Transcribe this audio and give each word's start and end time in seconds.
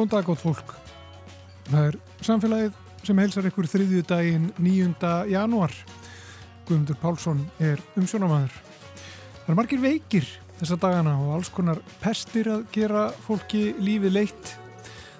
Góðan 0.00 0.14
dag, 0.14 0.24
gótt 0.24 0.40
fólk. 0.40 0.70
Það 1.66 1.82
er 1.90 1.96
samfélagið 2.24 2.76
sem 3.04 3.18
heilsar 3.20 3.48
ykkur 3.50 3.66
þriðju 3.68 3.98
daginn 4.08 4.46
9. 4.56 5.10
janúar. 5.28 5.74
Guðmundur 6.64 6.96
Pálsson 7.02 7.42
er 7.60 7.82
umsjónamaður. 8.00 8.54
Það 9.42 9.50
er 9.52 9.58
margir 9.58 9.82
veikir 9.82 10.30
þessa 10.54 10.78
dagana 10.80 11.18
og 11.20 11.34
alls 11.34 11.52
konar 11.52 11.82
pestir 12.00 12.48
að 12.48 12.64
gera 12.72 13.02
fólki 13.26 13.74
lífið 13.76 14.16
leitt. 14.16 14.54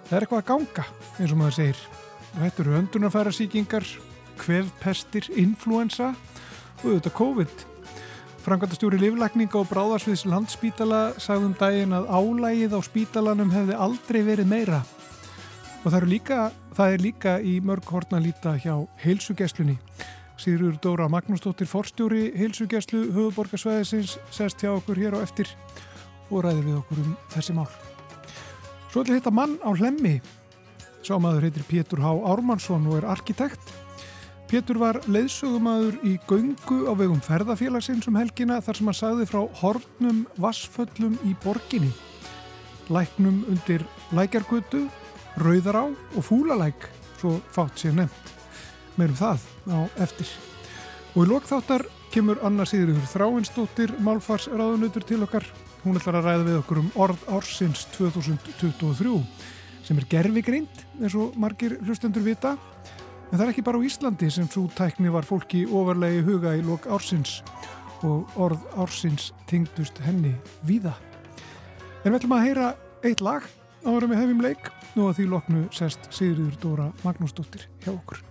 Það 0.08 0.16
er 0.16 0.24
eitthvað 0.24 0.40
að 0.40 0.48
ganga, 0.54 0.88
eins 1.18 1.36
og 1.36 1.40
maður 1.42 1.58
segir. 1.58 1.86
Þetta 2.38 2.65
eru 2.65 2.78
öndunarfæra 2.80 3.37
síkingar, 3.37 3.90
kvefpestir, 4.40 5.28
influensa 5.44 6.15
og 6.15 6.87
auðvitað 6.87 7.18
COVID. 7.20 7.70
Frankvæntastjóri 8.41 8.96
Livlækninga 8.96 9.59
og 9.60 9.66
Bráðarsviðs 9.69 10.23
landspítala 10.24 11.01
sagðum 11.21 11.52
daginn 11.60 11.93
að 11.93 12.07
álægið 12.09 12.73
á 12.73 12.80
spítalanum 12.80 13.51
hefði 13.52 13.74
aldrei 13.77 14.19
verið 14.24 14.49
meira. 14.49 14.79
Og 15.85 15.93
það, 15.93 16.07
líka, 16.09 16.38
það 16.73 16.95
er 16.95 17.05
líka 17.05 17.35
í 17.45 17.59
mörg 17.61 17.85
hortna 17.93 18.21
líta 18.21 18.55
hjá 18.57 18.79
heilsugesslunni. 19.05 19.77
Sýrur 20.41 20.79
Dóra 20.80 21.11
Magnúsdóttir 21.13 21.68
Forstjóri 21.68 22.30
heilsugeslu 22.33 23.11
höfuborgarsvæðisins 23.13 24.16
sest 24.33 24.65
hjá 24.65 24.73
okkur 24.73 24.96
hér 24.96 25.18
á 25.21 25.24
eftir 25.24 25.52
og 26.30 26.46
ræði 26.46 26.65
við 26.65 26.80
okkur 26.80 27.05
um 27.05 27.13
þessi 27.35 27.59
mál. 27.59 27.68
Svo 28.88 29.05
ætla 29.05 29.18
þetta 29.18 29.35
mann 29.37 29.59
á 29.61 29.68
hlemmi. 29.77 30.16
Sámaður 31.05 31.51
heitir 31.51 31.68
Pétur 31.68 32.01
Há 32.01 32.13
Ármannsson 32.33 32.88
og 32.88 33.02
er 33.02 33.11
arkitekt. 33.13 33.79
Pétur 34.51 34.80
var 34.82 34.96
leiðsögumæður 35.06 36.01
í 36.02 36.16
göngu 36.26 36.80
á 36.90 36.93
vegum 36.98 37.20
ferðafélagsins 37.23 38.09
um 38.10 38.16
helgina 38.18 38.56
þar 38.59 38.79
sem 38.80 38.88
hann 38.90 38.96
sagði 38.98 39.26
frá 39.30 39.45
hornum 39.60 40.24
vassföllum 40.43 41.12
í 41.23 41.37
borginni. 41.45 41.93
Læknum 42.90 43.45
undir 43.46 43.84
lækjargötu, 44.10 44.88
rauðará 45.38 45.84
og 45.87 46.26
fúlalæk, 46.26 46.88
svo 47.21 47.37
fátt 47.54 47.78
sér 47.78 47.95
nefnt. 48.01 48.34
Meirum 48.98 49.21
það 49.21 49.46
á 49.71 49.78
eftir. 50.02 50.34
Og 51.15 51.23
í 51.23 51.30
lokþáttar 51.30 51.87
kemur 52.10 52.43
Anna 52.43 52.66
Sigurður 52.66 53.06
Þráinsdóttir 53.12 53.95
málfarsraðunutur 54.02 55.06
til 55.06 55.23
okkar. 55.28 55.46
Hún 55.84 55.95
ætlar 56.01 56.18
að 56.18 56.26
ræða 56.26 56.48
við 56.48 56.59
okkur 56.65 56.82
um 56.82 56.90
orð 56.98 57.23
ársins 57.38 57.87
2023 57.95 59.15
sem 59.87 60.02
er 60.02 60.10
gerfigrind 60.10 60.82
eins 60.98 61.15
og 61.15 61.38
margir 61.38 61.78
hlustendur 61.87 62.26
vita 62.26 62.56
En 63.30 63.38
það 63.38 63.45
er 63.45 63.50
ekki 63.52 63.62
bara 63.62 63.78
á 63.78 63.86
Íslandi 63.86 64.28
sem 64.34 64.48
svo 64.50 64.64
tækni 64.75 65.10
var 65.14 65.26
fólki 65.26 65.60
ofarlegi 65.66 66.25
huga 66.26 66.56
í 66.59 66.65
lok 66.66 66.88
ársins 66.91 67.37
og 68.03 68.32
orð 68.43 68.65
ársins 68.82 69.28
tengdust 69.47 70.00
henni 70.03 70.32
víða. 70.66 70.97
En 72.03 72.10
við 72.10 72.19
ætlum 72.19 72.34
að 72.34 72.47
heyra 72.49 72.72
eitt 73.06 73.22
lag 73.22 73.47
ára 73.87 74.09
með 74.10 74.22
hefum 74.25 74.43
leik 74.43 74.72
og 74.97 75.05
að 75.12 75.15
því 75.21 75.28
loknu 75.37 75.62
sest 75.77 76.10
Sigriður 76.10 76.59
Dóra 76.65 76.88
Magnúsdóttir 77.05 77.69
hjá 77.84 77.93
okkur. 77.94 78.30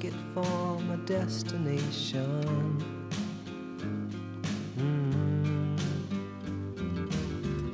Ticket 0.00 0.18
for 0.34 0.78
my 0.80 0.96
destination. 1.04 2.78
Mm. 4.78 5.78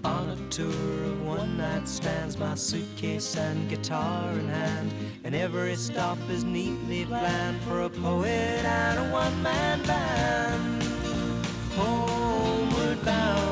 On 0.05 0.31
a 0.31 0.37
tour 0.51 0.67
of 0.67 1.27
one 1.27 1.57
night 1.57 1.87
stands, 1.87 2.37
my 2.39 2.55
suitcase 2.55 3.37
and 3.37 3.69
guitar 3.69 4.33
in 4.33 4.49
hand, 4.49 4.93
and 5.25 5.35
every 5.35 5.77
stop 5.77 6.19
is 6.29 6.43
neatly 6.45 7.05
planned 7.05 7.61
for 7.63 7.83
a 7.83 7.91
poet 7.91 8.65
and 8.65 8.99
a 8.99 9.13
one 9.13 9.43
man 9.43 9.83
band. 9.83 10.83
Homeward 11.77 13.05
bound, 13.05 13.46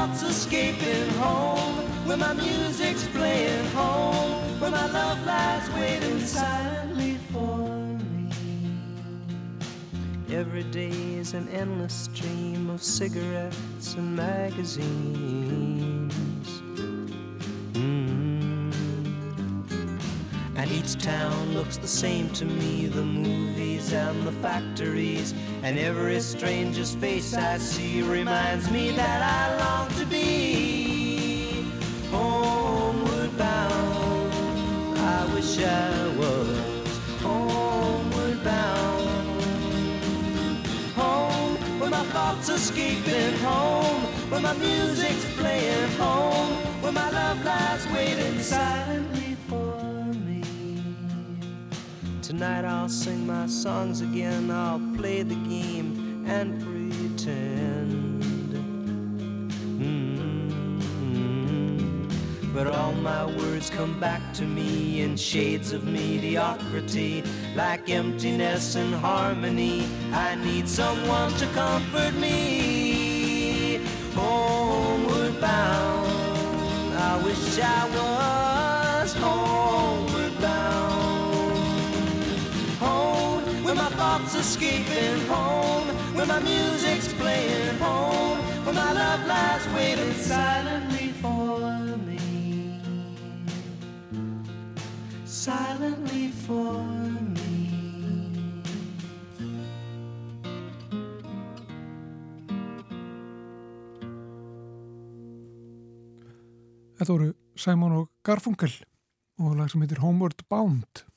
thoughts 0.00 0.22
escaping 0.22 1.10
home, 1.18 1.76
where 2.06 2.16
my 2.16 2.32
music's 2.32 3.06
playing 3.08 3.66
home, 3.66 4.58
where 4.58 4.70
my 4.70 4.86
love 4.86 5.22
lies 5.26 5.68
waiting 5.72 6.18
silently 6.20 7.18
for 7.30 7.68
me. 7.68 8.30
Every 10.30 10.64
day 10.64 11.16
is 11.18 11.34
an 11.34 11.48
endless 11.48 11.92
stream 11.92 12.70
of 12.70 12.82
cigarettes 12.82 13.94
and 13.94 14.16
magazines. 14.16 16.14
And 20.60 20.70
each 20.72 20.98
town 20.98 21.54
looks 21.54 21.78
the 21.78 21.88
same 21.88 22.28
to 22.34 22.44
me 22.44 22.84
the 22.84 23.02
movies 23.02 23.94
and 23.94 24.26
the 24.26 24.32
factories. 24.46 25.32
And 25.62 25.78
every 25.78 26.20
stranger's 26.20 26.94
face 26.94 27.32
I 27.32 27.56
see 27.56 28.02
reminds 28.02 28.70
me 28.70 28.90
that 28.90 29.22
I 29.22 29.56
long 29.64 29.88
to 29.98 30.04
be 30.04 31.64
homeward 32.10 33.38
bound. 33.38 34.98
I 34.98 35.34
wish 35.34 35.60
I 35.60 36.08
was 36.18 37.00
homeward 37.22 38.44
bound. 38.44 39.08
Home, 40.94 41.80
where 41.80 41.88
my 41.88 42.04
thoughts 42.12 42.50
escaping 42.50 43.32
home, 43.38 44.02
where 44.30 44.42
my 44.42 44.52
music's 44.58 45.24
playing 45.38 45.90
home, 45.92 46.52
where 46.82 46.92
my 46.92 47.08
love 47.08 47.42
lies 47.46 47.86
waiting 47.94 48.38
silently 48.40 49.09
Tonight 52.40 52.64
I'll 52.64 52.88
sing 52.88 53.26
my 53.26 53.46
songs 53.46 54.00
again, 54.00 54.50
I'll 54.50 54.80
play 54.96 55.22
the 55.22 55.34
game 55.34 56.24
and 56.26 56.58
pretend. 56.62 58.54
Mm. 61.04 62.08
But 62.54 62.68
all 62.68 62.94
my 62.94 63.26
words 63.26 63.68
come 63.68 64.00
back 64.00 64.32
to 64.36 64.44
me 64.44 65.02
in 65.02 65.18
shades 65.18 65.74
of 65.74 65.84
mediocrity, 65.84 67.22
like 67.54 67.90
emptiness 67.90 68.74
and 68.74 68.94
harmony. 68.94 69.86
I 70.10 70.34
need 70.36 70.66
someone 70.66 71.34
to 71.34 71.46
comfort 71.48 72.14
me. 72.14 73.80
Homeward 74.14 75.38
bound, 75.42 76.94
I 76.96 77.22
wish 77.22 77.58
I 77.58 77.84
was 79.02 79.12
homeward 79.12 79.49
escaping 84.40 85.20
home, 85.28 85.88
where 86.16 86.26
my 86.26 86.40
music's 86.40 87.12
playing 87.20 87.76
home, 87.78 88.38
where 88.64 88.74
my 88.74 88.92
love 88.92 89.26
lies 89.26 89.64
waiting 89.76 90.14
silently 90.14 91.08
for 91.20 91.60
me. 92.08 92.80
Silently 95.26 96.28
for 96.46 96.80
me. 97.36 97.52
Þetta 106.96 107.12
voru 107.12 107.30
Simon 107.56 107.92
og 107.92 108.08
Garfunkel 108.24 108.72
og 109.40 109.56
lag 109.60 109.68
sem 109.68 109.84
heitir 109.84 110.00
Homeward 110.00 110.48
Bound. 110.48 111.09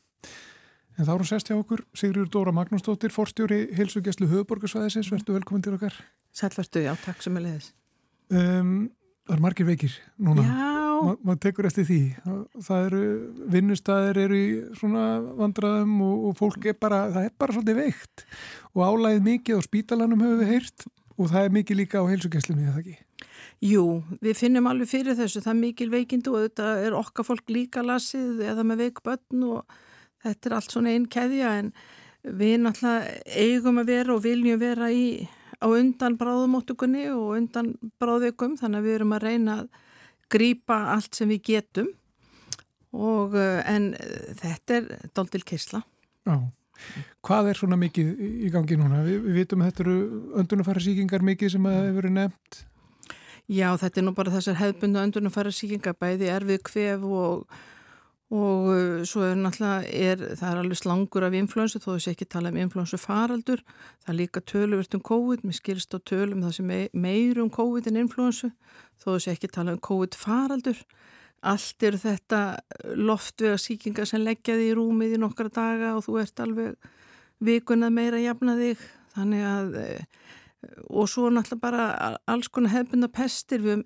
En 0.93 1.07
þá 1.07 1.13
erum 1.15 1.27
sest 1.27 1.49
hjá 1.49 1.55
okkur 1.57 1.81
Sigriður 1.97 2.29
Dóra 2.33 2.53
Magnúsdóttir, 2.53 3.13
forstjóri 3.13 3.63
heilsugjastlu 3.77 4.27
höfuborgarsvæðisins. 4.29 5.09
Vertu 5.13 5.33
velkomin 5.33 5.63
til 5.65 5.73
okkar. 5.77 5.95
Sælvertu, 6.35 6.83
já, 6.85 6.93
takk 7.01 7.23
sem 7.25 7.39
er 7.39 7.47
leiðis. 7.47 7.71
Um, 8.29 8.91
það 9.25 9.35
er 9.37 9.43
margir 9.47 9.69
veikir 9.69 9.95
núna. 10.21 10.45
Já. 10.45 10.73
Ma, 11.03 11.15
maður 11.25 11.39
tekur 11.43 11.67
eftir 11.67 11.87
því. 11.87 11.99
Það 12.63 12.85
eru, 12.87 13.05
vinnustæðir 13.55 14.19
eru 14.23 14.37
í 14.37 14.49
svona 14.79 15.05
vandraðum 15.39 15.95
og, 16.05 16.27
og 16.29 16.35
fólk 16.39 16.67
er 16.71 16.77
bara, 16.79 17.07
það 17.15 17.27
er 17.27 17.33
bara 17.41 17.55
svolítið 17.57 17.79
veikt. 17.81 18.25
Og 18.73 18.85
álæðið 18.85 19.25
mikið 19.27 19.59
á 19.59 19.61
spítalanum 19.65 20.23
höfum 20.23 20.43
við 20.43 20.53
heyrt 20.53 20.85
og 21.17 21.29
það 21.29 21.47
er 21.47 21.57
mikið 21.57 21.79
líka 21.81 22.01
á 22.01 22.09
heilsugjastlunni, 22.09 22.69
eða 22.69 22.83
ekki? 22.83 22.95
Jú, 23.63 23.83
við 24.23 24.37
finnum 24.39 24.69
alveg 24.69 24.89
fyrir 24.91 25.17
þessu, 25.17 25.41
það 25.43 25.53
er 25.53 25.59
mikil 25.61 25.89
veikindu 25.91 26.33
og 26.33 26.45
þetta 26.47 26.69
er 26.83 26.95
okkar 26.97 27.27
fólk 27.27 27.51
líka 27.53 27.83
lasið 27.85 28.41
eða 28.49 28.65
með 28.67 28.85
veik 28.87 29.03
börn 29.05 29.45
og 29.47 29.75
þetta 30.23 30.49
er 30.49 30.57
allt 30.57 30.73
svona 30.73 30.93
einn 30.93 31.07
keðja 31.11 31.53
en 31.61 31.71
við 32.23 32.59
náttúrulega 32.63 33.39
eigum 33.43 33.81
að 33.81 33.89
vera 33.91 34.15
og 34.15 34.23
viljum 34.23 34.61
vera 34.61 34.89
í 34.91 35.07
á 35.63 35.67
undan 35.67 36.17
bráðumóttugunni 36.19 37.07
og 37.13 37.37
undan 37.37 37.73
bráðveikum 38.01 38.57
þannig 38.59 38.81
að 38.81 38.87
við 38.87 38.97
erum 38.97 39.15
að 39.15 39.25
reyna 39.27 39.57
að 39.61 39.69
grýpa 40.33 40.79
allt 40.95 41.15
sem 41.15 41.31
við 41.31 41.43
getum 41.51 41.93
og 42.93 43.37
uh, 43.37 43.61
en 43.69 43.93
uh, 43.95 44.27
þetta 44.39 44.79
er 44.79 44.91
doldil 45.15 45.43
kysla. 45.47 45.81
Já. 46.27 46.37
Hvað 47.23 47.49
er 47.51 47.59
svona 47.59 47.77
mikið 47.79 48.21
í 48.43 48.51
gangi 48.51 48.75
núna? 48.79 49.03
Vi, 49.05 49.17
við 49.23 49.39
vitum 49.43 49.63
að 49.63 49.71
þetta 49.71 49.83
eru 49.85 49.97
öndunafæra 50.41 50.83
síkingar 50.83 51.25
mikið 51.25 51.53
sem 51.53 51.67
að 51.69 51.77
hefur 51.79 51.99
verið 52.01 52.15
nefnt. 52.17 52.63
Já, 53.51 53.67
þetta 53.79 53.99
er 53.99 54.05
nú 54.07 54.13
bara 54.15 54.33
þessar 54.33 54.59
hefðbundu 54.59 55.01
öndunafæra 55.03 55.51
síkingar, 55.53 55.95
bæði 55.99 56.31
erfið 56.33 56.61
kvef 56.69 57.05
og, 57.07 57.55
og 58.33 58.69
uh, 58.73 59.01
svo 59.05 59.21
er 59.27 59.35
náttúrulega, 59.37 59.89
er, 59.93 60.21
það 60.39 60.49
er 60.49 60.59
alveg 60.63 60.79
slangur 60.79 61.25
af 61.27 61.35
influensu, 61.37 61.81
þó 61.83 61.91
þessi 61.91 62.13
ekki 62.15 62.27
tala 62.33 62.49
um 62.49 62.57
influensu 62.63 62.97
faraldur. 62.97 63.61
Það 64.01 64.13
er 64.13 64.17
líka 64.17 64.41
töluvert 64.49 64.97
um 64.97 65.03
COVID, 65.05 65.43
mér 65.45 65.57
skilst 65.59 65.93
á 65.93 66.01
tölum 66.01 66.41
það 66.41 66.55
sem 66.57 66.71
meir 67.05 67.41
um 67.43 67.51
COVID 67.53 67.91
en 67.91 67.99
influensu, 68.01 68.49
þó 69.03 69.11
þessi 69.11 69.33
ekki 69.35 69.51
tala 69.53 69.75
um 69.75 69.83
COVID 69.85 70.17
faraldur. 70.17 70.81
Allt 71.43 71.83
eru 71.83 71.99
þetta 71.99 72.41
loftvega 72.95 73.59
síkingar 73.59 74.07
sem 74.09 74.23
leggjaði 74.23 74.69
í 74.71 74.75
rúmið 74.79 75.17
í 75.17 75.21
nokkara 75.21 75.51
daga 75.53 75.93
og 75.97 76.05
þú 76.07 76.17
ert 76.23 76.39
alveg 76.39 76.89
vikun 77.43 77.85
að 77.85 77.97
meira 77.97 78.21
jafna 78.23 78.55
þig. 78.57 78.81
Þannig 79.13 79.45
að, 79.45 79.75
eh, 79.83 80.05
og 80.89 81.09
svo 81.11 81.29
náttúrulega 81.29 81.61
bara 81.61 82.17
alls 82.25 82.47
konar 82.47 82.73
hefbunda 82.73 83.11
pestir. 83.11 83.61
Við 83.61 83.75
hefum 83.75 83.85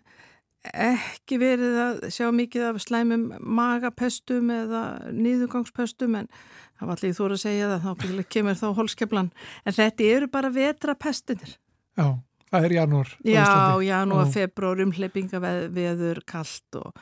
ekki 0.73 1.39
verið 1.41 1.79
að 1.83 1.99
sjá 2.13 2.27
mikið 2.35 2.67
af 2.69 2.79
slæmum 2.83 3.25
magapestum 3.39 4.51
eða 4.53 4.83
nýðugangspestum 5.15 6.15
en 6.21 6.29
það 6.77 6.87
var 6.91 6.95
allir 6.95 7.17
þú 7.17 7.27
að 7.29 7.43
segja 7.43 7.73
það, 7.73 7.83
þá 7.83 8.31
kemur 8.35 8.61
þá 8.61 8.67
holskeplan. 8.77 9.33
En 9.65 9.77
þetta 9.77 10.09
eru 10.15 10.31
bara 10.31 10.53
vetrapestinir. 10.53 11.57
Já, 11.97 12.07
það 12.51 12.69
er 12.69 12.79
janúar. 12.79 13.13
Já, 13.25 13.45
janúar, 13.87 14.33
februar, 14.33 14.81
umhleipinga 14.85 15.41
veður, 15.41 16.23
kallt 16.27 16.81
og 16.81 16.97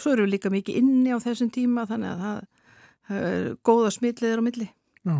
Svo 0.00 0.14
eru 0.14 0.26
við 0.26 0.36
líka 0.36 0.52
mikið 0.52 0.80
inni 0.80 1.12
á 1.12 1.18
þessum 1.20 1.50
tíma 1.52 1.84
þannig 1.88 2.14
að 2.14 2.24
það, 2.24 2.40
það 3.08 3.26
er 3.30 3.48
góða 3.68 3.92
smitliðir 3.96 4.40
á 4.40 4.44
milli. 4.46 4.68
Já. 5.04 5.16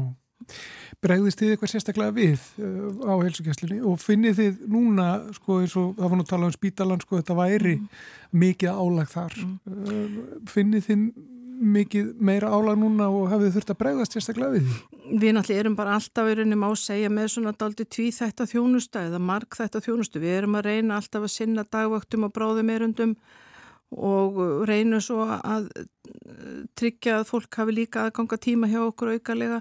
Bregðist 1.01 1.41
þið 1.41 1.55
eitthvað 1.55 1.73
sérstaklega 1.73 2.17
við 2.17 2.47
uh, 2.61 3.09
á 3.09 3.15
helsugæslinni 3.25 3.81
og 3.89 4.01
finnið 4.03 4.41
þið 4.41 4.63
núna, 4.69 5.09
sko 5.37 5.61
eins 5.63 5.77
og 5.81 5.95
það 5.97 6.13
var 6.13 6.21
nú 6.21 6.27
að 6.27 6.33
tala 6.35 6.49
um 6.51 6.57
spítalan, 6.57 7.03
sko 7.05 7.21
þetta 7.21 7.37
væri 7.39 7.77
mm. 7.79 8.01
mikið 8.43 8.81
álag 8.85 9.13
þar. 9.15 9.37
Mm. 9.41 9.59
Uh, 9.71 10.41
finnið 10.51 10.89
þið 10.91 11.05
mikið 11.61 12.15
meira 12.25 12.49
álag 12.49 12.79
núna 12.81 13.11
og 13.13 13.29
hafið 13.29 13.59
þurft 13.59 13.73
að 13.75 13.79
bregðast 13.83 14.15
sérstaklega 14.17 14.57
við? 14.57 14.71
Við 15.11 15.35
náttúrulega 15.37 15.65
erum 15.65 15.77
bara 15.77 15.97
alltaf 15.99 16.27
verið 16.29 16.55
að 16.57 16.77
segja 16.81 17.11
með 17.13 17.29
svona 17.35 17.53
daldi 17.61 17.85
tví 17.85 18.09
þetta 18.17 18.47
þjónusta 18.49 19.05
eða 19.11 19.21
mark 19.21 19.59
þetta 19.59 19.83
þjónustu. 19.85 20.23
Við 20.23 20.37
erum 20.39 20.57
að 20.57 20.69
reyna 20.71 20.97
alltaf 20.97 21.27
að 21.27 21.35
sinna 21.35 21.67
dagvöktum 21.69 22.25
og 22.29 22.33
bráðum 22.37 22.73
erundum 22.73 23.15
og 23.91 24.41
reynum 24.71 25.03
svo 25.03 25.27
að 25.27 25.69
eh, 25.77 25.87
tryggja 26.79 27.21
að 27.21 27.29
fólk 27.33 27.61
hafi 27.61 27.75
líka 27.75 28.07
aðganga 28.07 28.39
tíma 28.41 28.71
hjá 28.71 28.81
okkur 28.87 29.17
aukarlega 29.17 29.61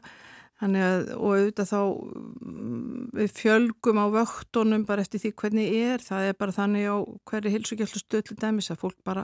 að, 0.59 1.11
og 1.15 1.35
auðvitað 1.37 1.69
þá 1.69 1.81
mm, 1.81 3.05
við 3.15 3.35
fjölgum 3.37 4.01
á 4.03 4.05
vöktunum 4.11 4.83
bara 4.87 5.05
eftir 5.05 5.23
því 5.23 5.31
hvernig 5.39 5.77
er, 5.79 6.03
það 6.03 6.27
er 6.27 6.39
bara 6.39 6.55
þannig 6.55 6.89
á 6.91 6.97
hverju 7.29 7.53
hilsugjöldu 7.53 8.01
stöðli 8.01 8.35
dæmis 8.39 8.71
að 8.71 8.81
fólk 8.83 8.99
bara 9.07 9.23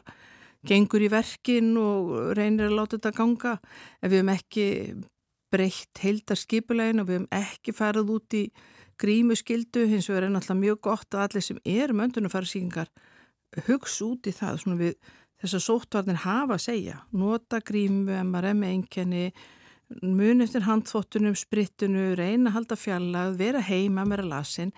gengur 0.66 1.04
í 1.04 1.10
verkin 1.12 1.76
og 1.78 2.14
reynir 2.38 2.70
að 2.70 2.78
láta 2.80 2.98
þetta 2.98 3.12
ganga. 3.18 3.58
Ef 4.02 4.10
við 4.10 4.22
hefum 4.22 4.32
ekki 4.34 4.70
breytt 5.54 6.02
heildar 6.02 6.40
skipulegin 6.40 7.04
og 7.04 7.10
við 7.10 7.20
hefum 7.20 7.28
ekki 7.38 7.76
farið 7.76 8.16
út 8.16 8.38
í 8.40 8.46
grímu 9.00 9.36
skildu 9.36 9.86
hins 9.92 10.08
vegar 10.10 10.30
er 10.30 10.34
náttúrulega 10.34 10.64
mjög 10.64 10.82
gott 10.88 11.16
að 11.16 11.26
allir 11.28 11.46
sem 11.46 11.60
er 11.68 11.94
möndunum 11.94 12.32
fara 12.32 12.48
síkingar 12.48 12.90
hugsa 13.68 14.08
út 14.08 14.28
í 14.28 14.34
það 14.36 14.62
svona 14.64 14.80
við 14.80 14.96
þess 15.42 15.58
að 15.58 15.66
sóttvarnir 15.66 16.24
hafa 16.24 16.56
að 16.56 16.64
segja. 16.64 16.98
Nota 17.12 17.60
grímu, 17.64 18.16
MRM 18.24 18.64
einkenni 18.68 19.28
mun 20.04 20.44
eftir 20.44 20.66
handfóttunum 20.66 21.36
sprittunu, 21.40 22.14
reyna 22.18 22.52
að 22.52 22.58
halda 22.60 22.80
fjallað 22.80 23.38
vera 23.40 23.62
heima 23.64 24.06
með 24.08 24.26
lasin 24.30 24.74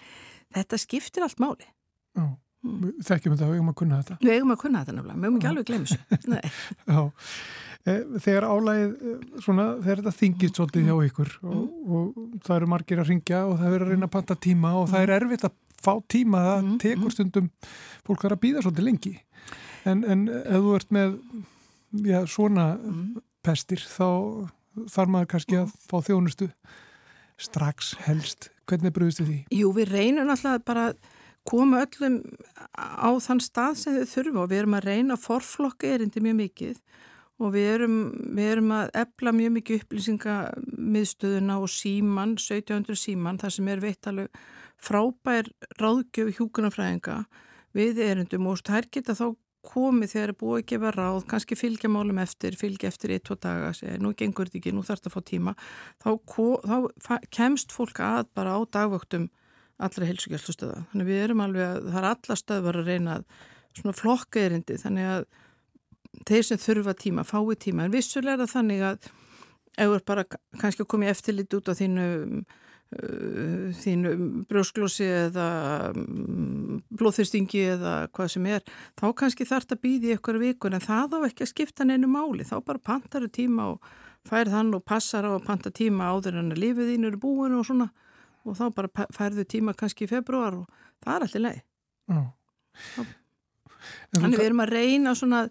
þetta 0.56 0.80
skiptir 0.82 1.26
allt 1.26 1.42
máli 1.44 1.68
Já, 2.18 2.26
mm. 2.66 2.98
þekkjum 3.06 3.36
þetta, 3.36 3.50
við 3.52 3.60
eigum 3.60 3.72
að 3.72 3.80
kunna 3.82 4.02
þetta 4.02 4.18
Við 4.24 4.36
eigum 4.36 4.54
að 4.54 4.60
kunna 4.64 4.84
þetta 4.84 4.98
náttúrulega, 4.98 5.20
við 5.20 5.28
eigum 5.28 5.40
ekki 5.40 5.50
alveg 5.52 5.64
að 5.64 5.72
glemja 5.72 6.00
þessu 6.12 6.40
Já, 6.94 7.00
e, 7.84 7.98
þegar 8.26 8.50
álægið 8.52 8.98
e, 8.98 9.16
svona, 9.46 9.68
þegar 9.84 10.02
þetta 10.02 10.18
þingist 10.22 10.60
svolítið 10.60 10.90
hjá 10.90 10.98
ykkur 11.12 11.38
og, 11.44 11.62
mm. 11.62 11.94
og 12.00 12.42
það 12.48 12.60
eru 12.60 12.74
margir 12.74 13.04
að 13.04 13.14
ringja 13.14 13.46
og 13.46 13.56
það 13.62 13.76
verður 13.76 13.88
að 13.88 13.96
reyna 13.96 14.10
að 14.10 14.16
panta 14.18 14.40
tíma 14.48 14.74
og 14.82 14.92
það 14.94 15.06
er 15.06 15.14
mm. 15.14 15.22
erfitt 15.22 15.48
að 15.50 15.58
fá 15.78 15.94
tíma 16.10 16.44
það 16.44 16.60
mm, 16.64 16.78
tekur 16.82 17.06
mm. 17.06 17.14
stundum 17.14 17.50
fólk 18.08 18.26
að 18.26 18.40
býða 18.42 18.64
svolítið 18.66 18.88
lengi 18.88 19.14
en, 19.88 20.04
en 20.04 20.28
ef 20.42 20.64
þú 20.66 20.76
ert 20.78 20.94
með 20.96 21.18
já, 22.08 22.22
svona 22.30 22.72
mm. 22.80 23.04
pestir 23.46 23.84
þá 23.86 24.08
þarf 24.86 25.14
maður 25.14 25.32
kannski 25.34 25.60
að 25.62 25.74
fá 25.88 25.98
þjónustu 26.06 26.50
strax 27.38 27.94
helst 28.08 28.50
hvernig 28.68 28.94
brúðist 28.96 29.22
þið 29.22 29.30
því? 29.32 29.38
Jú, 29.58 29.72
við 29.76 29.94
reynum 29.94 30.34
alltaf 30.34 30.64
bara 30.68 30.90
að 30.92 31.00
koma 31.48 31.84
öllum 31.86 32.20
á 32.76 33.10
þann 33.24 33.42
stað 33.44 33.80
sem 33.80 33.98
þau 33.98 34.12
þurfum 34.12 34.42
og 34.44 34.50
við 34.52 34.62
erum 34.62 34.78
að 34.78 34.88
reyna 34.90 35.16
að 35.16 35.24
forflokka 35.24 35.94
erindi 35.96 36.24
mjög 36.24 36.40
mikið 36.42 36.82
og 37.38 37.54
við 37.54 37.68
erum, 37.76 37.98
við 38.36 38.52
erum 38.52 38.72
að 38.76 38.94
ebla 39.04 39.34
mjög 39.38 39.52
mikið 39.60 39.84
upplýsingamiðstöðuna 39.84 41.58
og 41.62 41.70
síman, 41.72 42.34
1700 42.36 42.98
síman, 42.98 43.38
þar 43.42 43.54
sem 43.54 43.70
er 43.72 43.84
veitt 43.84 44.10
alveg 44.10 44.40
frábær 44.82 45.52
ráðgjöf 45.80 46.34
hjúkunarfræðinga 46.38 47.22
við 47.78 48.02
erindum 48.08 48.50
og 48.50 48.64
þær 48.66 48.90
geta 48.92 49.16
þá 49.18 49.28
komið 49.66 50.14
þegar 50.14 50.32
er 50.32 50.38
búið 50.40 50.60
að 50.60 50.68
gefa 50.72 50.92
ráð, 50.96 51.18
kannski 51.32 51.58
fylgja 51.58 51.90
málum 51.92 52.22
eftir, 52.22 52.56
fylgja 52.60 52.92
eftir 52.92 53.14
eitt, 53.16 53.26
tvo 53.28 53.38
daga, 53.42 53.74
segja, 53.76 53.98
nú 54.02 54.14
gengur 54.18 54.50
þetta 54.50 54.62
ekki, 54.62 54.74
nú 54.76 54.84
þarfst 54.86 55.10
að 55.10 55.16
fá 55.16 55.22
tíma, 55.28 55.54
þá, 56.04 56.10
þá 57.04 57.12
kemst 57.34 57.76
fólk 57.76 58.02
að 58.04 58.30
bara 58.38 58.56
á 58.56 58.60
dagvöktum 58.78 59.30
allra 59.78 60.10
helsugjastustöða. 60.10 60.86
Þannig 60.92 61.10
við 61.10 61.24
erum 61.26 61.44
alveg 61.46 61.68
að 61.68 61.90
það 61.92 62.00
er 62.02 62.10
alla 62.12 62.40
stöðvar 62.42 62.80
að 62.82 62.92
reyna 62.92 63.18
svona 63.78 63.98
flokka 63.98 64.46
erindi, 64.46 64.78
þannig 64.82 65.12
að 65.16 65.28
þeir 66.28 66.48
sem 66.48 66.62
þurfa 66.62 66.96
tíma, 66.98 67.28
fái 67.28 67.58
tíma, 67.68 67.86
en 67.86 67.94
vissulega 67.94 68.48
þannig 68.50 68.86
að 68.88 69.12
ef 69.78 69.84
þú 69.92 70.00
er 70.00 70.08
bara 70.08 70.26
kannski 70.58 70.86
að 70.86 70.90
koma 70.94 71.06
í 71.06 71.12
eftirlit 71.12 71.54
út 71.60 71.70
á 71.70 71.74
þínu 71.78 72.08
Uh, 72.08 72.66
þínu 72.88 74.12
brjósklósi 74.48 75.04
eða 75.28 75.48
um, 75.92 76.78
blóðþyrstingi 76.96 77.64
eða 77.74 77.96
hvað 78.16 78.30
sem 78.32 78.46
er 78.48 78.64
þá 78.96 79.08
kannski 79.20 79.48
þarf 79.48 79.68
þetta 79.68 79.76
að 79.76 79.84
býði 79.84 80.14
ykkur 80.16 80.40
vikun 80.40 80.78
en 80.78 80.86
það 80.86 81.18
á 81.20 81.28
ekki 81.28 81.44
að 81.44 81.52
skipta 81.52 81.88
neinu 81.88 82.08
máli. 82.08 82.48
Þá 82.48 82.62
bara 82.64 82.80
pantar 82.80 83.28
þau 83.28 83.34
tíma 83.36 83.70
og 83.74 83.92
færð 84.28 84.56
hann 84.56 84.74
og 84.76 84.86
passar 84.88 85.28
á 85.28 85.32
að 85.36 85.46
panta 85.48 85.72
tíma 85.72 86.12
áður 86.14 86.40
en 86.42 86.52
að 86.56 86.62
lífið 86.64 86.94
þín 86.94 87.10
eru 87.12 87.22
búin 87.22 87.58
og 87.60 87.68
svona 87.68 87.90
og 88.48 88.56
þá 88.56 88.66
bara 88.76 89.08
færðu 89.16 89.46
tíma 89.48 89.76
kannski 89.78 90.08
í 90.08 90.12
februar 90.12 90.62
og 90.62 90.84
það 91.04 91.16
er 91.16 91.26
allir 91.28 91.46
leið 91.48 91.64
Þannig 94.18 94.38
við 94.40 94.46
erum 94.46 94.64
að 94.64 94.74
reyna 94.74 95.14
svona 95.16 95.48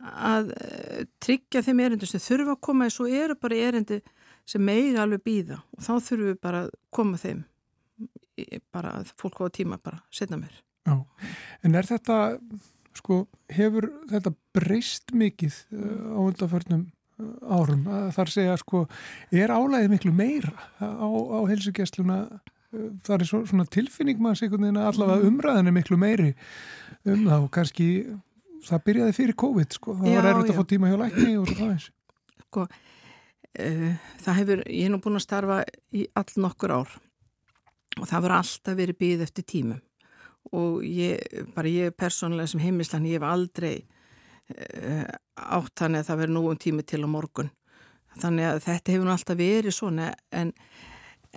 að 0.00 0.52
uh, 0.54 1.02
tryggja 1.22 1.62
þeim 1.64 1.82
erindu 1.84 2.08
sem 2.08 2.22
þurfa 2.22 2.56
að 2.56 2.62
koma 2.66 2.86
en 2.86 2.94
svo 2.94 3.06
eru 3.06 3.36
bara 3.38 3.58
erindi 3.68 4.00
sem 4.50 4.64
megi 4.64 4.96
alveg 4.98 5.22
býða 5.26 5.60
og 5.60 5.84
þá 5.84 5.92
þurfum 5.94 6.26
við 6.26 6.38
bara 6.42 6.64
að 6.64 6.74
koma 6.94 7.20
þeim 7.20 7.44
bara 8.72 8.94
að 9.00 9.12
fólk 9.20 9.42
á 9.44 9.46
tíma 9.52 9.78
bara 9.82 10.00
setna 10.14 10.38
mér. 10.40 10.52
Já, 10.88 10.96
en 11.66 11.76
er 11.76 11.88
þetta 11.88 12.16
sko, 12.96 13.24
hefur 13.52 13.90
þetta 14.10 14.32
breyst 14.56 15.12
mikið 15.14 15.58
uh, 15.76 16.16
á 16.16 16.20
undanförnum 16.24 16.86
uh, 17.20 17.34
árum 17.52 17.84
að 17.90 18.08
þar 18.16 18.32
segja 18.34 18.56
sko, 18.62 18.86
er 19.30 19.52
álæðið 19.52 19.92
miklu 19.92 20.14
meira 20.16 20.54
á, 20.80 21.08
á 21.08 21.40
helsugjastluna 21.50 22.22
það 23.04 23.14
er 23.16 23.26
svo, 23.26 23.42
svona 23.50 23.66
tilfinning 23.66 24.20
maður 24.22 24.60
neina 24.62 24.86
allavega 24.88 25.24
mm. 25.24 25.30
umræðinu 25.30 25.72
miklu 25.74 25.98
meiri 25.98 26.28
um 27.02 27.24
þá 27.26 27.48
kannski 27.56 27.88
það 28.66 28.84
byrjaði 28.86 29.16
fyrir 29.16 29.38
COVID 29.42 29.76
sko, 29.76 29.96
það 29.98 30.12
já, 30.14 30.20
var 30.20 30.30
erfitt 30.32 30.52
að 30.52 30.60
fá 30.60 30.70
tíma 30.70 30.90
hjá 30.90 31.00
lækni 31.00 31.36
og 31.40 31.50
svo 31.50 31.58
það 31.58 31.74
eins. 31.74 31.90
Sko 32.46 32.66
Eh, 32.70 32.99
það 33.54 34.36
hefur, 34.38 34.64
ég 34.70 34.86
er 34.86 34.92
nú 34.92 35.00
búin 35.02 35.18
að 35.18 35.26
starfa 35.26 35.62
í 35.96 36.06
all 36.14 36.34
nokkur 36.38 36.74
ár 36.74 36.92
og 37.98 38.06
það 38.06 38.22
verður 38.22 38.36
alltaf 38.36 38.76
verið 38.78 39.00
býð 39.00 39.24
eftir 39.26 39.46
tímum. 39.50 39.80
Og 40.56 40.84
ég, 40.86 41.20
bara 41.54 41.68
ég 41.68 41.96
persónulega 41.98 42.52
sem 42.52 42.62
heimislan, 42.62 43.08
ég 43.10 43.18
hef 43.18 43.26
aldrei 43.26 43.74
uh, 44.54 45.04
átt 45.34 45.82
þannig 45.82 46.04
að 46.04 46.08
það 46.08 46.22
nú 46.30 46.44
um 46.50 46.60
tími 46.60 46.86
til 46.86 47.02
á 47.04 47.08
morgun. 47.10 47.50
Þannig 48.20 48.48
að 48.48 48.62
þetta 48.64 48.94
hefur 48.94 49.06
nú 49.06 49.14
alltaf 49.14 49.38
verið 49.38 49.74
svona 49.74 50.08
en, 50.34 50.52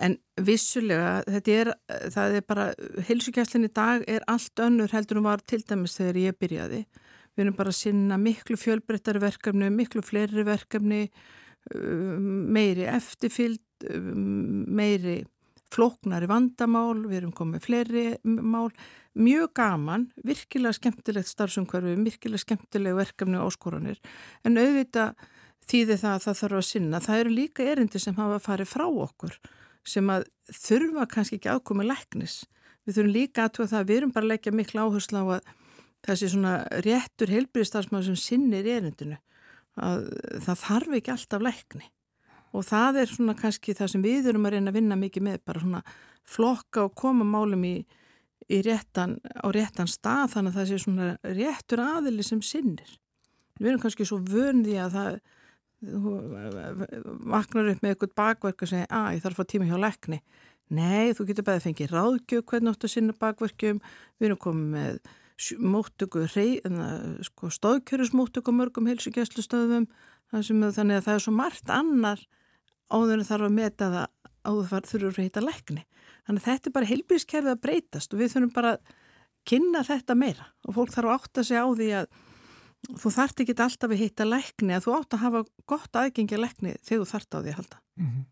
en 0.02 0.16
vissulega 0.42 1.20
þetta 1.28 1.58
er, 1.60 1.70
það 2.14 2.38
er 2.38 2.46
bara 2.48 2.66
heilsugæslinn 3.08 3.68
í 3.68 3.74
dag 3.74 4.06
er 4.10 4.26
allt 4.30 4.62
önnur 4.62 4.94
heldur 4.94 5.20
um 5.20 5.28
var 5.28 5.44
til 5.46 5.62
dæmis 5.62 5.98
þegar 5.98 6.20
ég 6.22 6.38
byrjaði. 6.40 6.84
Við 7.34 7.44
erum 7.44 7.56
bara 7.58 7.74
að 7.74 7.80
sinna 7.80 8.18
miklu 8.18 8.56
fjölbreyttari 8.58 9.22
verkefni 9.22 9.70
miklu 9.74 10.02
fleiri 10.06 10.46
verkefni 10.46 11.08
meiri 11.72 12.88
eftirfylg, 12.90 13.62
meiri 13.84 15.22
flóknari 15.74 16.28
vandamál, 16.30 17.00
við 17.08 17.22
erum 17.22 17.32
komið 17.34 17.64
fleiri 17.64 18.04
mál, 18.24 18.68
mjög 19.18 19.50
gaman, 19.58 20.08
virkilega 20.26 20.76
skemmtilegt 20.76 21.30
starfsumhverfi, 21.30 21.96
virkilega 22.04 22.42
skemmtileg 22.44 22.96
verkefni 22.98 23.40
og 23.40 23.50
áskoranir, 23.50 23.98
en 24.46 24.60
auðvitað 24.60 25.16
þýði 25.70 25.98
það 26.02 26.14
að 26.14 26.24
það 26.24 26.40
þarf 26.40 26.58
að 26.60 26.66
sinna. 26.68 27.02
Það 27.02 27.20
eru 27.22 27.34
líka 27.34 27.68
erindi 27.72 28.00
sem 28.02 28.16
hafa 28.18 28.40
farið 28.44 28.70
frá 28.70 28.84
okkur 28.86 29.38
sem 29.84 30.08
að 30.12 30.26
þurfa 30.52 31.06
kannski 31.10 31.38
ekki 31.38 31.52
ákomið 31.52 31.90
læknis. 31.90 32.38
Við 32.84 32.98
þurfum 32.98 33.14
líka 33.14 33.46
að 33.48 33.60
það 33.62 33.78
að 33.80 33.88
við 33.88 34.00
erum 34.00 34.12
bara 34.14 34.26
að 34.26 34.32
leggja 34.32 34.52
miklu 34.52 34.84
áherslu 34.84 35.20
á 35.20 35.26
að 35.38 35.52
þessi 36.04 36.30
svona 36.34 36.54
réttur 36.84 37.32
heilbyrðistarsmaður 37.32 38.10
sem 38.10 38.20
sinnir 38.20 38.68
erindinu 38.68 39.18
að 39.80 40.08
það 40.44 40.62
þarf 40.62 40.96
ekki 40.98 41.14
alltaf 41.14 41.44
lækni 41.44 41.90
og 42.54 42.66
það 42.68 43.00
er 43.02 43.10
svona 43.10 43.34
kannski 43.38 43.74
það 43.74 43.92
sem 43.92 44.04
við 44.04 44.30
erum 44.30 44.46
að 44.46 44.56
reyna 44.56 44.70
að 44.70 44.78
vinna 44.78 44.98
mikið 44.98 45.26
með 45.26 45.38
bara 45.48 45.62
svona 45.62 45.80
flokka 46.24 46.84
og 46.86 46.94
koma 46.98 47.26
málum 47.26 47.64
í, 47.66 47.76
í 48.46 48.60
réttan, 48.64 49.18
á 49.20 49.46
réttan 49.52 49.90
stað 49.90 50.36
þannig 50.36 50.54
að 50.54 50.60
það 50.60 50.68
sé 50.70 50.82
svona 50.84 51.08
réttur 51.26 51.82
aðili 51.82 52.26
sem 52.26 52.42
sinnir. 52.44 52.92
Við 53.58 53.72
erum 53.72 53.82
kannski 53.82 54.06
svo 54.06 54.20
vöndi 54.22 54.78
að 54.80 54.94
það 54.94 55.18
vaknar 57.34 57.72
upp 57.74 57.82
með 57.82 57.92
eitthvað 57.92 58.14
bakverk 58.16 58.64
og 58.64 58.70
segja 58.70 58.86
að 58.88 59.16
ég 59.16 59.24
þarf 59.24 59.34
að 59.34 59.42
fá 59.42 59.52
tíma 59.52 59.68
hjá 59.68 59.76
lækni. 59.80 60.20
Nei, 60.74 61.12
þú 61.12 61.26
getur 61.28 61.46
bæðið 61.46 61.58
að 61.58 61.66
fengið 61.66 61.92
ráðgjöf 61.92 62.46
hvernig 62.48 62.72
áttu 62.72 62.88
að 62.88 62.94
sinna 62.94 63.16
bakverkjum, 63.20 63.82
við 64.18 64.30
erum 64.30 64.40
komið 64.40 64.70
með 64.78 65.00
móttöku, 65.58 66.24
sko, 67.26 67.50
stóðkjörusmóttöku 67.50 68.54
mörgum 68.54 68.86
heilsugjastlustöðum 68.90 69.88
þannig 70.30 70.98
að 70.98 71.06
það 71.06 71.14
er 71.14 71.24
svo 71.24 71.34
margt 71.34 71.70
annar 71.70 72.20
áður 72.90 73.18
en 73.18 73.28
þarf 73.28 73.48
að 73.48 73.56
meta 73.56 73.90
það 73.90 74.06
áður 74.44 74.68
þar 74.70 74.88
þurfur 74.90 75.18
að 75.18 75.24
heita 75.24 75.42
lækni. 75.44 75.82
Þannig 76.24 76.42
að 76.42 76.48
þetta 76.50 76.68
er 76.68 76.74
bara 76.76 76.90
heilbíðiskerfið 76.90 77.52
að 77.52 77.62
breytast 77.64 78.14
og 78.14 78.20
við 78.20 78.32
þurfum 78.34 78.54
bara 78.54 78.74
að 78.74 78.94
kynna 79.48 79.82
þetta 79.84 80.16
meira. 80.18 80.46
Og 80.68 80.76
fólk 80.78 80.94
þarf 80.94 81.10
að 81.10 81.16
átta 81.18 81.44
sig 81.44 81.60
á 81.60 81.66
því 81.68 81.88
að 82.00 82.08
þú 83.00 83.12
þart 83.14 83.42
ekki 83.44 83.56
alltaf 83.64 83.94
að 83.94 84.02
heita 84.02 84.28
lækni 84.28 84.76
að 84.76 84.86
þú 84.86 84.96
átt 84.98 85.16
að 85.16 85.24
hafa 85.24 85.42
gott 85.72 85.98
aðgengi 86.00 86.36
að 86.36 86.44
lækni 86.44 86.76
þegar 86.84 87.02
þú 87.02 87.10
þart 87.12 87.34
á 87.34 87.38
því 87.38 87.52
að 87.52 87.58
halda. 87.58 87.80
Mm 87.96 88.06
-hmm. 88.10 88.24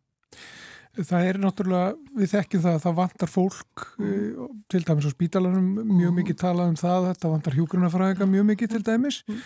Það 0.93 1.25
er 1.25 1.39
náttúrulega, 1.41 1.93
við 2.21 2.33
þekkjum 2.35 2.63
það 2.67 2.75
að 2.77 2.83
það 2.85 2.97
vantar 2.99 3.31
fólk, 3.33 3.85
mm. 3.97 4.57
til 4.69 4.81
dæmis 4.85 5.07
á 5.09 5.13
spítalanum, 5.15 5.71
mjög 5.89 6.11
mm. 6.11 6.19
mikið 6.21 6.37
talað 6.43 6.69
um 6.69 6.77
það, 6.77 7.07
þetta 7.07 7.31
vantar 7.33 7.57
hjúgrunafræðinga 7.57 8.29
mjög 8.29 8.45
mikið 8.51 8.75
til 8.75 8.81
dæmis. 8.85 9.23
Mm. 9.25 9.41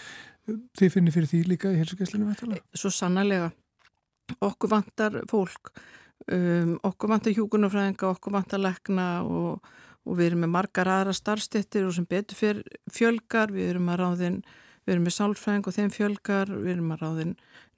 Þið 0.81 0.91
finnir 0.97 1.15
fyrir 1.15 1.31
því 1.31 1.43
líka 1.53 1.71
í 1.71 1.79
helsugæslinu 1.79 2.26
vettalega? 2.33 2.67
Svo 2.75 2.91
sannarlega. 2.91 3.53
Okkur 4.43 4.73
vantar 4.75 5.21
fólk, 5.31 5.71
um, 6.35 6.75
okkur 6.91 7.15
vantar 7.15 7.38
hjúgrunafræðinga, 7.38 8.11
okkur 8.11 8.35
vantar 8.35 8.65
lekna 8.67 9.09
og, 9.23 9.71
og 10.03 10.19
við 10.19 10.33
erum 10.33 10.45
með 10.49 10.55
margar 10.59 10.91
aðra 10.97 11.15
starfstettir 11.15 11.87
og 11.87 11.95
sem 11.95 12.11
betur 12.11 12.43
fyrir 12.43 12.79
fjölgar, 12.91 13.55
við 13.55 13.76
erum 13.76 13.95
að 13.95 14.03
ráðin, 14.03 14.43
við 14.83 14.97
erum 14.97 15.07
með 15.07 15.19
sálfræðing 15.21 15.71
og 15.71 15.79
þeim 15.79 15.95
fjölgar, 15.95 16.50
við 16.59 16.75
erum 16.75 16.95
að 16.97 17.07
ráðin 17.07 17.35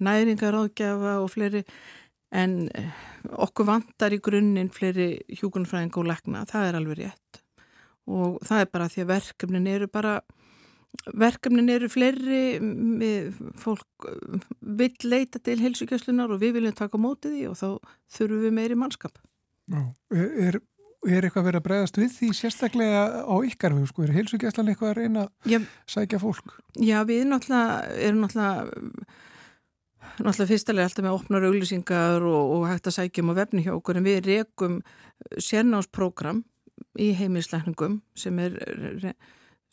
næringaráðgjafa 0.09 1.19
og 1.21 1.33
fleiri 1.37 1.67
en 2.35 2.57
eh, 2.77 3.05
okkur 3.41 3.69
vantar 3.69 4.15
í 4.15 4.21
grunninn 4.25 4.73
fleiri 4.73 5.15
hjúkunfræðing 5.41 5.95
og 6.01 6.09
lekna, 6.09 6.45
það 6.49 6.71
er 6.71 6.81
alveg 6.81 7.01
rétt. 7.03 7.43
Og 8.09 8.39
það 8.47 8.65
er 8.65 8.73
bara 8.73 8.89
því 8.93 9.05
að 9.05 9.13
verkefnin 9.13 9.69
eru 9.69 9.89
bara 9.93 10.19
verkefnin 11.19 11.69
eru 11.71 11.89
fleiri 11.93 12.41
fólk 13.61 14.09
eh, 14.09 14.49
vil 14.81 14.95
leita 15.05 15.41
til 15.41 15.59
heilsugjastlunar 15.63 16.33
og 16.33 16.43
við 16.43 16.59
viljum 16.59 16.77
taka 16.77 17.01
mótið 17.01 17.39
í 17.43 17.45
og 17.51 17.59
þá 17.61 17.69
þurfum 18.17 18.45
við 18.47 18.57
meiri 18.57 18.79
mannskap. 18.79 19.21
Já, 19.69 19.83
er, 20.17 20.61
er 21.05 21.27
eitthvað 21.29 21.49
verið 21.51 21.61
að 21.61 21.67
bregðast 21.67 22.01
við 22.01 22.13
því 22.17 22.29
sérstaklega 22.37 23.03
á 23.29 23.37
ykkar 23.45 23.77
við, 23.77 23.89
sko, 23.91 24.05
er 24.05 24.15
heilsugjastlan 24.17 24.73
eitthvað 24.73 24.95
að 24.95 25.01
reyna 25.03 25.27
að 25.29 25.67
sækja 25.89 26.21
fólk? 26.23 26.57
Já, 26.81 27.03
við 27.09 27.27
náttúrulega 27.29 27.99
erum 28.09 28.25
náttúrulega 28.25 29.17
náttúrulega 30.27 30.51
fyrstulega 30.53 30.89
alltaf 30.89 31.05
með 31.07 31.17
opnar 31.17 31.49
auglýsingar 31.49 32.25
og, 32.27 32.53
og 32.57 32.69
hægt 32.71 32.91
að 32.91 32.97
sækjum 32.99 33.33
á 33.33 33.39
vefni 33.39 33.65
hjá 33.67 33.73
okkur 33.77 34.01
en 34.01 34.07
við 34.07 34.21
rekum 34.27 34.79
sérnámsprogram 35.39 36.45
í 36.99 37.11
heimilisleikningum 37.19 38.01
sem 38.19 38.39
er 38.43 38.57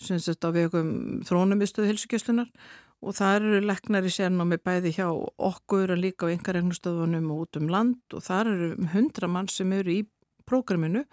sem 0.02 0.20
sagt 0.20 0.44
á 0.44 0.50
vegum 0.52 1.22
þrónumistuðu 1.25 1.94
helsugjöslunar 1.94 2.50
og 3.06 3.16
það 3.16 3.38
eru 3.38 3.62
leknar 3.70 4.08
í 4.08 4.12
sérnámi 4.14 4.58
bæði 4.64 4.96
hjá 4.98 5.08
okkur 5.12 5.94
en 5.94 6.02
líka 6.02 6.28
á 6.28 6.34
einhverjegnstöðunum 6.34 7.32
og 7.34 7.46
út 7.46 7.60
um 7.60 7.72
land 7.72 8.16
og 8.18 8.25
það 8.25 8.52
eru 8.52 8.70
hundra 8.96 9.30
mann 9.32 9.50
sem 9.52 9.72
eru 9.75 9.94
í 9.94 10.04
prógraminu. 10.50 11.06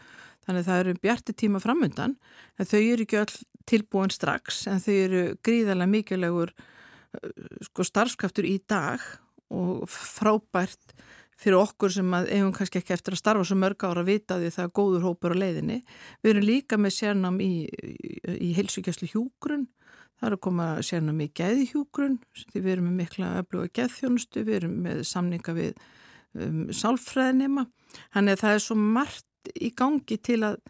Þannig 0.42 0.66
það 0.66 0.80
eru 0.82 0.94
bjarti 1.04 1.34
tíma 1.38 1.60
framöndan 1.62 2.16
en 2.58 2.68
þau 2.68 2.80
eru 2.80 3.04
ekki 3.06 3.20
all 3.20 3.34
tilbúin 3.68 4.10
strax 4.10 4.64
en 4.70 4.82
þau 4.82 4.94
eru 4.94 5.22
gríðarlega 5.44 5.92
mikilvægur 5.92 6.54
sko 7.68 7.84
starfskraftur 7.86 8.46
í 8.48 8.56
dag 8.68 9.02
og 9.52 9.84
frábært 9.90 10.94
fyrir 11.42 11.58
okkur 11.58 11.92
sem 11.92 12.14
að 12.14 12.30
eigum 12.36 12.52
kannski 12.54 12.80
ekki 12.80 12.94
eftir 12.94 13.16
að 13.16 13.22
starfa 13.22 13.46
svo 13.48 13.56
mörg 13.58 13.84
ára 13.84 14.02
að 14.04 14.10
vita 14.12 14.38
því 14.38 14.50
það 14.54 14.64
er 14.64 14.74
góður 14.78 15.06
hópur 15.08 15.34
á 15.34 15.40
leiðinni. 15.42 15.78
Við 16.22 16.32
erum 16.32 16.46
líka 16.46 16.78
með 16.78 16.94
sérnam 16.98 17.40
í, 17.42 17.52
í, 17.66 18.52
heilsugjastlu 18.56 19.10
hjúgrun, 19.10 19.66
það 20.20 20.28
er 20.28 20.36
að 20.36 20.42
koma 20.46 20.68
sérnam 20.86 21.22
í 21.24 21.30
gæðihjúgrun, 21.40 22.20
við 22.54 22.70
erum 22.76 22.88
með 22.90 23.00
mikla 23.00 23.32
öfluga 23.40 23.72
gæðþjónustu, 23.80 24.46
við 24.46 24.60
erum 24.60 24.78
með 24.86 25.02
samninga 25.08 25.56
við 25.58 25.72
um, 26.38 26.62
sálfræðinema, 26.70 27.66
þannig 28.14 28.38
að 28.38 28.44
það 28.44 28.56
er 28.56 28.64
svo 28.68 28.78
margt 28.78 29.52
í 29.58 29.72
gangi 29.74 30.20
til 30.22 30.40
að, 30.46 30.60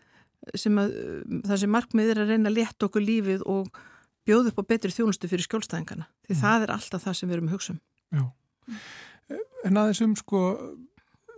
að 0.56 0.68
um, 0.72 1.42
það 1.44 1.56
sem 1.64 1.74
markmiðir 1.76 2.22
að 2.22 2.32
reyna 2.32 2.52
að 2.52 2.62
leta 2.62 2.88
okkur 2.88 3.10
lífið 3.10 3.44
og 3.44 3.82
bjóð 4.28 4.52
upp 4.52 4.62
á 4.62 4.64
betri 4.74 4.92
þjónustu 4.94 5.30
fyrir 5.30 5.46
skjólstæðingana 5.46 6.08
því 6.26 6.36
mm. 6.36 6.40
það 6.42 6.66
er 6.66 6.74
alltaf 6.76 7.06
það 7.06 7.18
sem 7.18 7.30
við 7.30 7.38
erum 7.38 7.50
að 7.50 7.56
hugsa 7.56 7.74
um 7.74 7.80
Já, 8.12 8.24
en 9.64 9.78
aðeins 9.80 10.02
um 10.04 10.16
sko 10.18 10.42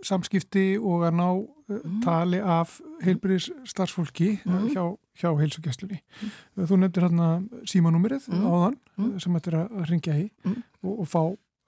samskipti 0.05 0.65
og 0.77 1.05
að 1.07 1.17
ná 1.17 1.27
mm. 1.31 2.01
tali 2.03 2.41
af 2.41 2.77
heilbyrðis 3.05 3.49
starfsfólki 3.69 4.35
mm. 4.43 4.67
hjá, 4.73 4.83
hjá 5.17 5.29
heilsugjastlunni 5.39 6.01
mm. 6.01 6.67
þú 6.67 6.79
nefndir 6.81 7.07
hérna 7.07 7.29
símanúmerið 7.69 8.29
mm. 8.29 8.45
áðan 8.45 8.77
mm. 8.97 9.15
sem 9.23 9.39
þetta 9.39 9.53
er 9.53 9.59
að 9.63 9.89
ringja 9.91 10.19
í 10.19 10.27
og, 10.45 10.93
og 10.93 11.09
fá 11.09 11.21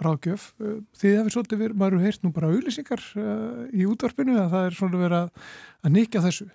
ráðgjöf. 0.04 0.44
Þið 0.98 1.16
hefur 1.18 1.34
svolítið 1.34 1.62
verið, 1.64 1.80
maður 1.82 2.04
heirt 2.04 2.22
nú 2.26 2.32
bara 2.36 2.50
auðlýsingar 2.52 3.02
uh, 3.18 3.64
í 3.74 3.88
útvarpinu 3.90 4.36
að 4.38 4.54
það 4.54 4.68
er 4.68 4.78
svolítið 4.78 5.04
verið 5.04 5.18
að, 5.18 5.48
að 5.82 5.94
nikja 5.96 6.22
þessu, 6.26 6.48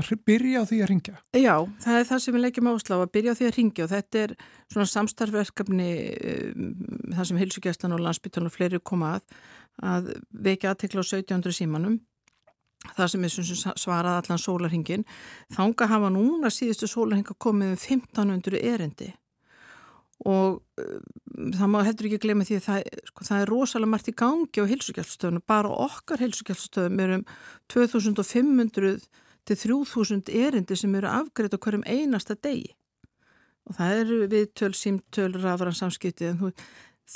að 0.00 0.10
byrja 0.30 0.62
á 0.64 0.68
því 0.70 0.80
að 0.80 0.90
ringja. 0.92 1.16
Já, 1.36 1.54
það 1.84 2.00
er 2.00 2.08
það 2.10 2.22
sem 2.24 2.36
við 2.36 2.44
leggjum 2.46 2.70
áslá 2.72 2.96
að 2.96 3.12
byrja 3.18 3.36
á 3.36 3.38
því 3.38 3.48
að 3.48 3.54
ringja 3.58 3.86
og 3.86 3.92
þetta 3.92 4.22
er 4.22 4.34
svona 4.72 4.88
samstarfverkefni 4.94 5.90
um, 6.32 6.72
það 7.12 7.30
sem 7.30 7.40
Hilsugjæslan 7.44 7.96
og 7.98 8.04
Landsbytjón 8.06 8.48
og 8.48 8.56
fleiri 8.56 8.80
koma 8.80 9.12
að, 9.18 9.38
að 9.92 10.12
vekja 10.48 10.72
aðtekla 10.72 11.04
á 11.04 11.06
1700 11.10 11.58
símanum 11.60 12.00
það 12.96 13.12
sem 13.12 13.24
er 13.26 13.36
svarað 13.80 14.20
allan 14.20 14.40
sólarhingin. 14.40 15.04
Þánga 15.52 15.88
hafa 15.90 16.10
núna 16.12 16.52
síðustu 16.54 16.88
sólarhinga 16.88 17.34
komið 17.42 17.74
um 17.74 17.80
1500 17.82 18.60
erendi 18.62 19.12
og 20.24 20.62
uh, 20.80 21.00
það 21.58 21.70
má 21.72 21.82
heldur 21.84 22.08
ekki 22.08 22.22
glemja 22.22 22.48
því 22.48 22.56
að 22.56 22.66
það, 22.66 22.80
sko, 23.10 23.26
það 23.28 23.42
er 23.42 23.52
rosalega 23.52 23.92
margt 23.92 24.08
í 24.08 24.16
gangi 24.16 24.64
á 24.64 24.70
heilsugjálfstöðunum, 24.70 25.44
bara 25.48 25.76
okkar 25.86 26.22
heilsugjálfstöðum 26.24 27.02
er 27.04 27.14
um 27.18 27.24
2500 27.72 28.96
til 29.46 29.58
3000 29.60 30.32
erindi 30.32 30.78
sem 30.78 30.94
eru 30.98 31.10
afgreitt 31.12 31.54
á 31.54 31.60
hverjum 31.60 31.86
einasta 31.86 32.34
degi. 32.34 32.72
Og 33.66 33.76
það 33.76 34.00
eru 34.00 34.18
viðtöl, 34.30 34.72
símtöl, 34.78 35.32
rafran 35.42 35.76
samskipti 35.76 36.30
en 36.30 36.40
þú 36.40 36.52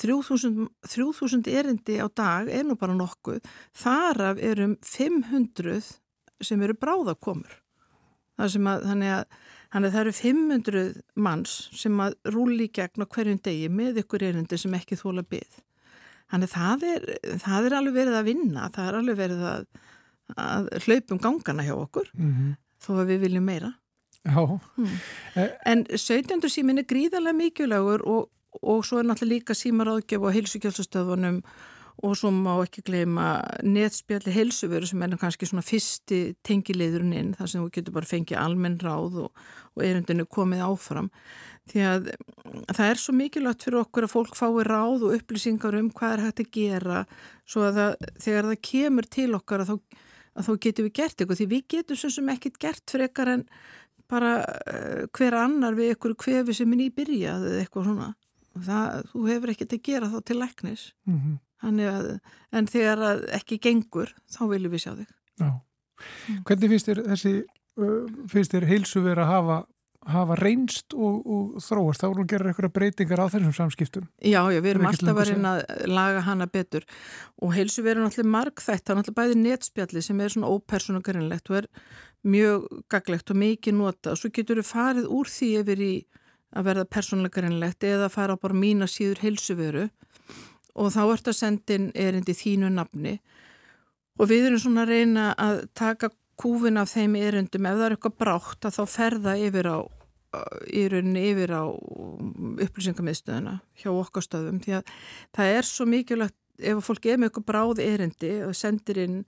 3000, 0.00 0.68
3000 0.86 1.50
erindi 1.50 1.98
á 1.98 2.06
dag 2.06 2.50
er 2.50 2.66
nú 2.66 2.76
bara 2.78 2.94
nokkuð. 2.94 3.40
Þar 3.74 4.22
af 4.28 4.44
erum 4.50 4.76
500 4.86 5.80
sem 6.42 6.62
eru 6.62 6.76
bráðakomur 6.78 7.58
að 8.40 8.84
þannig 8.88 9.16
að 9.20 9.40
Þannig 9.70 9.86
að 9.86 9.94
það 9.94 10.00
eru 10.02 10.12
500 10.18 10.86
manns 11.22 11.52
sem 11.78 12.00
að 12.02 12.14
rúli 12.34 12.66
í 12.66 12.72
gegn 12.74 13.04
á 13.06 13.12
hverjum 13.14 13.38
degi 13.44 13.68
með 13.70 14.00
ykkur 14.02 14.24
erindi 14.26 14.58
sem 14.58 14.72
ekki 14.74 14.98
þóla 14.98 15.22
byggð. 15.22 15.60
Þannig 16.30 16.50
að 16.50 16.56
það 16.56 16.86
er, 16.88 17.06
það 17.44 17.68
er 17.68 17.76
alveg 17.78 17.96
verið 18.00 18.18
að 18.18 18.26
vinna, 18.26 18.64
það 18.74 18.88
er 18.88 18.98
alveg 18.98 19.20
verið 19.20 19.44
að, 19.52 19.62
að 20.34 20.66
hlaupum 20.86 21.22
gangana 21.22 21.66
hjá 21.66 21.74
okkur 21.76 22.10
mm 22.16 22.32
-hmm. 22.32 22.50
þó 22.82 22.90
að 22.96 23.12
við 23.12 23.22
viljum 23.26 23.46
meira. 23.46 23.72
Mm. 24.26 24.98
En 25.64 25.86
17. 25.94 26.50
símin 26.50 26.82
er 26.82 26.90
gríðarlega 26.90 27.38
mikilvægur 27.38 28.02
og, 28.02 28.28
og 28.62 28.84
svo 28.84 28.98
er 28.98 29.06
náttúrulega 29.06 29.38
líka 29.38 29.54
símaráðgjöf 29.54 30.26
og 30.26 30.34
heilsugjálsustöðunum 30.34 31.42
og 31.46 31.69
svo 32.16 32.30
má 32.32 32.52
ekki 32.62 32.84
gleyma 32.86 33.28
netspjalli 33.66 34.32
heilsuveru 34.32 34.88
sem 34.88 35.02
er 35.04 35.16
kannski 35.20 35.48
svona 35.48 35.64
fyrsti 35.66 36.20
tengileiðurinn 36.46 37.16
inn 37.16 37.32
þar 37.36 37.52
sem 37.52 37.64
þú 37.64 37.72
getur 37.76 37.96
bara 37.98 38.08
fengið 38.08 38.40
almenn 38.40 38.78
ráð 38.80 39.18
og, 39.26 39.42
og 39.76 39.84
erundinu 39.84 40.24
komið 40.24 40.64
áfram. 40.64 41.10
Því 41.70 41.86
að 41.86 42.12
það 42.72 42.86
er 42.86 43.02
svo 43.02 43.14
mikilvægt 43.14 43.66
fyrir 43.66 43.82
okkur 43.82 44.06
að 44.06 44.14
fólk 44.14 44.38
fái 44.38 44.64
ráð 44.66 45.08
og 45.08 45.18
upplýsingar 45.18 45.76
um 45.78 45.90
hvað 45.92 46.16
er 46.16 46.24
hægt 46.26 46.44
að 46.44 46.54
gera 46.56 47.02
svo 47.44 47.66
að 47.68 47.82
það, 47.82 48.08
þegar 48.24 48.48
það 48.48 48.64
kemur 48.70 49.10
til 49.18 49.28
okkar 49.36 49.64
að 49.64 49.74
þá 49.74 50.00
að 50.40 50.46
þá 50.46 50.52
getum 50.64 50.86
við 50.86 50.96
gert 51.00 51.20
eitthvað. 51.20 51.40
Því 51.40 51.48
við 51.50 51.68
getum 51.74 52.00
svo 52.00 52.10
sem 52.14 52.32
ekkit 52.32 52.58
gert 52.62 52.94
frekar 52.94 53.32
en 53.34 53.44
bara 54.10 54.32
uh, 54.42 55.04
hver 55.16 55.36
annar 55.38 55.76
við 55.78 55.94
einhverju 55.94 56.18
kvefi 56.24 56.56
sem 56.56 56.74
er 56.74 56.82
nýbyrjað 56.84 57.46
eða 57.50 57.62
eitthvað 57.64 57.88
svona. 57.90 58.10
Það, 58.66 59.06
þú 59.12 59.24
hefur 59.28 59.52
ekkit 59.52 59.76
að 59.76 59.84
gera 59.86 60.10
þá 60.10 60.18
til 60.26 60.38
læknis. 60.40 60.84
Mm 61.06 61.18
-hmm. 61.18 61.36
Að, 61.62 62.12
en 62.52 62.70
þegar 62.70 63.24
ekki 63.40 63.60
gengur 63.62 64.14
þá 64.30 64.42
viljum 64.52 64.74
við 64.74 64.84
sjá 64.84 64.92
þig. 64.94 65.10
Já. 65.40 65.50
Mm. 65.50 66.40
Hvernig 66.48 66.72
finnst 66.74 66.88
þér 66.88 67.02
þessi 67.10 67.34
finnst 68.30 68.54
þér 68.54 68.66
heilsu 68.68 69.02
verið 69.04 69.24
að 69.24 69.30
hafa 69.34 69.58
hafa 70.08 70.36
reynst 70.40 70.94
og, 70.96 71.24
og 71.28 71.62
þróast? 71.62 72.00
Þá 72.00 72.06
erum 72.08 72.20
við 72.20 72.24
að 72.24 72.30
gera 72.32 72.50
eitthvað 72.50 72.72
breytingar 72.76 73.20
á 73.20 73.26
þessum 73.34 73.56
samskiptum. 73.56 74.06
Já, 74.24 74.40
já, 74.48 74.60
við 74.60 74.70
erum 74.72 74.86
alltaf 74.88 75.20
að 75.20 75.32
reyna 75.32 75.54
að 75.60 75.82
laga 75.90 76.22
hana 76.24 76.46
betur. 76.50 76.86
Og 77.40 77.52
heilsu 77.56 77.84
verður 77.84 78.06
náttúrulega 78.06 78.34
margþætt, 78.36 78.84
það 78.84 78.94
er 78.94 79.00
náttúrulega 79.00 79.20
bæði 79.20 79.40
netspjalli 79.42 80.04
sem 80.04 80.22
er 80.24 80.34
svona 80.34 80.52
ópersonagarinnlegt 80.54 81.52
og 81.52 81.60
er 81.60 81.68
mjög 82.30 82.66
gaglegt 82.92 83.32
og 83.32 83.40
mikið 83.40 83.76
nota 83.76 84.14
og 84.14 84.20
svo 84.20 84.32
getur 84.36 84.60
við 84.60 84.70
farið 84.70 85.12
úr 85.12 85.30
því 85.30 85.50
yfir 85.62 85.84
í 85.84 85.94
að 86.50 86.66
verða 86.66 86.88
personagarinnlegt 86.96 87.86
eða 87.86 88.10
fara 88.12 88.36
á 88.36 88.42
bara 88.42 88.56
mína 88.56 88.88
síður 88.90 89.22
heilsuveru 89.24 89.88
og 90.74 90.92
þá 90.94 91.02
ert 91.04 91.30
að 91.30 91.38
sendin 91.38 91.90
erindi 91.94 92.34
þínu 92.36 92.70
nafni. 92.74 93.18
Og 94.20 94.28
við 94.30 94.50
erum 94.50 94.60
svona 94.62 94.84
að 94.84 94.92
reyna 94.94 95.30
að 95.40 95.62
taka 95.78 96.10
kúfin 96.40 96.80
af 96.80 96.92
þeim 96.94 97.16
erundum 97.20 97.68
ef 97.68 97.78
það 97.78 97.86
er 97.86 97.96
eitthvað 97.96 98.20
brátt 98.20 98.68
að 98.68 98.76
þá 98.78 98.84
ferða 98.94 99.36
yfir 99.40 99.70
á 99.70 99.78
rauninni 100.30 101.22
yfir 101.32 101.52
á 101.58 101.64
upplýsingamiðstöðuna 102.66 103.56
hjá 103.82 103.90
okkar 103.90 104.24
stöðum. 104.24 104.60
Því 104.62 104.76
að 104.78 104.92
það 105.36 105.54
er 105.56 105.68
svo 105.68 105.86
mikilvægt 105.90 106.36
ef 106.60 106.82
fólk 106.84 107.08
er 107.08 107.18
með 107.18 107.30
eitthvað 107.30 107.48
bráð 107.48 107.82
erendi 107.82 108.32
og 108.46 108.54
sendir 108.56 109.00
inn 109.00 109.20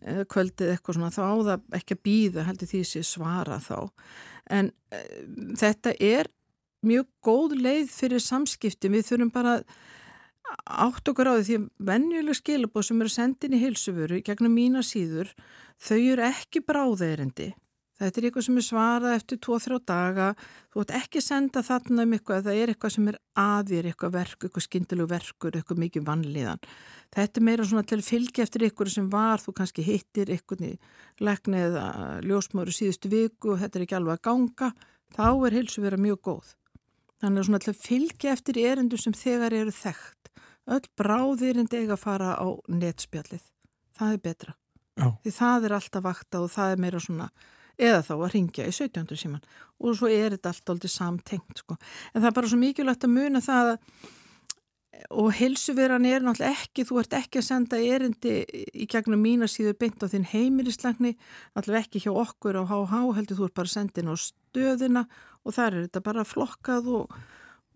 kvöldið 0.00 0.72
eitthvað 0.72 0.96
svona 0.96 1.12
þá 1.12 1.22
á 1.28 1.34
það 1.50 1.78
ekki 1.80 1.96
að 1.96 2.04
býða 2.08 2.44
heldur 2.48 2.70
því 2.70 2.82
sé 2.88 3.02
svara 3.04 3.58
þá. 3.60 3.78
En 4.50 4.70
e, 4.90 5.00
þetta 5.60 5.94
er 6.00 6.30
mjög 6.86 7.08
góð 7.26 7.56
leið 7.60 7.90
fyrir 7.92 8.22
samskipti. 8.24 8.90
Við 8.90 9.10
þurfum 9.10 9.32
bara 9.34 9.58
átt 10.66 11.08
okkur 11.10 11.30
á 11.30 11.34
því 11.38 11.56
að 11.58 11.66
venjuleg 11.90 12.38
skilabóð 12.38 12.86
sem 12.88 13.02
eru 13.02 13.12
sendin 13.12 13.56
í 13.56 13.62
heilsuföru 13.62 14.20
gegnum 14.26 14.54
mína 14.54 14.84
síður 14.86 15.32
þau 15.80 15.98
eru 15.98 16.28
ekki 16.28 16.62
bráðeirindi. 16.66 17.50
Þetta 18.00 18.16
er 18.16 18.26
eitthvað 18.26 18.44
sem 18.46 18.56
er 18.56 18.64
svarað 18.64 19.14
eftir 19.18 19.38
2-3 19.44 19.78
daga, 19.84 20.26
þú 20.72 20.84
ætti 20.84 20.94
ekki 20.96 21.20
senda 21.20 21.60
þarna 21.60 22.06
um 22.06 22.14
eitthvað, 22.16 22.46
það 22.46 22.60
er 22.62 22.70
eitthvað 22.72 22.94
sem 22.94 23.10
er 23.10 23.18
aðvér, 23.42 23.88
eitthvað 23.90 24.14
verk, 24.14 24.46
eitthvað 24.46 24.64
skindilug 24.64 25.10
verkur, 25.10 25.58
eitthvað 25.58 25.82
mikið 25.82 26.06
vanlíðan. 26.06 26.62
Þetta 27.12 27.40
er 27.42 27.44
meira 27.44 27.66
svona 27.68 27.84
til 27.90 27.98
að 28.00 28.06
fylgja 28.06 28.46
eftir 28.46 28.64
eitthvað 28.64 28.92
sem 28.94 29.10
var, 29.12 29.44
þú 29.44 29.54
kannski 29.58 29.84
hittir 29.84 30.32
eitthvað 30.32 30.64
í 30.70 30.72
legni 31.20 31.60
eða 31.66 31.84
ljósmáru 32.24 32.72
síðustu 32.72 33.12
viku 33.12 33.52
og 33.52 33.60
þetta 33.60 33.78
er 33.78 33.84
ekki 33.84 33.98
alveg 34.00 34.16
að 34.16 34.24
ganga, 34.30 34.72
þá 35.12 35.28
er 35.28 35.58
heilsu 35.58 35.84
vera 35.84 36.00
mjög 36.00 36.24
góð. 36.30 36.56
Þannig 37.20 37.42
að 37.42 37.48
svona 37.50 37.60
til 37.60 37.72
að 37.74 37.80
fylgja 37.84 38.32
eftir 38.32 38.58
erindu 38.64 38.96
sem 38.96 39.12
þegar 39.12 39.52
eru 39.60 39.72
þekkt, 39.76 40.19
öll 40.70 40.86
bráðirindi 40.98 41.82
eiga 41.82 41.96
að 41.96 42.04
fara 42.04 42.34
á 42.38 42.46
netspjallið, 42.70 43.46
það 43.98 44.16
er 44.16 44.24
betra. 44.24 44.56
Já. 45.00 45.08
því 45.24 45.32
það 45.32 45.66
er 45.66 45.74
alltaf 45.76 46.04
vakta 46.04 46.44
og 46.44 46.52
það 46.52 46.74
er 46.74 46.80
meira 46.84 47.00
svona 47.00 47.26
eða 47.80 48.00
þá 48.04 48.14
að 48.18 48.32
ringja 48.34 48.68
í 48.68 48.72
17. 48.76 49.16
síman 49.16 49.44
og 49.80 49.96
svo 49.96 50.10
er 50.12 50.34
þetta 50.34 50.52
allt 50.52 50.72
aldrei 50.74 50.92
samtengt 50.92 51.62
sko. 51.62 51.76
en 52.12 52.20
það 52.20 52.30
er 52.30 52.36
bara 52.36 52.50
svo 52.50 52.58
mikilvægt 52.60 53.06
að 53.06 53.14
muna 53.14 53.40
það 53.44 53.70
og 55.16 55.30
helsuveran 55.32 56.04
er 56.04 56.20
náttúrulega 56.20 56.60
ekki, 56.60 56.84
þú 56.84 56.98
ert 57.00 57.14
ekki 57.16 57.40
að 57.40 57.46
senda 57.46 57.78
erindi 57.80 58.34
í 58.76 58.84
gegnum 58.90 59.22
mína 59.24 59.48
síðu 59.48 59.72
beint 59.80 60.02
á 60.04 60.12
þinn 60.12 60.26
heimilislagni, 60.28 61.14
allavega 61.56 61.86
ekki 61.86 62.02
hjá 62.04 62.12
okkur 62.12 62.58
á 62.60 62.62
HH, 62.68 63.00
heldur 63.16 63.38
þú 63.38 63.46
ert 63.48 63.56
bara 63.56 63.70
að 63.70 63.76
senda 63.78 64.02
inn 64.02 64.12
á 64.12 64.16
stöðina 64.20 65.06
og 65.40 65.56
þar 65.56 65.78
er 65.78 65.86
þetta 65.86 66.04
bara 66.04 66.26
flokkað 66.28 66.90
og, 66.98 67.16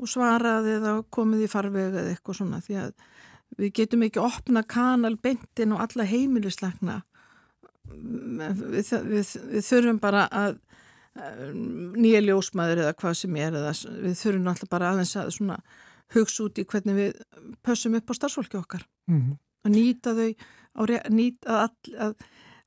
og 0.01 0.11
svarað 0.11 0.69
eða 0.79 0.95
komið 1.15 1.47
í 1.47 1.51
farvega 1.51 2.03
eða 2.03 2.15
eitthvað 2.15 2.39
svona 2.41 2.61
því 2.65 2.79
að 2.83 2.93
við 3.59 3.73
getum 3.79 4.05
ekki 4.07 4.23
opna 4.23 4.65
kanal 4.67 5.15
beintin 5.23 5.75
og 5.75 5.83
alla 5.85 6.07
heimilislagna 6.09 7.01
við, 7.93 8.91
við, 9.11 9.33
við 9.53 9.67
þurfum 9.69 10.01
bara 10.03 10.27
að 10.33 10.59
nýja 11.95 12.25
ljósmaður 12.25 12.83
eða 12.85 12.97
hvað 12.99 13.19
sem 13.21 13.37
er 13.39 13.55
eða 13.61 13.75
við 14.03 14.17
þurfum 14.19 14.49
alltaf 14.51 14.73
bara 14.73 14.91
aðeins 14.91 15.15
að 15.21 15.31
svona 15.37 15.59
hugsa 16.15 16.49
út 16.49 16.59
í 16.59 16.65
hvernig 16.69 16.99
við 16.99 17.21
pössum 17.65 17.95
upp 17.99 18.11
á 18.11 18.15
starfsfólki 18.19 18.59
okkar. 18.59 18.83
Mm 19.11 19.21
-hmm. 19.21 19.37
að 19.65 19.71
nýta 19.77 20.15
þau 20.19 20.31
að, 20.75 21.11
nýta 21.11 21.61
að, 21.63 21.93
að 22.07 22.15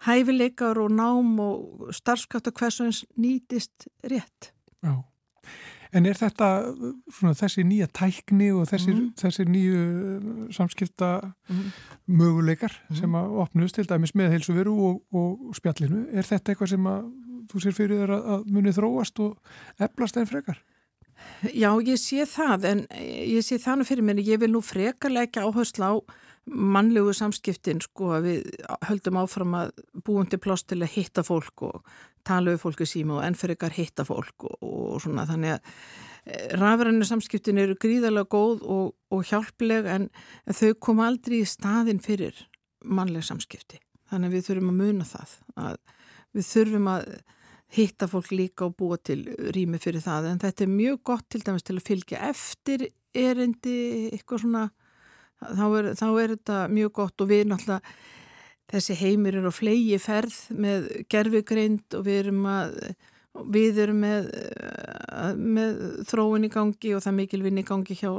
hæfileikar 0.07 0.79
og 0.79 0.91
nám 0.91 1.39
og 1.43 1.91
starfskátt 1.91 2.47
og 2.47 2.53
hvers 2.53 2.79
og 2.79 2.87
eins 2.87 3.05
nýtist 3.17 3.89
rétt. 4.03 4.53
Já 4.81 5.03
En 5.95 6.07
er 6.09 6.17
þetta 6.19 6.49
svona, 7.13 7.35
þessi 7.37 7.63
nýja 7.67 7.87
tækni 7.95 8.49
og 8.55 8.67
þessi, 8.71 8.93
mm. 8.93 9.05
þessi 9.21 9.45
nýju 9.47 9.83
uh, 9.83 10.39
samskipta 10.55 11.11
mm. 11.23 11.67
möguleikar 12.19 12.75
mm. 12.87 12.99
sem 13.01 13.17
að 13.19 13.37
opnust 13.45 13.79
til 13.79 13.87
dæmis 13.87 14.15
með 14.17 14.35
heilsuveru 14.35 14.75
og, 14.89 15.01
og 15.15 15.55
spjallinu, 15.57 16.05
er 16.11 16.27
þetta 16.27 16.53
eitthvað 16.53 16.73
sem 16.75 16.89
að 16.91 17.11
þú 17.51 17.63
sér 17.63 17.77
fyrir 17.77 18.01
þér 18.03 18.15
að, 18.17 18.49
muni 18.51 18.73
þróast 18.75 19.21
og 19.23 19.85
eflast 19.87 20.19
eða 20.19 20.31
frekar? 20.31 20.63
Já, 21.49 21.71
ég 21.81 21.97
sé 21.97 22.25
það, 22.29 22.65
en 22.69 22.85
ég 22.93 23.45
sé 23.45 23.57
það 23.61 23.79
nú 23.79 23.87
fyrir 23.87 24.05
mér, 24.05 24.21
ég 24.25 24.41
vil 24.41 24.51
nú 24.53 24.61
frekarleika 24.65 25.45
áherslu 25.47 25.87
á 25.89 25.93
mannlegu 26.47 27.11
samskiptin 27.15 27.81
sko 27.83 28.13
að 28.17 28.27
við 28.27 28.51
höldum 28.87 29.19
áfram 29.19 29.55
að 29.59 29.71
búum 30.05 30.27
til 30.29 30.39
pláss 30.39 30.65
til 30.67 30.79
að 30.79 30.93
hitta 30.93 31.23
fólk 31.27 31.65
og 31.67 31.97
tala 32.27 32.53
við 32.53 32.61
fólku 32.63 32.87
síma 32.89 33.17
og 33.17 33.25
ennferðikar 33.27 33.75
hitta 33.77 34.05
fólk 34.07 34.47
og, 34.49 34.57
og 34.61 34.99
svona 35.03 35.25
þannig 35.29 35.55
að 35.55 35.71
eh, 36.25 36.53
rafræðinu 36.59 37.07
samskiptin 37.09 37.61
eru 37.63 37.77
gríðarlega 37.79 38.29
góð 38.33 38.65
og, 38.65 38.93
og 39.13 39.25
hjálpleg 39.29 39.89
en 39.93 40.09
þau 40.47 40.71
kom 40.83 41.01
aldrei 41.05 41.41
í 41.41 41.49
staðin 41.49 42.03
fyrir 42.03 42.45
mannleg 42.85 43.25
samskipti. 43.27 43.81
Þannig 44.07 44.29
að 44.29 44.37
við 44.37 44.45
þurfum 44.47 44.71
að 44.71 44.83
muna 44.83 45.07
það 45.07 45.33
að 45.63 45.81
við 46.37 46.51
þurfum 46.51 46.91
að 46.93 47.09
hitta 47.77 48.07
fólk 48.07 48.31
líka 48.31 48.67
og 48.67 48.77
búa 48.79 48.97
til 49.03 49.21
rými 49.55 49.79
fyrir 49.81 50.03
það. 50.03 50.31
En 50.31 50.43
þetta 50.43 50.63
er 50.63 50.71
mjög 50.71 51.01
gott 51.09 51.25
til 51.31 51.41
dæmis 51.43 51.65
til 51.67 51.75
að 51.75 51.87
fylgja 51.89 52.21
eftir 52.29 52.85
erindi 53.17 53.79
eitthvað 54.13 54.45
svona 54.45 54.67
þá 55.41 55.65
er, 55.79 55.89
þá 55.97 56.07
er 56.09 56.33
þetta 56.35 56.61
mjög 56.73 56.93
gott 57.01 57.23
og 57.23 57.29
við 57.31 57.43
náttúrulega 57.51 57.97
þessi 58.71 58.97
heimir 58.99 59.37
eru 59.39 59.51
á 59.51 59.55
flegi 59.55 59.99
ferð 60.01 60.39
með 60.55 60.89
gerfugreind 61.11 61.97
og 61.97 62.07
við 62.07 62.25
erum 62.25 62.49
að 62.51 62.81
við 63.53 63.81
erum 63.83 63.99
með, 64.01 64.29
með 65.37 65.81
þróun 66.09 66.47
í 66.47 66.51
gangi 66.53 66.93
og 66.97 67.03
það 67.05 67.17
mikil 67.19 67.41
vinn 67.45 67.61
í 67.61 67.65
gangi 67.67 67.97
hjá 67.97 68.11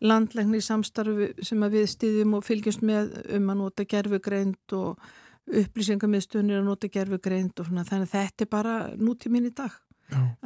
landlegni 0.00 0.60
samstarfi 0.64 1.32
sem 1.44 1.64
við 1.72 1.88
stýðum 1.92 2.38
og 2.38 2.46
fylgjumst 2.46 2.84
með 2.86 3.16
um 3.36 3.50
að 3.52 3.60
nota 3.60 3.86
gerfugreind 3.88 4.76
og 4.78 5.10
upplýsingamiðstunir 5.50 6.60
að 6.60 6.68
nota 6.68 6.90
gerfugreind 6.92 7.58
og 7.58 7.68
svona. 7.68 7.86
Þannig 7.88 8.08
að 8.08 8.14
þetta 8.14 8.46
er 8.46 8.52
bara 8.52 8.74
nútíminn 9.00 9.48
í 9.50 9.54
dag. 9.56 9.74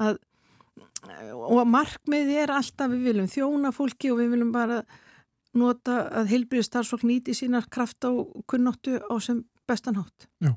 Að, 0.01 0.19
og 1.37 1.65
markmiði 1.69 2.41
er 2.43 2.55
alltaf 2.55 2.93
við 2.93 3.11
viljum 3.11 3.31
þjóna 3.31 3.75
fólki 3.77 4.13
og 4.13 4.23
við 4.23 4.35
viljum 4.35 4.55
bara 4.55 4.83
nota 5.59 6.05
að 6.21 6.33
heilbyrju 6.35 6.67
starfsfólk 6.67 7.05
nýti 7.09 7.35
sínar 7.37 7.69
kraft 7.71 8.05
á 8.07 8.11
kunnóttu 8.51 8.99
á 9.01 9.15
sem 9.23 9.45
bestanhátt. 9.69 10.29
Já. 10.41 10.55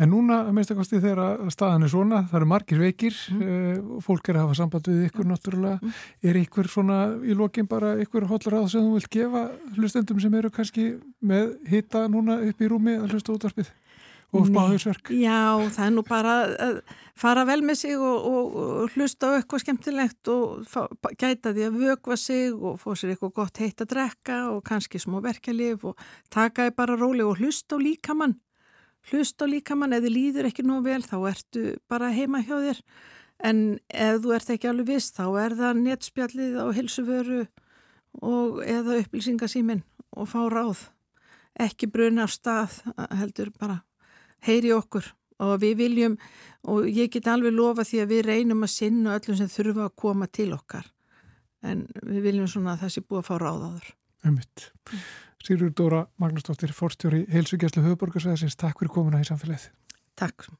En 0.00 0.08
núna, 0.08 0.38
meðst 0.56 0.72
að 0.72 0.78
kosti 0.78 0.98
þegar 1.02 1.50
staðan 1.52 1.84
er 1.84 1.90
svona, 1.92 2.22
það 2.30 2.36
eru 2.38 2.46
margir 2.48 2.78
veikir, 2.80 3.16
mm. 3.34 3.40
uh, 3.44 3.98
fólk 4.00 4.30
er 4.30 4.38
að 4.38 4.46
hafa 4.46 4.56
samband 4.56 4.88
við 4.88 5.02
ykkur 5.10 5.28
náttúrulega. 5.28 5.76
Mm. 5.76 5.98
Er 6.30 6.38
ykkur 6.40 6.70
svona 6.72 7.00
í 7.20 7.36
lokin 7.36 7.68
bara 7.68 7.92
ykkur 8.00 8.24
hollur 8.30 8.56
að 8.62 8.70
sem 8.72 8.86
þú 8.86 8.94
vilt 8.94 9.10
gefa 9.12 9.42
hlustendum 9.76 10.22
sem 10.24 10.38
eru 10.40 10.52
kannski 10.54 10.86
með 11.20 11.52
hitta 11.68 12.06
núna 12.08 12.38
upp 12.48 12.64
í 12.64 12.70
rúmi 12.72 12.96
að 12.96 13.12
hlusta 13.12 13.34
útvarpið? 13.36 13.68
Og 14.30 14.46
spáðursverk. 14.46 15.10
Já, 15.18 15.58
það 15.74 15.86
er 15.86 15.94
nú 15.94 16.04
bara 16.06 16.34
að 16.62 16.76
fara 17.18 17.44
vel 17.48 17.60
með 17.66 17.80
sig 17.82 17.96
og, 17.98 18.26
og, 18.30 18.58
og 18.60 18.94
hlusta 18.94 19.32
á 19.32 19.36
eitthvað 19.38 19.64
skemmtilegt 19.64 20.30
og 20.30 20.66
fá, 20.70 20.84
gæta 21.18 21.54
því 21.56 21.66
að 21.66 21.80
vögva 21.80 22.18
sig 22.20 22.54
og 22.54 22.78
fá 22.82 22.90
sér 22.94 23.14
eitthvað 23.14 23.34
gott 23.40 23.62
heitt 23.62 23.82
að 23.82 23.90
drekka 23.94 24.38
og 24.52 24.62
kannski 24.66 25.02
smá 25.02 25.18
verkeflif 25.24 25.84
og 25.90 26.06
taka 26.30 26.68
því 26.68 26.76
bara 26.78 26.98
róli 27.00 27.26
og 27.26 27.42
hlusta 27.42 27.74
á 27.74 27.82
líkamann. 27.82 28.38
Hlusta 29.10 29.48
á 29.48 29.52
líkamann, 29.52 29.96
ef 29.96 30.04
þið 30.06 30.14
líður 30.14 30.50
ekki 30.50 30.66
nú 30.68 30.78
vel 30.86 31.02
þá 31.02 31.16
ertu 31.32 31.64
bara 31.90 32.12
heima 32.14 32.44
hjá 32.44 32.54
þér 32.60 32.84
en 33.50 33.60
ef 33.88 34.22
þú 34.22 34.34
ert 34.36 34.54
ekki 34.54 34.70
alveg 34.70 34.94
vist 34.94 35.16
þá 35.16 35.26
er 35.42 35.58
það 35.58 35.84
netspjallið 35.84 36.56
á 36.60 36.66
helsuvöru 36.76 37.42
og 38.20 38.62
eða 38.62 39.00
upplýsingasímin 39.02 39.84
og 40.14 40.30
fá 40.30 40.42
ráð. 40.50 40.88
Ekki 41.60 41.90
bruna 41.90 42.26
af 42.28 42.34
stað 42.34 42.82
heldur 43.18 43.50
bara 43.58 43.80
heyri 44.46 44.72
okkur 44.76 45.12
og 45.40 45.54
við 45.62 45.76
viljum 45.80 46.18
og 46.68 46.88
ég 46.88 47.12
get 47.12 47.30
alveg 47.32 47.54
lofa 47.56 47.86
því 47.88 48.02
að 48.02 48.12
við 48.14 48.26
reynum 48.28 48.66
að 48.66 48.74
sinna 48.74 49.16
öllum 49.16 49.38
sem 49.38 49.48
þurfa 49.52 49.88
að 49.88 49.96
koma 50.04 50.28
til 50.28 50.50
okkar 50.56 50.90
en 51.64 51.86
við 52.02 52.28
viljum 52.28 52.48
svona 52.48 52.74
að 52.74 52.84
það 52.84 52.94
sé 52.94 53.04
búið 53.06 53.22
að 53.22 53.28
fá 53.28 53.34
ráðaður 53.40 53.90
Ummitt. 54.26 54.70
Sýrur 55.40 55.72
Dóra 55.72 56.02
Magnúsdóttir, 56.20 56.72
fórstjóri 56.76 57.22
heilsugjastlu 57.32 57.82
höfuborgarsvæðisins, 57.86 58.58
takk 58.60 58.82
fyrir 58.82 58.92
komuna 58.92 59.22
í 59.22 59.28
samfélagið. 59.28 59.70
Takk. 60.20 60.50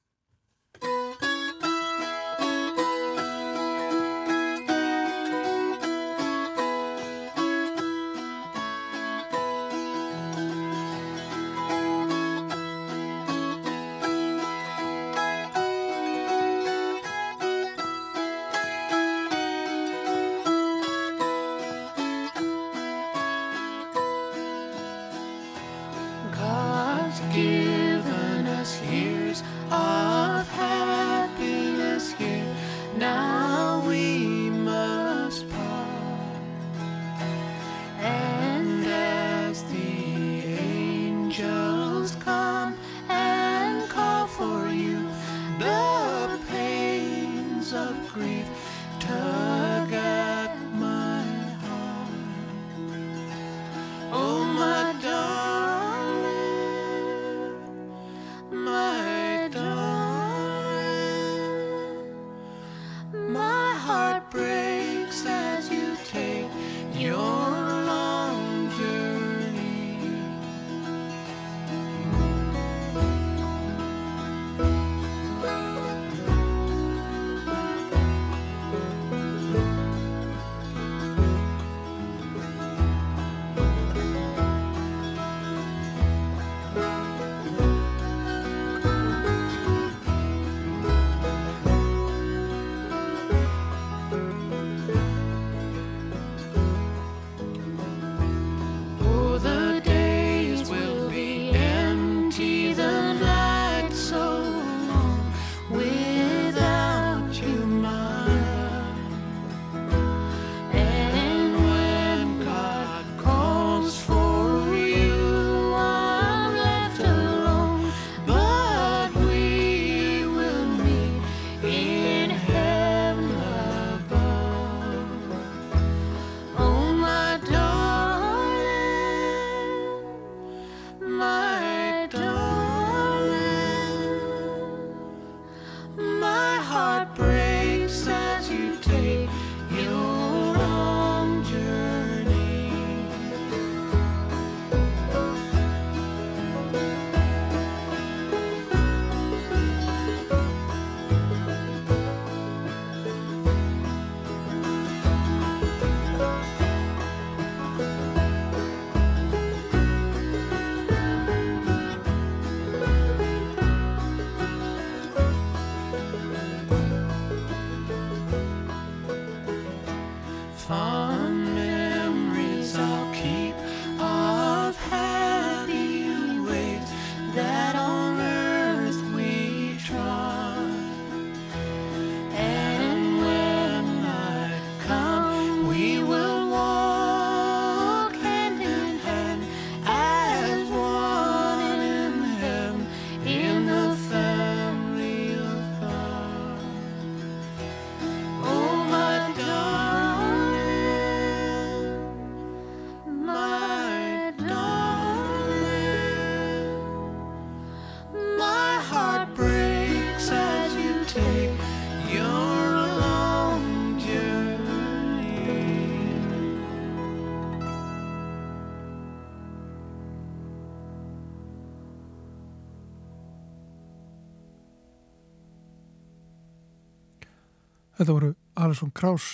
Þetta 228.11 228.25
voru 228.25 228.35
Alison 228.59 228.91
Krauss 228.91 229.27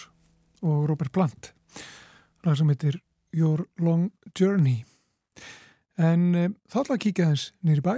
og 0.61 0.83
Robert 0.91 1.09
Plant. 1.09 1.47
Lag 2.45 2.59
sem 2.59 2.69
heitir 2.69 2.99
Your 3.33 3.63
Long 3.81 4.11
Journey. 4.37 4.83
En 5.97 6.27
e, 6.37 6.43
þá 6.69 6.83
ætla 6.83 6.99
að 6.99 7.01
kíkja 7.07 7.29
þess 7.31 7.55
nýri 7.65 7.81
bæ. 7.81 7.95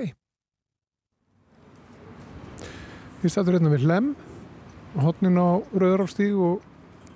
Við 3.24 3.34
stættum 3.34 3.56
hérna 3.56 3.72
við 3.72 3.88
Lem 3.90 4.12
hodnin 5.02 5.40
á 5.42 5.58
Rauðaráfstíg 5.74 6.38
og, 6.38 6.62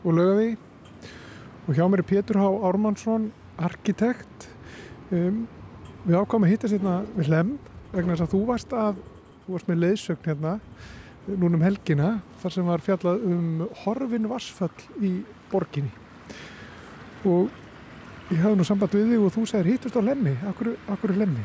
og 0.03 0.18
Laugaví 0.18 0.57
og 1.68 1.79
hjá 1.79 1.87
mér 1.87 2.03
er 2.03 2.11
Pétur 2.11 2.42
Há 2.42 2.48
Ármannsson 2.66 3.31
arkitekt. 3.62 4.48
Um, 5.14 5.46
við 6.03 6.18
ákváðum 6.18 6.48
að 6.48 6.57
hitta 6.57 6.72
sérna 6.75 6.98
við 7.14 7.31
Lem 7.37 7.55
vegna 7.94 8.18
þess 8.18 8.27
að 8.27 8.35
þú 8.35 8.42
varst 8.51 8.75
að 8.75 8.98
þú 9.46 9.55
varst 9.55 9.70
með 9.70 9.83
leiðsögn 9.87 10.31
hérna 10.33 10.59
núnum 11.31 11.62
helgina 11.62 12.16
þar 12.42 12.55
sem 12.57 12.68
var 12.68 12.83
fjallað 12.83 13.26
um 13.31 13.66
horfin 13.85 14.28
vassfall 14.31 14.87
í 15.00 15.12
borginni 15.52 15.92
og 17.28 17.50
ég 18.33 18.40
hafði 18.42 18.59
nú 18.59 18.66
samband 18.66 18.94
við 18.96 19.12
þig 19.12 19.24
og 19.26 19.35
þú 19.37 19.44
segir 19.46 19.70
hittust 19.72 19.98
á 19.98 20.02
lemmi, 20.02 20.33
akkur, 20.50 20.72
akkur 20.90 21.12
er 21.14 21.20
lemmi? 21.22 21.44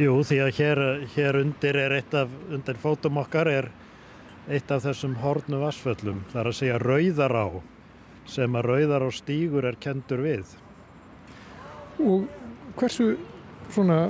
Jú, 0.00 0.14
því 0.24 0.38
að 0.40 0.52
hér, 0.56 0.80
hér 1.12 1.38
undir 1.42 1.76
er 1.76 1.96
eitt 1.98 2.14
af, 2.16 2.32
undir 2.48 2.78
fótum 2.80 3.20
okkar 3.20 3.50
er 3.52 3.68
eitt 4.48 4.70
af 4.72 4.86
þessum 4.86 5.18
hornu 5.20 5.60
vassföllum, 5.60 6.22
það 6.32 6.40
er 6.40 6.50
að 6.50 6.58
segja 6.58 6.78
rauðará 6.80 7.44
sem 8.32 8.56
að 8.56 8.68
rauðará 8.70 9.10
stígur 9.12 9.66
er 9.68 9.76
kendur 9.82 10.22
við. 10.24 10.54
Og 12.00 12.24
hversu 12.78 13.12
svona 13.74 14.06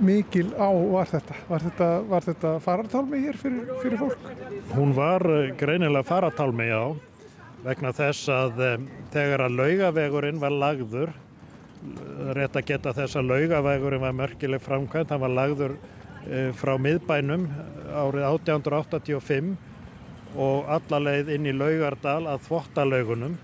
mikil 0.00 0.48
á 0.56 0.70
var 0.70 1.10
þetta? 1.10 1.38
Var 1.48 1.66
þetta, 1.68 1.88
þetta 2.28 2.52
farartálmi 2.64 3.22
hér 3.24 3.38
fyrir, 3.40 3.72
fyrir 3.82 4.00
fólk? 4.00 4.28
Hún 4.72 4.94
var 4.96 5.26
eh, 5.30 5.50
greinilega 5.58 6.06
farartálmi, 6.08 6.68
já, 6.70 6.82
vegna 7.66 7.92
þess 7.96 8.30
að 8.32 8.62
um, 8.68 8.86
þegar 9.12 9.46
að 9.46 9.58
laugavegurinn 9.60 10.40
var 10.42 10.56
lagður 10.64 11.12
rétt 12.36 12.56
að 12.56 12.68
geta 12.68 12.92
þess 12.94 13.18
að 13.18 13.32
laugavægurinn 13.32 14.04
var 14.04 14.14
mörkileg 14.14 14.62
framkvæmt, 14.62 15.10
hann 15.10 15.22
var 15.24 15.32
lagður 15.34 15.74
frá 16.54 16.76
miðbænum 16.78 17.48
árið 17.90 18.26
1885 18.28 19.56
og 20.38 20.68
allarleið 20.70 21.32
inn 21.34 21.48
í 21.50 21.54
laugardal 21.56 22.28
að 22.30 22.44
þvottalaugunum 22.46 23.34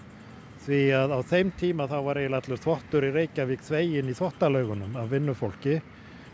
því 0.64 0.80
að 0.96 1.14
á 1.16 1.20
þeim 1.28 1.50
tíma 1.58 1.88
þá 1.88 1.98
var 2.04 2.20
eiginlega 2.20 2.44
allur 2.44 2.62
þvottur 2.64 3.06
í 3.08 3.12
Reykjavík 3.14 3.64
þvegin 3.66 4.10
í 4.10 4.16
þvottalaugunum 4.16 4.96
af 5.00 5.10
vinnufólki, 5.12 5.78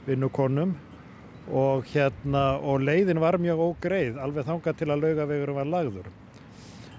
vinnukonum 0.06 0.74
og 1.52 1.88
hérna 1.92 2.44
og 2.64 2.84
leiðin 2.84 3.20
var 3.20 3.36
mjög 3.40 3.60
ógreið 3.68 4.20
alveg 4.22 4.46
þangað 4.48 4.78
til 4.80 4.90
að 4.90 5.02
laugavegurum 5.04 5.58
var 5.60 5.68
lagður. 5.68 6.12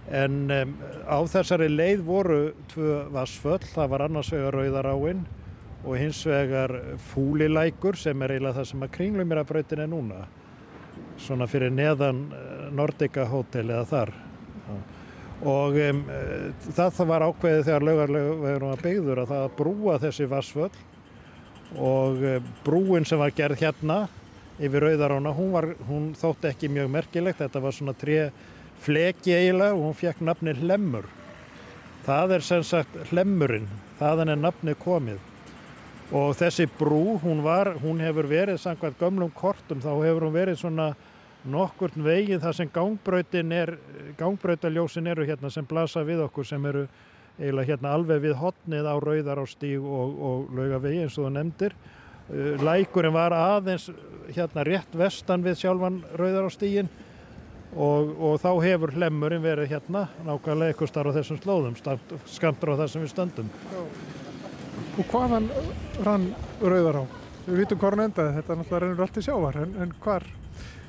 En 0.06 0.52
um, 0.54 0.76
á 1.10 1.18
þessari 1.26 1.70
leið 1.72 2.04
voru 2.06 2.40
tvö 2.70 3.00
vassföll, 3.14 3.64
það 3.74 3.92
var 3.94 4.06
annars 4.06 4.30
vegar 4.34 4.54
Rauðaráin 4.54 5.24
og 5.86 5.98
hins 5.98 6.20
vegar 6.30 6.74
Fúlilækur 7.12 7.98
sem 7.98 8.22
er 8.22 8.36
eiginlega 8.36 8.60
það 8.60 8.70
sem 8.70 8.86
að 8.86 8.94
kringlumirabrautin 9.00 9.82
er 9.82 9.90
núna 9.90 10.26
svona 11.22 11.48
fyrir 11.50 11.74
neðan 11.74 12.28
Nordica 12.76 13.26
hótel 13.30 13.70
eða 13.70 13.86
þar. 13.90 14.14
Og 15.46 15.78
um, 15.82 16.04
það, 16.70 17.02
var 17.10 17.26
ákveðið 17.26 17.66
þegar 17.68 17.88
laugarlegurum 17.90 18.72
var 18.72 18.84
byggður 18.86 19.24
að 19.24 19.32
það 19.34 19.48
að 19.48 19.56
brúa 19.58 19.98
þessi 20.06 20.30
vassföll 20.32 20.76
og 21.74 22.22
um, 22.22 22.52
brúin 22.66 23.08
sem 23.08 23.20
var 23.20 23.34
gerð 23.36 23.64
hérna 23.64 24.06
yfir 24.62 24.86
Rauðarána, 24.86 25.34
hún, 25.36 25.52
var, 25.52 25.68
hún 25.90 26.12
þótti 26.16 26.52
ekki 26.52 26.70
mjög 26.72 26.92
merkilegt, 26.94 27.42
þetta 27.42 27.62
var 27.64 27.76
svona 27.76 27.96
tre 27.98 28.20
fleki 28.86 29.34
eiginlega 29.36 29.76
og 29.76 29.90
hún 29.90 29.98
fekk 30.00 30.22
nafni 30.24 30.54
Hlemmur. 30.56 31.08
Það 32.06 32.38
er 32.38 32.46
sem 32.46 32.64
sagt 32.64 32.96
Hlemmurinn, 33.10 33.68
þaðan 34.00 34.32
er 34.32 34.40
nafni 34.40 34.76
komið. 34.80 35.20
Og 36.16 36.36
þessi 36.38 36.68
brú, 36.80 37.18
hún, 37.24 37.42
var, 37.44 37.74
hún 37.82 38.00
hefur 38.04 38.30
verið 38.30 38.62
samkvæmt 38.62 39.00
gömlum 39.02 39.34
kortum, 39.34 39.82
þá 39.82 39.92
hefur 40.06 40.28
hún 40.28 40.36
verið 40.38 40.62
svona 40.62 40.92
nokkurt 41.50 41.98
veginn 42.02 42.42
þar 42.42 42.56
sem 42.58 42.70
gangbrautin 42.74 43.52
er, 43.54 43.76
gangbrautaljósin 44.18 45.10
eru 45.12 45.26
hérna 45.28 45.52
sem 45.54 45.66
blasa 45.68 46.06
við 46.06 46.24
okkur 46.26 46.48
sem 46.48 46.66
eru 46.70 46.86
eiginlega 47.40 47.74
hérna 47.74 47.94
alveg 47.96 48.22
við 48.24 48.38
hotnið 48.40 48.88
á 48.88 48.96
Rauðar 49.02 49.42
á 49.44 49.46
stíg 49.50 49.84
og, 49.84 50.20
og 50.28 50.54
laugavegi 50.56 51.04
eins 51.04 51.18
og 51.18 51.28
þú 51.28 51.34
nefndir. 51.36 51.76
Lækurinn 52.66 53.14
var 53.14 53.36
aðeins 53.38 53.90
hérna 54.34 54.64
rétt 54.66 54.96
vestan 54.98 55.44
við 55.46 55.60
sjálfan 55.62 56.00
Rauðar 56.18 56.48
á 56.48 56.52
stíginn 56.54 56.90
og, 57.76 58.14
og 58.18 58.40
þá 58.42 58.50
hefur 58.64 58.96
hlemmurinn 58.96 59.44
verið 59.44 59.76
hérna 59.76 60.08
nákvæmlega 60.26 60.74
eitthvað 60.74 60.92
starf 60.94 61.12
á 61.12 61.18
þessum 61.20 61.42
slóðum 61.44 61.76
skamtur 62.26 62.74
á 62.74 62.80
það 62.82 62.90
sem 62.94 63.04
við 63.04 63.12
stöndum 63.14 63.52
Og 64.96 65.12
hvaðan 65.12 65.52
rann 66.08 66.32
Rauðar 66.64 67.04
á? 67.04 67.06
Við 67.46 67.62
vitum 67.62 67.80
hvað 67.82 67.94
hann 67.94 68.04
endaði, 68.08 68.34
þetta 68.40 68.56
náttúrulega 68.58 68.82
rennur 68.82 69.06
allt 69.06 69.18
í 69.20 69.24
sjávar, 69.26 69.58
en, 69.62 69.74
en 69.84 69.92
hvar? 70.02 70.24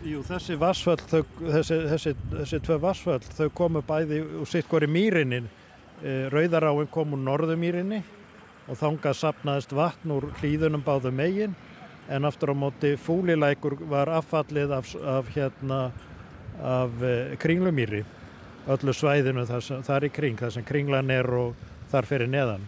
Jú, 0.06 0.22
þessi 0.24 0.56
vassföll, 0.60 1.00
þessi, 1.10 1.78
þessi, 1.90 2.12
þessi 2.30 2.60
tvö 2.64 2.76
vassföll, 2.80 3.20
þau 3.36 3.48
komu 3.58 3.82
bæði 3.84 4.22
úr 4.40 4.48
sitt 4.48 4.68
hvori 4.70 4.88
mýrinni 4.88 5.42
Rauðar 6.04 6.68
áinn 6.68 6.90
kom 6.92 7.14
úr 7.16 7.22
norðumýrinni 7.24 8.02
og 8.66 8.76
þangað 8.80 9.16
sapnaðist 9.20 9.72
vatn 9.72 10.12
úr 10.12 10.28
hlýðunum 10.40 10.84
báðu 10.84 11.12
megin 11.14 11.54
en 12.12 12.28
aftur 12.28 12.52
á 12.52 12.56
móti 12.56 12.92
fúlilækur 13.00 13.78
var 13.90 14.10
affallið 14.18 14.74
af, 14.76 14.92
af 15.00 15.30
hérna 15.34 15.80
af 16.62 17.02
eh, 17.02 17.36
kringlumýri 17.38 18.04
öllu 18.66 18.94
svæðinu 18.94 19.44
þar, 19.46 19.66
þar 19.86 20.06
í 20.06 20.10
kring, 20.10 20.38
þar 20.40 20.54
sem 20.56 20.64
kringlan 20.66 21.10
er 21.14 21.28
og 21.30 21.66
þar 21.92 22.08
fyrir 22.08 22.30
neðan. 22.30 22.64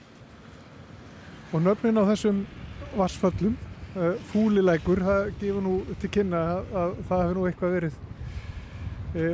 Og 1.51 1.65
nöfnin 1.65 1.99
á 1.99 2.05
þessum 2.07 2.45
vassföllum, 2.95 3.57
uh, 3.97 4.13
fúlilækur, 4.31 5.01
það 5.03 5.31
gefur 5.41 5.65
nú 5.65 5.73
til 5.99 6.11
kynna 6.15 6.43
að, 6.53 6.71
að 6.83 6.95
það 7.09 7.25
hefur 7.25 7.41
nú 7.41 7.49
eitthvað 7.49 7.75
verið 7.79 8.05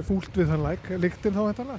fúlt 0.06 0.38
við 0.38 0.50
þann 0.52 0.62
læk, 0.62 0.88
líktinn 1.02 1.34
þá 1.34 1.42
þetta? 1.50 1.78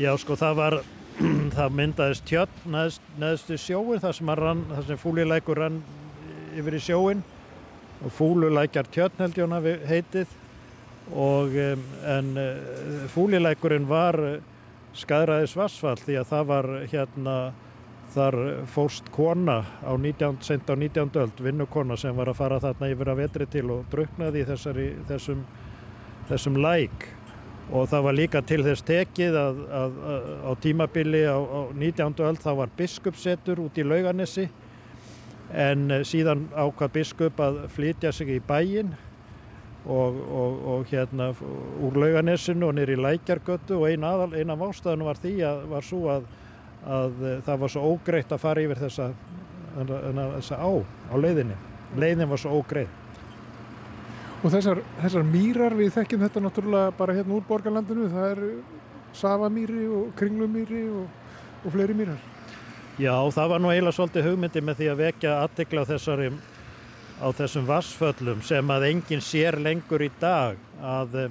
Já, 0.00 0.10
sko, 0.18 0.34
það 0.40 0.54
var, 0.58 0.76
það 1.56 1.76
myndaðist 1.80 2.32
neðst, 2.66 3.04
neðstu 3.20 3.58
sjóin, 3.60 4.00
þar 4.02 4.16
sem, 4.18 4.32
rann, 4.40 4.64
þar 4.72 4.88
sem 4.88 5.00
fúlilækur 5.00 5.60
rann 5.62 5.82
yfir 6.54 6.78
í 6.78 6.82
sjóin 6.82 7.22
og 8.04 8.14
fúlulækjar 8.14 8.90
tjötn 8.92 9.22
held 9.24 9.38
ég 9.38 9.52
hann 9.52 9.86
heitið 9.88 10.40
og 11.14 11.54
en 11.58 12.30
uh, 12.40 13.04
fúlilækurinn 13.12 13.86
var 13.88 14.18
skæðraðis 14.96 15.56
vassfall 15.58 15.98
því 16.00 16.18
að 16.20 16.30
það 16.30 16.48
var 16.50 16.70
hérna 16.92 17.36
þar 18.14 18.36
fórst 18.70 19.08
kona 19.14 19.58
á 19.82 19.92
19, 19.96 20.38
sent 20.44 20.70
á 20.70 20.74
19. 20.78 21.10
öld, 21.18 21.40
vinnukona 21.42 21.96
sem 21.98 22.14
var 22.16 22.30
að 22.30 22.38
fara 22.38 22.60
þarna 22.62 22.90
yfir 22.92 23.10
að 23.10 23.20
vetri 23.24 23.48
til 23.50 23.64
og 23.74 23.88
druknaði 23.90 24.44
þessari, 24.46 24.88
þessum, 25.08 25.42
þessum 26.30 26.60
læk 26.62 27.08
og 27.72 27.88
það 27.88 28.04
var 28.04 28.16
líka 28.18 28.42
til 28.44 28.60
þess 28.64 28.84
tekið 28.84 29.38
að, 29.40 29.62
að, 29.80 29.96
að 30.12 30.28
á 30.44 30.50
tímabili 30.60 31.22
á, 31.24 31.38
á 31.40 31.60
19. 31.72 32.20
öld 32.28 32.42
þá 32.44 32.52
var 32.60 32.76
biskupsetur 32.76 33.62
út 33.64 33.78
í 33.80 33.86
lauganissi 33.86 34.48
en 35.54 36.00
síðan 36.04 36.48
ákvað 36.52 36.94
biskup 36.98 37.40
að 37.40 37.64
flytja 37.72 38.12
sig 38.12 38.34
í 38.36 38.40
bæin 38.44 38.94
og, 39.84 40.16
og, 40.16 40.60
og 40.74 40.92
hérna 40.92 41.30
úr 41.84 41.98
lauganessinu 42.00 42.68
og 42.68 42.76
nýri 42.78 42.96
lækjargötu 43.00 43.78
og 43.78 43.88
eina, 43.90 44.14
eina 44.32 44.56
af 44.56 44.66
ástæðinu 44.68 45.08
var 45.08 45.20
því 45.20 45.34
að 45.44 45.62
var 45.72 45.92
að, 46.16 46.28
að 46.98 47.24
það 47.46 47.62
var 47.64 47.74
svo 47.74 47.86
ógreitt 47.92 48.32
að 48.32 48.44
fara 48.44 48.64
yfir 48.64 48.82
þessa, 48.84 49.08
þessa 49.76 50.60
á 50.60 50.70
á 51.12 51.14
leiðinni. 51.20 51.56
Leiðin 52.00 52.30
var 52.32 52.40
svo 52.40 52.60
ógreitt. 52.60 53.03
Og 54.44 54.52
þessar, 54.52 54.82
þessar 55.00 55.24
mýrar, 55.24 55.74
við 55.78 55.94
þekkjum 55.94 56.24
þetta 56.26 56.44
náttúrulega 56.44 56.96
bara 56.98 57.14
hérna 57.16 57.38
úr 57.38 57.44
borgarlandinu, 57.48 58.10
það 58.12 58.26
er 58.34 58.42
Savamýri 59.16 59.86
og 59.88 60.10
Kringlumýri 60.18 60.82
og, 60.92 61.06
og 61.64 61.72
fleiri 61.72 61.96
mýrar. 61.96 62.20
Já, 63.00 63.14
það 63.34 63.48
var 63.54 63.62
nú 63.62 63.70
eiginlega 63.72 63.96
svolítið 63.96 64.28
hugmyndi 64.28 64.62
með 64.62 64.82
því 64.82 64.90
að 64.90 65.00
vekja 65.00 65.38
aðdegla 65.46 65.86
á 65.86 65.86
á 67.22 67.30
þessum 67.30 67.66
vassföllum 67.68 68.40
sem 68.42 68.70
að 68.74 68.88
enginn 68.90 69.22
sér 69.22 69.58
lengur 69.62 70.02
í 70.02 70.10
dag 70.20 70.58
að 70.82 71.18
uh, 71.24 71.28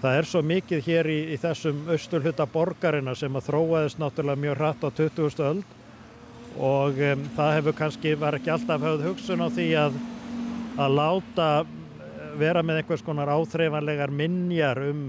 það 0.00 0.16
er 0.16 0.28
svo 0.28 0.40
mikið 0.42 0.86
hér 0.86 1.10
í, 1.12 1.18
í 1.34 1.36
þessum 1.40 1.82
austurhutta 1.92 2.46
borgarina 2.48 3.14
sem 3.14 3.36
að 3.36 3.50
þróaðist 3.50 4.00
náttúrulega 4.00 4.42
mjög 4.46 4.56
hratt 4.60 4.86
á 4.86 4.88
20. 4.96 5.42
öld 5.50 5.76
og 6.56 7.02
um, 7.10 7.26
það 7.36 7.52
hefur 7.58 7.76
kannski, 7.82 8.14
var 8.18 8.38
ekki 8.38 8.54
alltaf 8.54 8.86
höfð 8.86 9.06
hugsun 9.10 9.44
á 9.44 9.48
því 9.52 9.68
að, 9.84 10.00
að 10.80 10.96
láta 10.96 11.50
vera 12.40 12.62
með 12.66 12.82
einhvers 12.82 13.04
konar 13.06 13.30
áþreifanlegar 13.32 14.12
minjar 14.14 14.80
um 14.88 15.02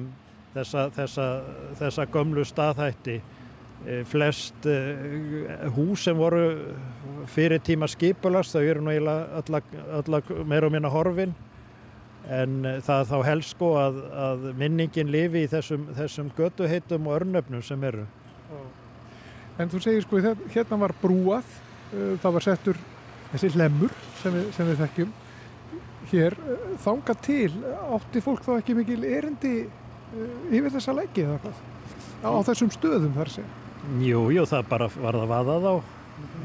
þessa, 0.56 0.90
þessa, 0.96 1.28
þessa 1.80 2.08
gömlu 2.12 2.46
staðhætti. 2.48 3.22
Flest 4.06 4.68
hús 5.74 6.04
sem 6.06 6.18
voru 6.18 6.44
fyrir 7.34 7.64
tíma 7.66 7.88
skipulast 7.90 8.54
þau 8.54 8.62
eru 8.62 8.84
nú 8.86 8.92
eiginlega 8.94 10.44
meira 10.46 10.68
og 10.68 10.76
minna 10.76 10.92
horfin. 10.94 11.34
En 12.30 12.62
það 12.86 13.08
þá 13.10 13.18
helst 13.26 13.56
sko 13.56 13.72
að, 13.82 13.98
að 14.14 14.46
minningin 14.60 15.10
lifi 15.12 15.48
í 15.48 15.50
þessum, 15.50 15.88
þessum 15.98 16.30
götuheitum 16.38 17.10
og 17.10 17.18
örnöfnum 17.18 17.66
sem 17.66 17.90
eru. 17.90 18.06
En 19.58 19.72
þú 19.72 19.82
segir 19.82 20.06
sko 20.06 20.22
hérna 20.22 20.78
var 20.84 20.94
brúað 21.02 21.50
það 21.92 22.36
var 22.38 22.46
settur 22.46 22.80
þessi 23.32 23.52
lemur 23.60 23.94
sem 24.22 24.36
við, 24.36 24.48
sem 24.56 24.70
við 24.70 24.80
þekkjum 24.86 25.12
hér 26.12 26.36
þanga 26.84 27.16
til 27.24 27.52
átti 27.96 28.24
fólk 28.24 28.44
þá 28.46 28.52
ekki 28.58 28.76
mikil 28.78 29.04
erindi 29.08 29.56
yfir 30.52 30.74
þessa 30.74 30.96
leiki 30.98 31.26
eða 31.26 31.40
hvað? 31.46 31.62
Á, 32.22 32.32
þessum 32.50 32.72
stöðum 32.74 33.16
þar 33.16 33.32
sé? 33.34 33.46
Jú, 34.04 34.28
jú, 34.34 34.44
það 34.50 34.68
bara 34.70 34.90
var 34.94 35.18
það 35.18 35.32
vaðað 35.32 35.70
á 35.72 35.76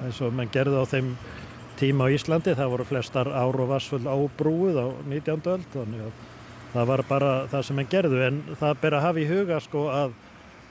eins 0.06 0.20
og 0.24 0.36
mann 0.36 0.52
gerði 0.52 0.80
á 0.80 0.84
þeim 0.88 1.10
tíma 1.76 2.08
á 2.08 2.14
Íslandi, 2.14 2.54
það 2.56 2.72
voru 2.72 2.86
flestar 2.88 3.28
ár 3.28 3.58
og 3.60 3.68
vassfull 3.72 4.06
ábrúið 4.08 4.78
á 4.80 4.86
19. 5.04 5.50
öld 5.52 5.66
þannig 5.74 6.06
að 6.06 6.22
það 6.72 6.88
var 6.92 7.02
bara 7.08 7.32
það 7.52 7.66
sem 7.66 7.78
mann 7.78 7.90
gerðu. 7.92 8.22
En 8.26 8.40
það 8.60 8.80
ber 8.82 8.96
að 8.96 9.06
hafa 9.06 9.22
í 9.22 9.28
huga 9.28 9.60
sko 9.64 9.84
að 9.92 10.16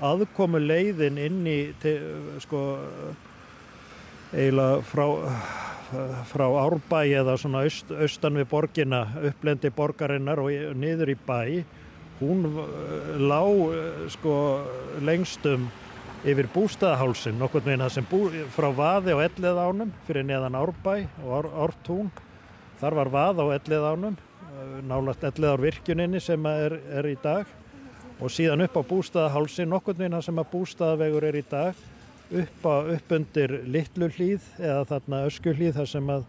aðkomu 0.05 0.61
leiðin 0.61 1.21
inn 1.21 1.45
í 1.47 1.59
sko 2.43 2.61
eiginlega 4.35 4.81
frá 4.85 5.07
frá 6.29 6.45
Árbæ 6.49 7.01
eða 7.13 7.37
svona 7.39 7.63
aust, 7.63 7.91
austan 7.93 8.39
við 8.39 8.47
borgina, 8.51 9.05
upplendi 9.29 9.71
borgarinnar 9.73 10.41
og 10.41 10.51
niður 10.75 11.13
í 11.13 11.17
bæ 11.27 11.63
hún 12.19 12.45
lág 13.27 14.09
sko 14.13 14.35
lengstum 15.05 15.67
yfir 16.25 16.47
bústaðahálsin, 16.53 17.37
nokkur 17.37 17.65
meina 17.67 17.89
sem 17.91 18.05
bú, 18.09 18.25
frá 18.55 18.71
vaði 18.73 19.13
á 19.13 19.19
ellið 19.27 19.59
ánum 19.61 19.91
fyrir 20.07 20.25
neðan 20.25 20.57
Árbæ 20.57 20.95
og 21.21 21.33
Ár, 21.37 21.49
Ártún. 21.67 22.09
Þar 22.79 22.97
var 22.97 23.11
vað 23.13 23.43
á 23.43 23.45
ellið 23.59 23.85
ánum 23.91 24.15
nálagt 24.87 25.27
ellið 25.27 25.51
ár 25.51 25.61
virkuninni 25.61 26.21
sem 26.23 26.47
er, 26.49 26.79
er 26.97 27.11
í 27.11 27.17
dag. 27.21 27.45
Og 28.23 28.31
síðan 28.31 28.63
upp 28.65 28.79
á 28.79 28.83
bústaðahálsin 28.89 29.69
nokkur 29.69 29.99
meina 29.99 30.21
sem 30.23 30.39
að 30.39 30.49
bústaðavegur 30.55 31.27
er 31.29 31.37
í 31.39 31.45
dag 31.51 31.85
upp, 32.31 32.65
á, 32.65 32.75
upp 32.95 33.15
undir 33.17 33.59
litlu 33.69 34.09
hlýð 34.09 34.49
eða 34.59 34.81
þarna 34.89 35.21
ösku 35.29 35.53
hlýð 35.55 35.79
þar 35.79 35.89
sem 35.91 36.11
að, 36.15 36.27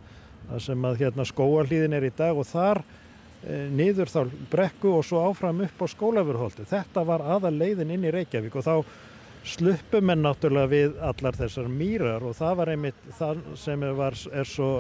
sem 0.63 0.87
að 0.89 1.03
hérna, 1.03 1.27
skóarhlýðin 1.27 1.97
er 1.97 2.07
í 2.09 2.13
dag 2.17 2.39
og 2.39 2.49
þar 2.49 2.83
e, 2.83 3.67
niður 3.73 4.13
þá 4.13 4.21
brekku 4.53 4.93
og 4.99 5.07
svo 5.07 5.25
áfram 5.31 5.65
upp 5.67 5.83
á 5.83 5.87
skólafurholti. 5.91 6.67
Þetta 6.69 7.07
var 7.09 7.25
aðal 7.37 7.55
leiðin 7.57 7.95
inn 7.97 8.07
í 8.07 8.15
Reykjavík 8.15 8.59
og 8.59 8.67
þá 8.67 8.75
sluppum 9.47 10.11
en 10.11 10.25
náttúrulega 10.27 10.73
við 10.73 11.01
allar 11.07 11.37
þessar 11.39 11.69
mýrar 11.71 12.25
og 12.27 12.35
það 12.37 12.57
var 12.61 12.73
einmitt 12.73 13.11
það 13.19 13.43
sem 13.63 13.85
var, 13.97 14.17
er 14.35 14.49
svo 14.51 14.71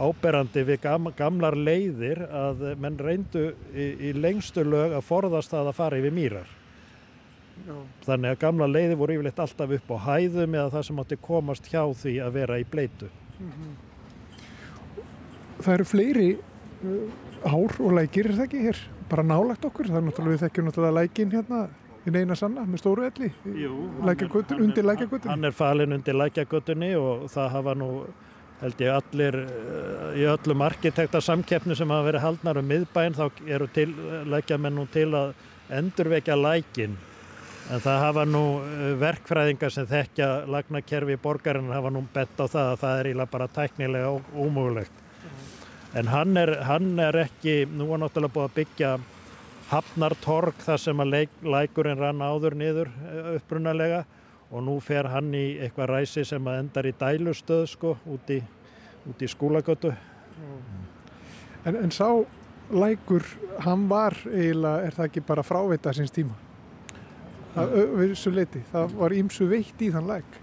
áberandi 0.00 0.64
við 0.64 0.80
gam, 0.86 1.10
gamlar 1.16 1.56
leiðir 1.58 2.22
að 2.24 2.64
menn 2.80 2.96
reyndu 2.96 3.50
í, 3.76 3.90
í 4.08 4.12
lengstu 4.16 4.64
lög 4.64 4.96
að 4.96 5.04
forðast 5.04 5.52
það 5.52 5.72
að 5.72 5.78
fara 5.82 6.00
yfir 6.00 6.16
mýrar. 6.16 6.48
Já. 7.66 7.74
Þannig 8.06 8.34
að 8.34 8.40
gamla 8.42 8.68
leiði 8.70 8.98
voru 8.98 9.16
yfirleitt 9.16 9.42
alltaf 9.44 9.74
upp 9.76 9.92
á 9.94 9.96
hæðum 10.06 10.56
eða 10.58 10.72
það 10.76 10.86
sem 10.88 11.02
átti 11.02 11.18
komast 11.22 11.68
hjá 11.70 11.82
því 12.02 12.14
að 12.24 12.38
vera 12.38 12.58
í 12.58 12.64
bleitu. 12.70 13.10
Mm 13.38 13.52
-hmm. 13.52 13.74
Það 15.62 15.74
eru 15.74 15.84
fleiri 15.84 16.30
uh, 16.32 17.46
ár 17.46 17.78
og 17.78 17.94
lækir 17.98 18.26
er 18.26 18.34
það 18.38 18.48
ekki 18.48 18.64
hér? 18.66 18.82
Bara 19.10 19.22
nálagt 19.22 19.64
okkur, 19.64 19.86
það 19.86 20.00
er 20.00 20.06
náttúrulega 20.08 20.34
við 20.34 20.44
þekkjum 20.46 20.66
náttúrulega 20.68 20.98
lækin 20.98 21.32
hérna 21.32 21.68
í 22.06 22.10
neina 22.10 22.34
sanna 22.34 22.64
með 22.66 22.82
stóru 22.82 23.04
elli 23.06 23.30
undir 23.44 24.84
lækjagötunni. 24.84 25.30
Hann 25.30 25.44
er 25.44 25.54
falin 25.54 25.92
undir 25.92 26.14
lækjagötunni 26.18 26.94
og 26.98 27.28
það 27.30 27.48
hafa 27.56 27.74
nú 27.74 27.90
held 28.62 28.82
ég 28.82 28.94
allir 28.94 29.38
uh, 29.42 30.18
í 30.18 30.26
öllum 30.26 30.62
arkitektarsamkeppni 30.66 31.76
sem 31.78 31.90
hafa 31.90 32.08
verið 32.10 32.26
haldnar 32.26 32.58
um 32.58 32.68
miðbæn 32.70 33.16
þá 33.18 33.24
eru 33.46 33.68
til, 33.74 33.88
lækja 34.30 34.58
menn 34.58 34.78
nú 34.78 34.86
til 34.90 35.10
að 35.18 35.34
endurvekja 35.72 36.36
lækin 36.38 36.98
En 37.70 37.80
það 37.80 38.00
hafa 38.02 38.24
nú 38.26 38.42
eh, 38.58 38.88
verkfræðingar 38.98 39.72
sem 39.72 39.86
þekkja 39.86 40.28
lagnakerfi 40.50 41.16
borgarinn 41.22 41.70
hafa 41.72 41.92
nú 41.94 42.02
bett 42.14 42.34
á 42.42 42.46
það 42.46 42.72
að 42.72 42.80
það 42.82 42.98
er 42.98 43.10
íla 43.12 43.26
bara 43.30 43.48
tæknilega 43.48 44.10
ómögulegt. 44.34 44.98
En 45.94 46.08
hann 46.08 46.36
er, 46.40 46.56
hann 46.66 46.98
er 47.00 47.20
ekki, 47.26 47.62
nú 47.68 47.90
er 47.92 48.02
náttúrulega 48.02 48.34
búið 48.34 48.48
að 48.48 48.56
byggja 48.58 48.92
Hafnartorg 49.72 50.58
þar 50.60 50.80
sem 50.80 51.00
að 51.00 51.14
lækurinn 51.48 52.00
rann 52.00 52.20
áður 52.24 52.58
niður 52.58 52.90
eh, 53.06 53.36
upprunalega 53.38 54.02
og 54.52 54.66
nú 54.66 54.76
fer 54.84 55.08
hann 55.08 55.30
í 55.32 55.46
eitthvað 55.62 55.94
ræsi 55.94 56.26
sem 56.28 56.48
að 56.48 56.58
endar 56.64 56.88
í 56.90 56.94
dælustöð 56.98 57.66
sko 57.72 57.94
út 58.04 58.32
í, 58.34 58.42
út 59.08 59.22
í 59.22 59.30
skólagötu. 59.30 59.94
En, 61.64 61.76
en 61.78 61.92
sá 61.94 62.08
lækur, 62.72 63.24
hann 63.64 63.86
var 63.88 64.16
eiginlega, 64.26 64.88
er 64.88 64.96
það 64.96 65.08
ekki 65.08 65.24
bara 65.30 65.44
frávita 65.46 65.94
síns 65.96 66.12
tíma? 66.12 66.36
Að 67.56 67.74
þessu 67.98 68.32
leiti. 68.34 68.62
Það 68.72 68.94
var 69.00 69.14
ímsu 69.16 69.48
veitt 69.50 69.82
í 69.82 69.90
þann 69.92 70.08
læk. 70.08 70.38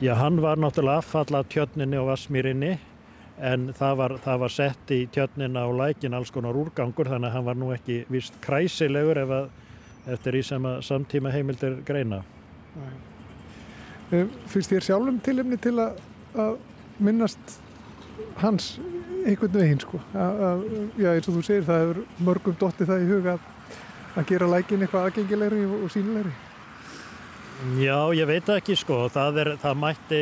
Já, 0.00 0.14
hann 0.16 0.40
var 0.40 0.60
náttúrulega 0.60 1.02
affalla 1.02 1.42
tjötninni 1.44 1.98
og 2.00 2.08
vassmýrinni 2.08 2.78
en 3.40 3.70
það 3.76 3.96
var, 3.96 4.14
það 4.24 4.40
var 4.42 4.52
sett 4.52 4.92
í 4.92 5.00
tjötnina 5.12 5.64
og 5.68 5.78
lækin 5.78 6.16
alls 6.16 6.32
konar 6.32 6.56
úrgangur 6.56 7.08
þannig 7.08 7.30
að 7.30 7.36
hann 7.36 7.46
var 7.48 7.58
nú 7.60 7.70
ekki 7.74 8.02
vist 8.12 8.36
kræsilegur 8.44 9.20
ef 9.22 9.34
að, 9.36 9.50
eftir 10.16 10.38
í 10.40 10.42
sem 10.44 10.66
að 10.68 10.80
samtíma 10.88 11.32
heimildir 11.34 11.80
greina. 11.88 12.22
Eh, 14.10 14.26
Fyrst 14.50 14.72
þér 14.72 14.88
sjálfum 14.88 15.20
tilumni 15.24 15.60
til 15.60 15.76
að, 15.80 16.00
að 16.34 16.56
minnast 17.00 17.60
hans 18.40 18.74
einhvern 19.26 19.54
veginn 19.54 19.80
sko. 19.80 20.00
Að, 20.16 20.44
að, 20.48 20.66
já, 21.00 21.10
eins 21.14 21.28
og 21.28 21.36
þú 21.36 21.46
segir 21.46 21.66
það 21.68 21.82
hefur 21.84 22.02
mörgum 22.28 22.60
dotti 22.60 22.88
það 22.88 23.04
í 23.04 23.10
huga 23.10 23.36
að 23.36 23.48
að 24.20 24.30
gera 24.34 24.48
lækin 24.50 24.84
eitthvað 24.84 25.08
aðgengilegri 25.08 25.66
og 25.66 25.90
sínilegri? 25.92 26.32
Já, 27.76 27.96
ég 28.16 28.28
veit 28.28 28.48
ekki 28.54 28.76
sko, 28.78 29.02
það, 29.12 29.40
er, 29.42 29.50
það 29.60 29.80
mætti, 29.82 30.20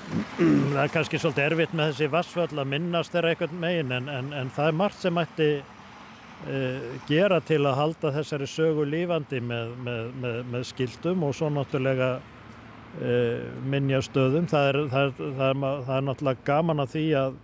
það 0.72 0.80
er 0.84 0.94
kannski 0.94 1.20
svolítið 1.22 1.44
erfitt 1.46 1.76
með 1.78 1.92
þessi 1.92 2.08
vassföll 2.10 2.48
að 2.58 2.72
minnast 2.72 3.14
þeirra 3.14 3.34
eitthvað 3.34 3.60
megin 3.62 3.94
en, 3.94 4.08
en, 4.10 4.32
en 4.34 4.50
það 4.56 4.72
er 4.72 4.80
margt 4.80 4.98
sem 4.98 5.14
mætti 5.14 5.50
uh, 5.60 6.88
gera 7.10 7.38
til 7.46 7.60
að 7.62 7.78
halda 7.78 8.14
þessari 8.18 8.50
sögu 8.50 8.88
lífandi 8.88 9.42
með, 9.46 9.76
með, 9.86 10.10
með, 10.24 10.40
með 10.54 10.66
skildum 10.72 11.22
og 11.28 11.36
svo 11.38 11.52
náttúrulega 11.54 12.10
uh, 12.18 13.46
minnjastöðum. 13.70 14.50
Það 14.50 14.72
er, 14.72 14.80
það, 14.90 15.06
er, 15.06 15.14
það, 15.20 15.46
er, 15.52 15.86
það 15.86 15.94
er 16.00 16.08
náttúrulega 16.08 16.46
gaman 16.50 16.86
að 16.86 16.92
því 16.96 17.06
að 17.22 17.38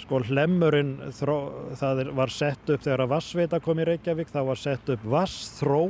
Sko 0.00 0.18
hlemmurinn 0.26 0.96
það 1.14 2.10
var 2.16 2.30
sett 2.34 2.70
upp 2.70 2.82
þegar 2.82 3.00
að 3.04 3.12
Vassveita 3.14 3.60
kom 3.62 3.78
í 3.78 3.84
Reykjavík, 3.86 4.28
það 4.32 4.48
var 4.50 4.58
sett 4.58 4.88
upp 4.90 5.02
Vassþró 5.06 5.84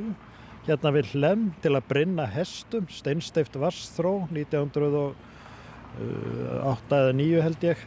hérna 0.66 0.90
við 0.94 1.04
hlemm 1.14 1.44
til 1.64 1.76
að 1.76 1.88
brinna 1.88 2.26
hestum, 2.28 2.86
steinsteift 2.92 3.56
Vassþró 3.60 4.28
1908 4.32 7.00
eða 7.00 7.12
9 7.16 7.42
held 7.44 7.62
ég 7.68 7.78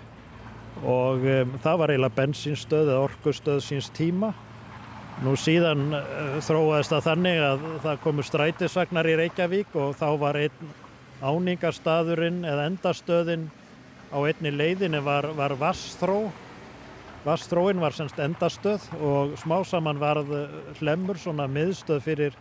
og 0.85 1.23
um, 1.25 1.55
það 1.63 1.79
var 1.81 1.93
eiginlega 1.93 2.17
bensinstöð 2.17 2.91
eða 2.91 3.05
orkustöð 3.07 3.63
síns 3.65 3.87
tíma. 3.97 4.33
Nú 5.25 5.33
síðan 5.39 5.87
uh, 5.97 6.37
þróaðist 6.45 6.93
það 6.93 7.07
þannig 7.07 7.37
að 7.45 7.63
það 7.85 8.03
komu 8.03 8.25
strætisvagnar 8.25 9.09
í 9.09 9.15
Reykjavík 9.23 9.77
og 9.77 9.95
þá 9.97 10.09
var 10.21 10.35
einn 10.41 10.75
áningarstaðurinn 11.25 12.43
eða 12.45 12.67
endastöðinn 12.69 13.47
á 14.11 14.17
einni 14.23 14.51
leiðinni 14.51 14.99
var, 15.03 15.31
var 15.35 15.55
Vasstró 15.59 16.27
Vasstróin 17.27 17.81
var 17.81 17.91
semst 17.91 18.19
endastöð 18.23 18.85
og 19.03 19.33
smá 19.41 19.57
saman 19.67 19.97
varð 19.99 20.29
hlemur 20.79 21.17
svona 21.19 21.43
miðstöð 21.51 21.99
fyrir 22.05 22.37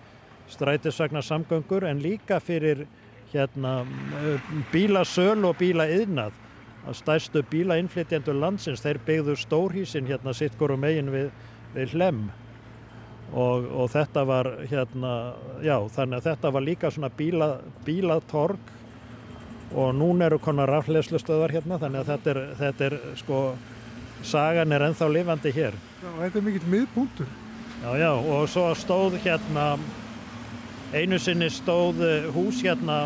strætisvagnarsamgöngur 0.52 1.88
en 1.88 2.02
líka 2.04 2.38
fyrir 2.38 2.84
hérna 3.32 3.80
bílasöl 4.70 5.42
og 5.48 5.56
bílaiðnað. 5.58 6.36
Að 6.86 6.98
stærstu 7.00 7.42
bílainnflytjandur 7.50 8.38
landsins 8.38 8.84
þeir 8.84 9.00
byggðu 9.08 9.34
stórhísin 9.40 10.06
hérna 10.06 10.36
sittgur 10.36 10.76
og 10.76 10.78
megin 10.84 11.10
við, 11.10 11.32
við 11.74 11.96
hlem 11.96 12.20
og, 13.32 13.66
og 13.66 13.90
þetta 13.90 14.22
var 14.28 14.52
hérna 14.70 15.16
já 15.66 15.80
þannig 15.96 16.20
að 16.20 16.28
þetta 16.30 16.52
var 16.54 16.66
líka 16.68 16.92
svona 16.94 17.10
bíla, 17.10 17.48
bílatorg 17.82 18.75
og 19.74 19.94
núna 19.96 20.28
eru 20.28 20.38
konar 20.42 20.70
rafleðslustöðar 20.70 21.56
hérna 21.56 21.80
þannig 21.82 22.04
að 22.04 22.12
þetta 22.12 22.30
er, 22.32 22.42
þetta 22.60 22.86
er 22.90 22.98
sko 23.18 23.40
sagan 24.26 24.72
er 24.72 24.84
enþá 24.86 25.08
lifandi 25.12 25.52
hér. 25.54 25.74
Já, 26.02 26.08
þetta 26.22 26.38
er 26.38 26.46
mikill 26.46 26.70
miðbúntur 26.70 27.34
Já, 27.76 27.90
já, 28.00 28.08
og 28.16 28.48
svo 28.48 28.70
stóð 28.74 29.18
hérna 29.20 29.76
einu 30.96 31.18
sinni 31.20 31.50
stóð 31.52 32.00
hús 32.32 32.62
hérna 32.64 33.04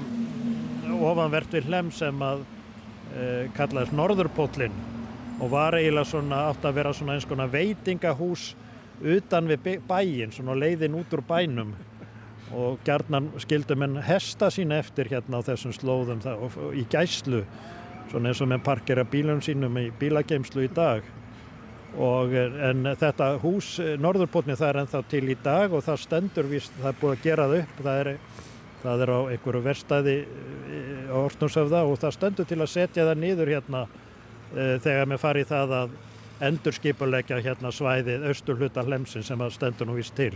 ofanvert 1.00 1.50
við 1.56 1.66
hlem 1.66 1.90
sem 1.92 2.22
að 2.22 2.44
e, 2.44 3.24
kallaðist 3.56 3.96
Norðurpótlinn 3.98 4.76
og 5.40 5.50
var 5.50 5.74
eiginlega 5.74 6.06
svona 6.12 6.44
átt 6.52 6.64
að 6.68 6.78
vera 6.78 6.92
svona 6.94 7.16
eins 7.16 7.26
konar 7.26 7.50
veitingahús 7.50 8.52
utan 9.00 9.50
við 9.50 9.80
bæin, 9.88 10.30
svona 10.30 10.54
leiðin 10.54 10.98
út 11.00 11.18
úr 11.18 11.24
bænum 11.26 11.74
og 12.56 12.80
gerðnan 12.86 13.30
skildum 13.42 13.84
en 13.86 14.00
hesta 14.02 14.50
sín 14.50 14.74
eftir 14.74 15.10
hérna 15.10 15.38
á 15.38 15.46
þessum 15.46 15.74
slóðum 15.76 16.22
það, 16.24 16.42
og, 16.46 16.58
og 16.58 16.76
í 16.78 16.84
gæslu 16.90 17.44
svona 18.10 18.30
eins 18.30 18.42
og 18.42 18.50
með 18.50 18.64
parkera 18.66 19.06
bílum 19.06 19.42
sínum 19.44 19.78
í 19.78 19.88
bílageimslu 20.00 20.66
í 20.66 20.70
dag. 20.74 21.06
Og 22.00 22.34
en 22.38 22.86
þetta 22.98 23.32
hús 23.42 23.72
Norðurpotni 23.98 24.54
það 24.58 24.68
er 24.68 24.80
ennþá 24.84 25.00
til 25.10 25.24
í 25.30 25.36
dag 25.42 25.72
og 25.74 25.82
það 25.86 26.04
stendur 26.04 26.50
vist, 26.50 26.74
það 26.78 26.92
er 26.92 27.00
búið 27.00 27.16
að 27.16 27.24
gera 27.24 27.48
það 27.48 27.62
upp. 27.62 27.80
Það 27.86 28.02
er, 28.02 28.12
það 28.82 29.02
er 29.04 29.12
á 29.14 29.18
einhverju 29.20 29.64
verstaði 29.64 30.16
á 31.10 31.16
Ortnúsöfða 31.22 31.82
og 31.86 31.98
það 32.02 32.16
stendur 32.18 32.50
til 32.50 32.60
að 32.60 32.72
setja 32.74 33.08
það 33.08 33.24
nýður 33.24 33.52
hérna 33.56 33.82
e, 33.86 34.78
þegar 34.82 35.10
við 35.10 35.22
farið 35.24 35.50
það 35.50 35.76
að 35.80 35.98
endur 36.50 36.76
skipulegja 36.78 37.40
hérna 37.44 37.74
svæðið 37.74 38.28
austur 38.30 38.60
hluta 38.60 38.86
hlemsin 38.86 39.26
sem 39.26 39.42
það 39.42 39.56
stendur 39.58 39.90
nú 39.90 39.98
vist 39.98 40.14
til 40.16 40.32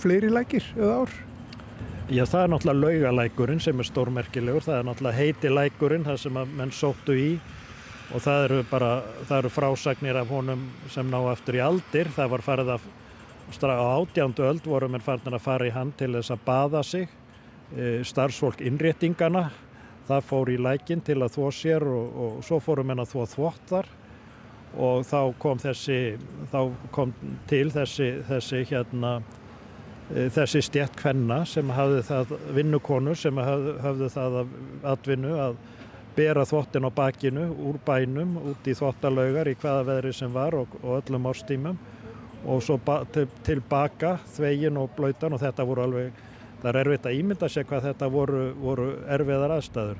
fleiri 0.00 0.32
lækir 0.32 0.66
eða 0.76 1.04
ár? 1.04 1.14
Já, 2.12 2.26
það 2.28 2.42
er 2.42 2.50
náttúrulega 2.52 2.80
laugalækurinn 2.84 3.60
sem 3.64 3.78
er 3.80 3.86
stórmerkilegur, 3.88 4.64
það 4.66 4.76
er 4.76 4.88
náttúrulega 4.90 5.16
heiti 5.16 5.52
lækurinn, 5.52 6.02
það 6.04 6.18
sem 6.20 6.36
að 6.36 6.50
menn 6.58 6.72
sóttu 6.76 7.14
í. 7.16 7.30
Og 8.12 8.20
það 8.20 8.42
eru 8.44 8.58
bara, 8.68 8.90
það 9.24 9.38
eru 9.38 9.50
frásagnir 9.54 10.18
af 10.20 10.28
honum 10.28 10.66
sem 10.92 11.08
ná 11.08 11.16
aftur 11.30 11.56
í 11.56 11.62
aldir, 11.64 12.10
það 12.12 12.28
var 12.34 12.44
farið 12.44 12.72
að 12.74 12.84
á 13.64 13.86
átjándu 13.96 14.44
öld 14.44 14.66
voru 14.68 14.88
menn 14.88 15.00
farin 15.04 15.32
að 15.32 15.44
fara 15.46 15.66
í 15.66 15.72
hann 15.72 15.92
til 15.96 16.12
þess 16.12 16.34
að 16.34 16.44
baða 16.44 16.82
sig, 16.84 17.08
e, 17.72 18.04
starfsfólk 18.04 18.60
innréttingana, 18.60 19.50
það 20.08 20.28
fór 20.28 20.50
í 20.52 20.58
lækin 20.60 21.00
til 21.00 21.22
að 21.22 21.38
þvó 21.38 21.50
sér 21.52 21.86
og, 21.88 22.16
og 22.24 22.44
svo 22.44 22.60
fóru 22.60 22.84
menn 22.84 23.00
að 23.00 23.14
þvó 23.14 23.24
þvottar. 23.32 23.88
Og 24.74 25.04
þá 25.06 25.32
kom 25.38 25.58
þessi, 25.62 26.18
þá 26.50 26.60
kom 26.90 27.12
til 27.46 27.70
þessi, 27.70 28.08
þessi 28.28 28.64
hérna 28.68 29.22
þessi 30.10 30.60
stjætt 30.66 30.98
kvenna 31.00 31.40
sem 31.48 31.70
hafði 31.72 32.02
það 32.04 32.34
vinnukonu 32.56 33.14
sem 33.16 33.38
hafði, 33.40 34.08
það 34.12 34.38
að 34.42 34.52
atvinnu 34.92 35.32
að 35.40 35.56
bera 36.14 36.44
þvottin 36.46 36.86
á 36.86 36.90
bakinu 36.94 37.46
úr 37.66 37.80
bænum 37.86 38.36
út 38.52 38.68
í 38.68 38.74
þvottalaugar 38.76 39.48
í 39.50 39.56
hvaða 39.58 39.86
veðri 39.88 40.12
sem 40.14 40.32
var 40.34 40.54
og, 40.58 40.76
og 40.82 41.00
öllum 41.00 41.26
árstímum 41.30 41.80
og 42.44 42.60
svo 42.62 42.76
til, 43.14 43.26
tilbaka 43.46 44.18
þvegin 44.36 44.78
og 44.78 44.92
blöytan 44.96 45.34
og 45.34 45.42
þetta 45.42 45.66
voru 45.66 45.86
alveg 45.86 46.22
það 46.60 46.70
er 46.70 46.80
erfitt 46.80 47.08
að 47.08 47.18
ímynda 47.18 47.48
sér 47.50 47.66
hvað 47.68 47.88
þetta 47.90 48.10
voru, 48.12 48.44
voru 48.56 48.86
erfiðar 49.12 49.56
aðstæður. 49.58 49.98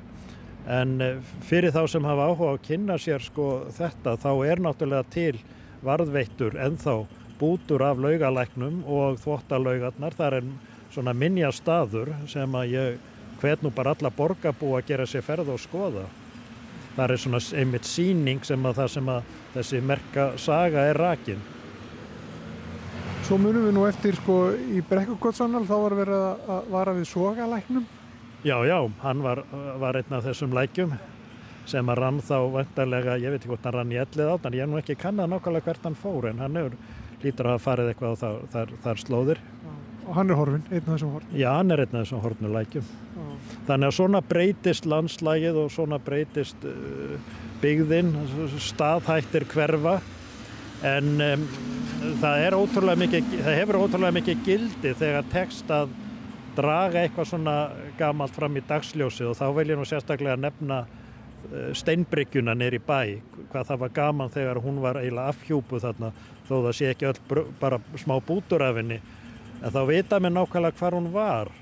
En 0.74 0.94
eh, 1.04 1.18
fyrir 1.44 1.74
þá 1.74 1.82
sem 1.92 2.06
hafa 2.08 2.28
áhuga 2.30 2.54
að 2.54 2.62
kynna 2.68 2.96
sér 3.00 3.24
sko 3.24 3.48
þetta 3.76 4.16
þá 4.20 4.30
er 4.48 4.62
náttúrulega 4.64 5.04
til 5.12 5.42
varðveittur 5.84 6.56
ennþá 6.64 6.94
bútur 7.38 7.82
af 7.84 8.00
laugalæknum 8.02 8.82
og 8.86 9.18
þvottalaugarnar. 9.22 10.16
Það 10.16 10.38
er 10.38 10.48
svona 10.94 11.14
minja 11.16 11.50
staður 11.54 12.12
sem 12.30 12.58
að 12.58 12.74
ég 12.74 12.98
hvet 13.42 13.64
nú 13.64 13.72
bara 13.74 13.94
alla 13.94 14.12
borgarbú 14.14 14.74
að 14.78 14.86
gera 14.92 15.06
sér 15.08 15.24
ferð 15.26 15.54
og 15.54 15.62
skoða. 15.62 16.04
Það 16.94 17.10
er 17.10 17.22
svona 17.24 17.40
einmitt 17.58 17.88
síning 17.88 18.44
sem 18.46 18.66
að 18.66 18.78
það 18.82 18.92
sem 18.94 19.10
að 19.16 19.32
þessi 19.56 19.82
merka 19.82 20.28
saga 20.38 20.86
er 20.90 21.00
rakin. 21.02 21.42
Svo 23.24 23.38
munum 23.40 23.64
við 23.66 23.74
nú 23.74 23.86
eftir 23.88 24.16
sko 24.18 24.38
í 24.52 24.82
Brekkugottsannal 24.84 25.64
þá 25.64 25.74
var 25.80 25.98
verið 26.02 26.24
að 26.28 26.70
vara 26.74 26.94
við 26.94 27.08
sogalæknum. 27.08 27.86
Já, 28.44 28.58
já, 28.68 28.76
hann 29.00 29.22
var, 29.24 29.40
var 29.80 29.96
einn 29.96 30.12
af 30.12 30.26
þessum 30.26 30.52
lækjum 30.52 30.92
sem 31.64 31.88
að 31.88 32.00
rann 32.02 32.18
þá 32.20 32.36
vantarlega, 32.52 33.16
ég 33.22 33.32
veit 33.32 33.40
ekki 33.40 33.48
hvort 33.54 33.64
hann 33.64 33.76
rann 33.78 33.94
í 33.94 33.96
ellið 33.96 34.32
átt, 34.34 34.44
en 34.44 34.56
ég 34.58 34.66
er 34.66 34.68
nú 34.68 34.76
ekki 34.76 34.98
kannað 35.00 35.30
nákvæmlega 35.32 35.64
hvert 35.64 35.86
hann 35.88 35.96
fór 35.96 36.28
en 36.28 36.42
hann 36.44 36.58
hefur 36.60 36.76
lítur 37.24 37.48
að 37.48 37.56
hafa 37.56 37.64
farið 37.68 37.92
eitthvað 37.92 38.14
á 38.14 38.16
þar, 38.54 38.74
þar, 38.84 39.02
slóðir. 39.02 39.42
Og 40.04 40.12
hann 40.18 40.30
er 40.30 40.36
horfin, 40.36 40.66
einn 40.68 40.82
af 40.84 40.90
þessum 40.92 41.14
horfin. 41.16 41.36
Já, 41.40 41.48
hann 41.56 41.72
er 41.72 41.84
einn 41.84 41.94
af 41.94 42.04
þessum 42.04 42.24
horfnu 42.24 42.52
lækjum. 42.52 42.90
Þannig 43.64 43.88
að 43.88 43.96
svona 43.96 44.20
breytist 44.24 44.88
landslægið 44.88 45.60
og 45.62 45.70
svona 45.72 45.98
breytist 46.04 46.66
uh, 46.68 47.14
byggðin, 47.62 48.12
staðhættir 48.60 49.46
hverfa 49.48 49.98
en 50.84 51.14
um, 51.24 51.46
það, 52.20 52.96
mikið, 53.00 53.30
það 53.46 53.58
hefur 53.60 53.78
ótrúlega 53.80 54.16
mikið 54.18 54.42
gildi 54.44 54.92
þegar 55.00 55.30
tekst 55.32 55.70
að 55.72 55.94
draga 56.54 57.02
eitthvað 57.02 57.30
svona 57.32 57.56
gamalt 57.98 58.36
fram 58.36 58.58
í 58.58 58.62
dagsljósi 58.68 59.26
og 59.30 59.38
þá 59.38 59.46
vil 59.56 59.70
ég 59.72 59.80
nú 59.80 59.88
sérstaklega 59.88 60.36
nefna 60.40 60.82
uh, 60.84 61.70
steinbryggjuna 61.76 62.56
neyri 62.58 62.82
bæ, 62.84 63.16
hvað 63.52 63.70
það 63.70 63.82
var 63.86 63.96
gaman 63.96 64.34
þegar 64.34 64.60
hún 64.64 64.82
var 64.84 65.00
eiginlega 65.00 65.32
afhjúpuð 65.32 65.86
þarna 65.88 66.12
þó 66.48 66.54
það 66.56 66.72
sé 66.78 66.92
ekki 66.92 67.10
öll 67.10 67.44
bara 67.60 67.80
smá 68.00 68.16
bútur 68.24 68.64
af 68.64 68.80
henni 68.80 69.00
en 69.60 69.72
þá 69.72 69.82
vita 69.88 70.20
mér 70.20 70.34
nákvæmlega 70.36 70.78
hvar 70.80 70.96
hún 70.98 71.12
var 71.12 71.52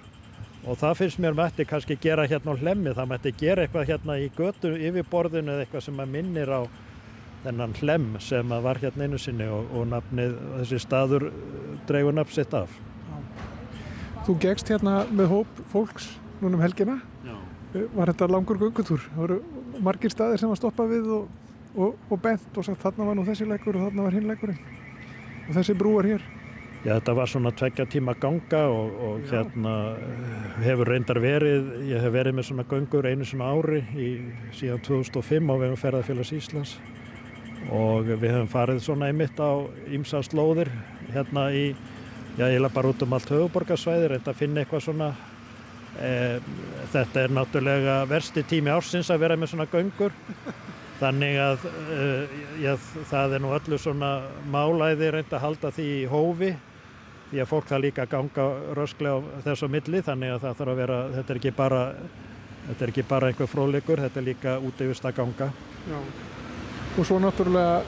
og 0.63 0.79
það 0.79 0.97
finnst 1.01 1.21
mér 1.23 1.37
mætti 1.39 1.67
kannski 1.67 1.97
gera 2.01 2.27
hérna 2.31 2.55
á 2.55 2.61
hlemmi, 2.61 2.95
það 2.95 3.11
mætti 3.11 3.35
gera 3.39 3.65
eitthvað 3.65 3.89
hérna 3.91 4.19
í 4.23 4.31
götu 4.37 4.73
yfirborðinu 4.77 5.55
eða 5.55 5.65
eitthvað 5.65 5.87
sem 5.89 6.03
að 6.03 6.13
minnir 6.15 6.53
á 6.55 6.63
þennan 7.43 7.75
hlem 7.81 8.07
sem 8.23 8.55
að 8.55 8.67
var 8.67 8.81
hérna 8.83 9.09
einu 9.09 9.19
sinni 9.19 9.49
og, 9.51 9.71
og 9.75 9.89
nafnið, 9.91 10.37
þessi 10.61 10.81
staður 10.85 11.29
uh, 11.31 11.33
dreigur 11.89 12.15
nafn 12.15 12.37
sitt 12.37 12.55
af. 12.55 12.75
Þú 14.27 14.37
gegst 14.45 14.71
hérna 14.71 15.01
með 15.11 15.33
hóp 15.33 15.63
fólks 15.73 16.13
núnum 16.43 16.63
helgina. 16.63 17.01
Já. 17.27 17.35
Uh, 17.75 17.89
var 17.97 18.13
þetta 18.13 18.31
langur 18.31 18.61
gungutúr? 18.61 19.03
Það 19.09 19.25
voru 19.25 19.41
margir 19.83 20.15
staðir 20.15 20.43
sem 20.43 20.53
að 20.53 20.61
stoppa 20.63 20.87
við 20.91 21.11
og, 21.17 21.27
og, 21.77 21.97
og 22.11 22.21
bent 22.23 22.59
og 22.59 22.67
sagt 22.67 22.83
þarna 22.83 23.09
var 23.09 23.19
nú 23.19 23.27
þessi 23.27 23.49
leikur 23.49 23.79
og 23.79 23.89
þarna 23.89 24.07
var 24.07 24.17
hinn 24.17 24.29
leikurinn 24.29 24.63
og 25.49 25.57
þessi 25.57 25.77
brú 25.79 25.97
er 26.01 26.13
hér. 26.13 26.31
Já, 26.83 26.97
þetta 26.97 27.13
var 27.15 27.31
svona 27.31 27.53
tveggja 27.55 27.85
tíma 27.87 28.15
ganga 28.19 28.65
og, 28.75 28.95
og 29.07 29.27
hérna 29.31 29.75
hefur 30.65 30.89
reyndar 30.91 31.21
verið, 31.23 31.69
ég 31.87 32.03
hef 32.03 32.11
verið 32.15 32.35
með 32.35 32.49
svona 32.49 32.65
göngur 32.67 33.07
einu 33.07 33.27
svona 33.27 33.53
ári 33.55 33.85
í 33.95 34.09
síðan 34.59 34.83
2005 34.89 35.47
á 35.47 35.55
vegum 35.63 35.79
ferðarfélags 35.79 36.33
Íslands. 36.35 36.73
Og 37.71 38.11
við 38.11 38.27
hefum 38.33 38.51
farið 38.51 38.83
svona 38.83 39.13
einmitt 39.13 39.39
á 39.39 39.63
ímsa 39.95 40.25
slóðir 40.27 40.73
hérna 41.13 41.53
í, 41.55 41.69
já 42.35 42.49
ég 42.51 42.59
laði 42.59 42.75
bara 42.75 42.91
út 42.91 43.07
um 43.07 43.15
allt 43.15 43.31
höfuborgarsvæði, 43.31 44.11
reynda 44.11 44.35
að 44.35 44.41
finna 44.43 44.65
eitthvað 44.65 44.87
svona, 44.89 45.13
e, 46.03 46.13
þetta 46.97 47.23
er 47.23 47.37
náttúrulega 47.39 48.01
versti 48.11 48.43
tími 48.43 48.75
ársins 48.75 49.13
að 49.15 49.23
vera 49.23 49.39
með 49.39 49.55
svona 49.55 49.71
göngur 49.71 50.19
Þannig 51.03 51.39
að 51.43 51.65
uh, 51.67 52.35
já, 52.63 52.75
það 53.11 53.33
er 53.37 53.43
nú 53.43 53.55
öllu 53.57 53.79
svona 53.81 54.11
málæði 54.53 55.09
reynd 55.17 55.33
að 55.35 55.43
halda 55.43 55.73
því 55.75 55.89
í 55.97 56.05
hófi 56.11 56.53
því 57.33 57.41
að 57.41 57.49
fólk 57.49 57.71
það 57.71 57.83
líka 57.87 58.05
ganga 58.13 58.45
rösklega 58.77 59.19
á 59.25 59.41
þessu 59.47 59.69
milli 59.73 60.03
þannig 60.05 60.35
að 60.35 60.43
það 60.45 60.59
þarf 60.59 60.73
að 60.73 60.81
vera, 60.83 60.99
þetta 61.15 61.33
er 61.33 61.39
ekki 61.41 61.53
bara, 61.57 61.81
er 62.75 62.93
ekki 62.93 63.05
bara 63.09 63.31
einhver 63.31 63.49
fróðleikur, 63.49 64.03
þetta 64.05 64.21
er 64.21 64.27
líka 64.27 64.57
útífust 64.61 65.09
að 65.09 65.17
ganga. 65.17 65.49
Já. 65.89 65.99
Og 66.93 67.09
svo 67.09 67.19
náttúrulega 67.25 67.81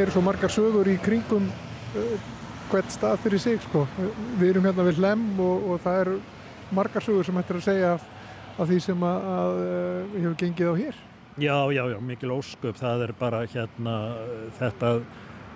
eru 0.00 0.14
svo 0.14 0.24
margar 0.24 0.54
sögur 0.56 0.88
í 0.88 0.96
kringum 1.04 1.50
uh, 1.52 2.16
hvert 2.72 2.96
stað 2.96 3.20
fyrir 3.26 3.44
sig 3.44 3.60
sko. 3.68 3.84
Við 4.40 4.54
erum 4.54 4.70
hérna 4.70 4.88
við 4.88 5.02
Lem 5.04 5.28
og, 5.36 5.68
og 5.68 5.84
það 5.84 6.02
eru 6.06 6.18
margar 6.72 7.04
sögur 7.04 7.28
sem 7.28 7.36
hættir 7.36 7.60
að 7.60 7.66
segja 7.68 7.94
af, 7.98 8.10
því 8.64 8.82
sem 8.88 9.08
að, 9.12 9.32
að 9.36 9.64
uh, 9.68 10.14
hefur 10.16 10.38
gengið 10.46 10.72
á 10.72 10.74
hér. 10.80 11.02
Já, 11.38 11.72
já, 11.72 11.88
já, 11.88 11.96
mikil 12.00 12.32
ósköp, 12.36 12.76
það 12.76 13.06
er 13.06 13.12
bara 13.16 13.38
hérna 13.48 13.94
þetta 14.58 14.90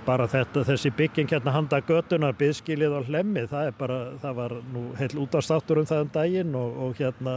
bara 0.06 0.24
þetta, 0.30 0.62
þessi 0.64 0.92
bygging 0.96 1.28
hérna 1.28 1.52
handa 1.52 1.82
götunar, 1.84 2.32
byggskilið 2.38 2.94
og 2.96 3.10
hlemmi, 3.10 3.42
það 3.50 3.68
er 3.68 3.76
bara, 3.76 3.98
það 4.22 4.38
var 4.38 4.54
nú 4.72 4.84
heil 4.96 5.20
útastáttur 5.20 5.82
um 5.82 5.88
það 5.88 6.04
um 6.06 6.12
daginn 6.14 6.56
og, 6.56 6.78
og 6.86 7.00
hérna 7.00 7.36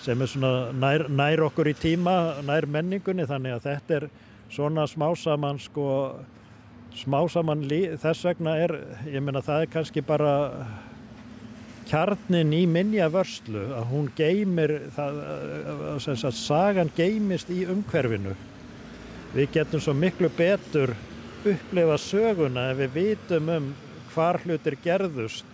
sem 0.00 0.22
er 0.22 0.30
svona 0.32 0.52
nær, 0.72 1.04
nær 1.12 1.44
okkur 1.50 1.68
í 1.68 1.76
tíma, 1.76 2.16
nær 2.48 2.64
menningunni, 2.70 3.26
þannig 3.28 3.58
að 3.58 3.66
þetta 3.66 3.98
er 3.98 4.06
svona 4.50 4.86
smásaman 4.88 5.60
sko, 5.60 5.88
smásaman 7.02 7.66
þess 8.00 8.24
vegna 8.30 8.56
er, 8.62 8.76
ég 9.04 9.20
menna 9.20 9.44
það 9.44 9.66
er 9.66 9.74
kannski 9.74 10.06
bara 10.06 10.32
kjarnin 11.90 12.54
í 12.54 12.64
minja 12.70 13.10
vörslu 13.12 13.66
að 13.74 13.86
hún 13.90 14.08
geymir, 14.16 14.76
það, 14.94 15.20
að 16.14 16.36
sagan 16.38 16.92
geymist 16.96 17.50
í 17.50 17.64
umhverfinu. 17.70 18.36
Við 19.34 19.52
getum 19.54 19.82
svo 19.82 19.94
miklu 19.94 20.30
betur 20.34 20.94
upplefa 21.40 21.96
söguna 21.98 22.70
ef 22.72 22.82
við 22.82 22.96
vitum 22.98 23.48
um 23.54 23.70
hvar 24.14 24.40
hlutir 24.44 24.76
gerðust 24.84 25.46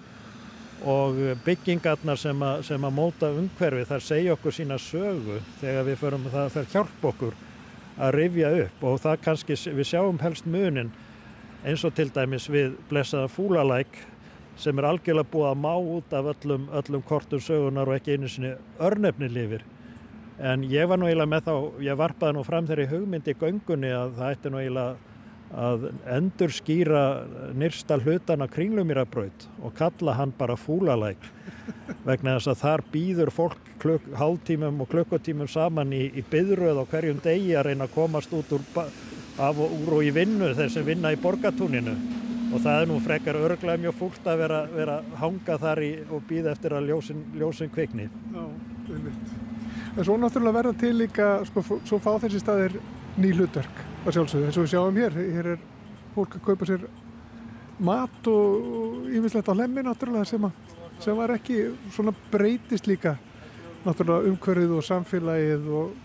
og 0.86 1.16
byggingarnar 1.44 2.18
sem, 2.20 2.42
a, 2.42 2.60
sem 2.66 2.84
að 2.84 2.96
móta 2.96 3.30
umhverfi 3.32 3.86
þar 3.88 4.04
segja 4.04 4.34
okkur 4.36 4.54
sína 4.54 4.78
sögu 4.82 5.38
þegar 5.60 5.86
við 5.88 6.00
förum 6.02 6.26
það 6.32 6.50
þarf 6.56 6.74
hjálp 6.74 7.06
okkur 7.12 7.38
að 7.96 8.14
rifja 8.18 8.50
upp 8.64 8.84
og 8.90 8.98
það 9.04 9.22
kannski 9.24 9.56
við 9.78 9.88
sjáum 9.88 10.20
helst 10.20 10.48
munin 10.48 10.92
eins 11.64 11.84
og 11.86 11.94
til 11.96 12.10
dæmis 12.12 12.50
við 12.52 12.76
blessaða 12.90 13.30
fúlalæk 13.32 13.96
sem 14.60 14.78
er 14.78 14.88
algjörlega 14.88 15.30
búið 15.32 15.48
að 15.50 15.62
má 15.62 15.72
út 15.76 16.14
af 16.16 16.30
öllum, 16.32 16.68
öllum 16.80 17.02
kortum 17.06 17.42
sögunar 17.42 17.90
og 17.90 17.98
ekki 17.98 18.16
einu 18.16 18.30
sinni 18.30 18.54
örnefni 18.80 19.28
lifir. 19.32 19.64
En 20.36 20.64
ég 20.68 20.88
var 20.88 21.00
nú 21.00 21.08
eiginlega 21.08 21.32
með 21.32 21.46
þá, 21.48 21.54
ég 21.86 21.98
varpaði 22.00 22.36
nú 22.36 22.44
fram 22.44 22.66
þeirri 22.68 22.88
hugmyndi 22.90 23.32
í 23.32 23.38
göngunni 23.40 23.92
að 23.96 24.16
það 24.18 24.34
ætti 24.34 24.52
nú 24.52 24.60
eiginlega 24.60 24.96
að 25.56 25.86
endur 26.10 26.52
skýra 26.52 27.02
nýrsta 27.54 28.00
hlutana 28.02 28.48
kringlumýrabraut 28.50 29.46
og 29.62 29.76
kalla 29.78 30.16
hann 30.18 30.32
bara 30.36 30.56
fúlalæk 30.58 31.22
vegna 32.04 32.34
þess 32.36 32.50
að 32.50 32.62
þar 32.64 32.84
býður 32.92 33.30
fólk 33.30 33.70
kluk, 33.78 34.02
hálftímum 34.18 34.82
og 34.82 34.90
klukkutímum 34.90 35.48
saman 35.48 35.94
í, 35.94 36.08
í 36.18 36.24
byðröð 36.30 36.82
á 36.82 36.84
hverjum 36.90 37.22
degi 37.22 37.54
að 37.54 37.68
reyna 37.70 37.86
að 37.86 37.94
komast 37.94 38.34
út 38.34 38.56
úr, 38.58 38.66
af 39.38 39.58
og 39.62 39.80
úr 39.80 39.98
og 40.00 40.06
í 40.06 40.12
vinnu 40.16 40.50
þeir 40.58 40.72
sem 40.72 40.86
vinna 40.86 41.14
í 41.14 41.20
borgatúninu 41.22 41.94
og 42.52 42.60
það 42.62 42.82
er 42.82 42.90
nú 42.90 42.98
frekar 43.02 43.38
örglega 43.40 43.82
mjög 43.82 43.96
fúlt 43.98 44.28
að 44.28 44.42
vera, 44.44 44.60
vera 44.70 45.00
hanga 45.20 45.58
þar 45.62 45.82
í, 45.82 45.90
og 46.10 46.22
býða 46.28 46.52
eftir 46.54 46.76
að 46.76 46.90
ljósin, 46.90 47.24
ljósin 47.38 47.72
kvikni. 47.74 48.06
Já, 48.34 48.44
einmitt. 48.94 49.34
En 49.96 50.04
svo 50.04 50.16
náttúrulega 50.20 50.58
verða 50.58 50.76
til 50.80 50.92
líka, 50.98 51.30
sko, 51.48 51.64
svo 51.88 51.98
fá 52.02 52.12
þessi 52.22 52.42
staðir 52.42 52.78
ný 53.16 53.32
hlutverk 53.32 53.82
að 54.04 54.18
sjálfsögðu. 54.18 54.48
Eins 54.48 54.58
og 54.58 54.66
við 54.66 54.72
sjáum 54.74 55.00
hér 55.00 55.18
hér 55.18 55.50
er 55.54 55.62
fólk 56.14 56.36
að 56.38 56.44
kaupa 56.46 56.68
sér 56.68 56.86
mat 57.86 58.28
og 58.30 59.08
yfirslegt 59.12 59.48
á 59.52 59.56
hlemmi 59.56 59.84
náttúrulega 59.84 60.28
sem, 60.28 60.44
að, 60.44 60.76
sem 61.02 61.16
var 61.16 61.32
ekki 61.34 61.58
svona 61.94 62.14
breytist 62.32 62.88
líka 62.88 63.16
náttúrulega 63.86 64.32
umhverfið 64.32 64.76
og 64.76 64.86
samfélagið 64.86 65.68
og, 65.80 65.96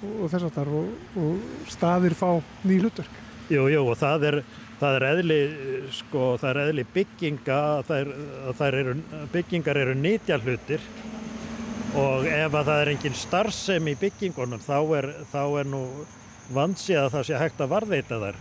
og, 0.00 0.14
og 0.14 0.32
þess 0.32 0.48
að 0.48 0.56
þar 0.58 0.72
og, 0.80 0.94
og 1.24 1.68
staðir 1.72 2.16
fá 2.18 2.28
ný 2.64 2.78
hlutverk. 2.82 3.20
Jú, 3.52 3.66
jú 3.72 3.82
og 3.84 3.98
það 4.00 4.28
er 4.30 4.38
það 4.84 4.98
er 4.98 5.06
eðli, 5.10 5.40
sko, 5.98 6.28
það 6.40 6.50
er 6.50 6.60
eðli 6.64 6.86
bygginga 6.94 7.58
það 7.88 8.00
er, 8.00 8.12
það 8.60 8.78
eru, 8.80 8.96
byggingar 9.34 9.82
eru 9.82 9.96
nýtja 9.98 10.40
hlutir 10.42 10.88
og 11.98 12.26
ef 12.26 12.54
að 12.54 12.70
það 12.70 12.80
er 12.80 12.92
engin 12.94 13.18
starfsem 13.18 13.90
í 13.92 13.96
byggingunum 14.00 14.62
þá 14.64 14.78
er, 14.98 15.10
þá 15.32 15.42
er 15.60 15.70
nú 15.70 15.84
vansi 16.54 16.96
að 16.98 17.12
það 17.16 17.28
sé 17.28 17.40
hægt 17.40 17.62
að 17.64 17.72
varðveita 17.72 18.20
þar 18.22 18.40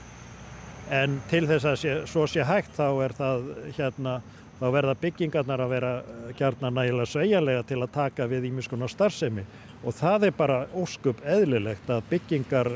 en 0.93 1.19
til 1.31 1.45
þess 1.47 1.67
að 1.69 1.77
sé, 1.79 1.97
svo 2.11 2.25
sé 2.27 2.45
hægt 2.47 2.73
þá 2.75 2.87
er 3.05 3.13
það 3.15 3.45
hérna 3.77 4.17
þá 4.63 4.67
verða 4.71 4.95
byggingarnar 5.01 5.63
að 5.63 5.71
vera 5.73 5.91
gærna 6.39 6.71
nægilega 6.71 7.09
sveigjanlega 7.11 7.63
til 7.67 7.79
að 7.81 7.93
taka 7.95 8.27
við 8.31 8.49
ímiskunar 8.51 8.91
starfsemi. 8.91 9.43
Og 9.83 9.95
það 9.97 10.29
er 10.29 10.35
bara 10.37 10.59
óskup 10.79 11.19
eðlilegt 11.27 11.89
að 11.91 12.05
byggingar 12.11 12.69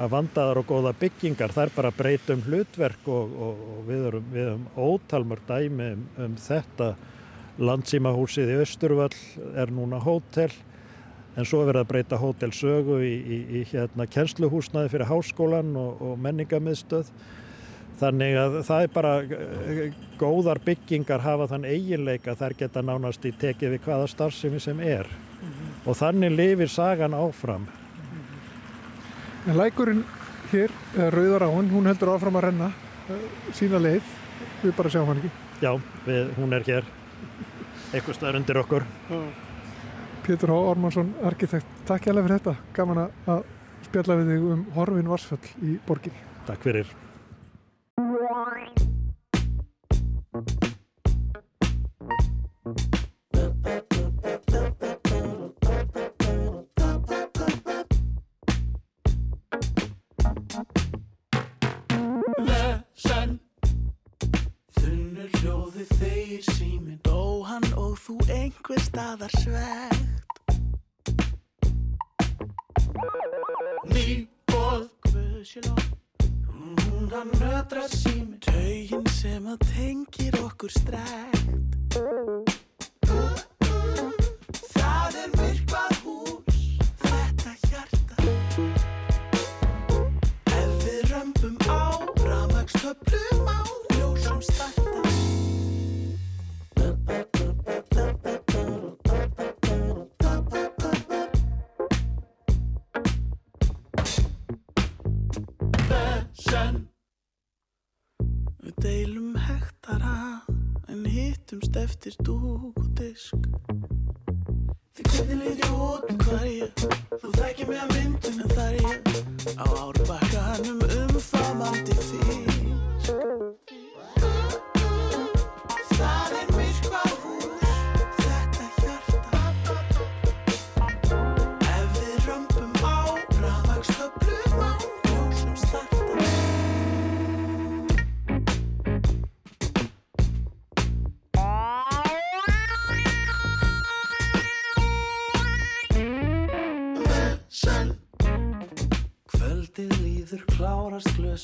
að 0.00 0.12
vandaðar 0.14 0.62
og 0.62 0.68
góða 0.70 0.92
byggingar 1.00 1.52
þær 1.52 1.72
bara 1.76 1.92
breytum 1.96 2.42
hlutverk 2.46 3.08
og, 3.12 3.32
og, 3.36 3.64
og 3.74 3.80
við 3.88 4.06
erum, 4.08 4.36
erum 4.44 4.66
ótalmur 4.76 5.42
dæmi 5.48 5.92
um, 5.96 6.06
um 6.24 6.36
þetta 6.40 6.94
Landsímahúsið 7.60 8.54
í 8.54 8.60
Östurvöll 8.62 9.16
er 9.60 9.72
núna 9.74 9.98
hótel 10.00 10.48
en 11.36 11.46
svo 11.48 11.62
er 11.62 11.70
verið 11.70 11.82
að 11.82 11.90
breyta 11.90 12.18
hótelsögu 12.20 12.98
í, 13.04 13.12
í, 13.12 13.38
í 13.60 13.62
hérna 13.70 14.06
kennsluhúsnaði 14.08 14.92
fyrir 14.92 15.08
háskólan 15.08 15.72
og, 15.80 16.00
og 16.04 16.18
menningamiðstöð. 16.24 17.12
Þannig 18.02 18.38
að 18.40 18.56
það 18.66 18.84
er 18.84 18.92
bara 18.92 19.12
eh, 19.22 19.82
góðar 20.20 20.60
byggingar 20.64 21.22
hafa 21.24 21.50
þann 21.52 21.68
eiginleika 21.68 22.34
þær 22.40 22.56
geta 22.58 22.82
nánast 22.84 23.28
í 23.28 23.34
tekið 23.36 23.76
við 23.76 23.84
hvaða 23.86 24.08
starfsemi 24.10 24.60
sem 24.60 24.80
er. 24.80 25.06
-hmm. 25.06 25.70
Og 25.86 25.96
þannig 26.00 26.36
lifir 26.36 26.72
sagan 26.72 27.14
áfram. 27.14 27.68
En 29.42 29.56
lækurinn 29.58 30.04
hér, 30.52 30.70
Rauðar 30.94 31.48
Áhund, 31.48 31.72
hún 31.74 31.88
heldur 31.90 32.12
áfram 32.12 32.36
að 32.38 32.44
renna 32.46 32.68
eh, 33.10 33.24
sína 33.56 33.80
leið. 33.82 34.12
Við 34.62 34.74
bara 34.78 34.92
sjáum 34.94 35.08
hann 35.10 35.22
ekki. 35.22 35.32
Já, 35.62 35.72
við, 36.06 36.30
hún 36.38 36.54
er 36.54 36.66
hér. 36.68 36.86
Eitthvað 37.90 38.18
staður 38.20 38.38
undir 38.38 38.60
okkur. 38.62 38.86
Pétur 40.22 40.54
H. 40.54 40.58
Ormansson, 40.70 41.14
arkitekt, 41.26 41.78
takk 41.88 42.06
hjálpa 42.06 42.22
fyrir 42.28 42.38
þetta. 42.38 42.56
Gaman 42.78 43.04
að 43.08 43.46
spjalla 43.88 44.20
við 44.20 44.34
þig 44.34 44.50
um 44.54 44.66
Horfin 44.76 45.10
Varsfjöll 45.10 45.56
í 45.66 45.78
borginni. 45.88 46.28
Takk 46.46 46.62
fyrir. 46.68 46.94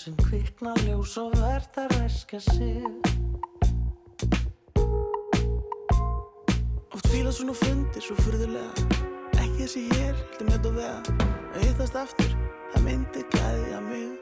Glösin 0.08 0.16
kvikna 0.16 0.74
ljós 0.86 1.16
og 1.18 1.32
verð 1.36 1.76
að 1.76 1.92
reska 2.00 2.40
sig. 2.40 2.82
Oft 6.92 7.08
fíla 7.08 7.32
svona 7.32 7.54
fundir 7.54 8.02
svo 8.02 8.16
furðulega. 8.22 8.86
Ekki 9.38 9.66
þessi 9.66 9.84
hér, 9.92 10.14
heldur 10.14 10.48
með 10.50 10.70
og 10.70 10.78
vega. 10.78 11.18
Að 11.54 11.66
hittast 11.66 11.96
aftur, 11.96 12.32
það 12.72 12.88
myndi 12.88 13.26
glæðja 13.32 13.80
mig 13.88 14.17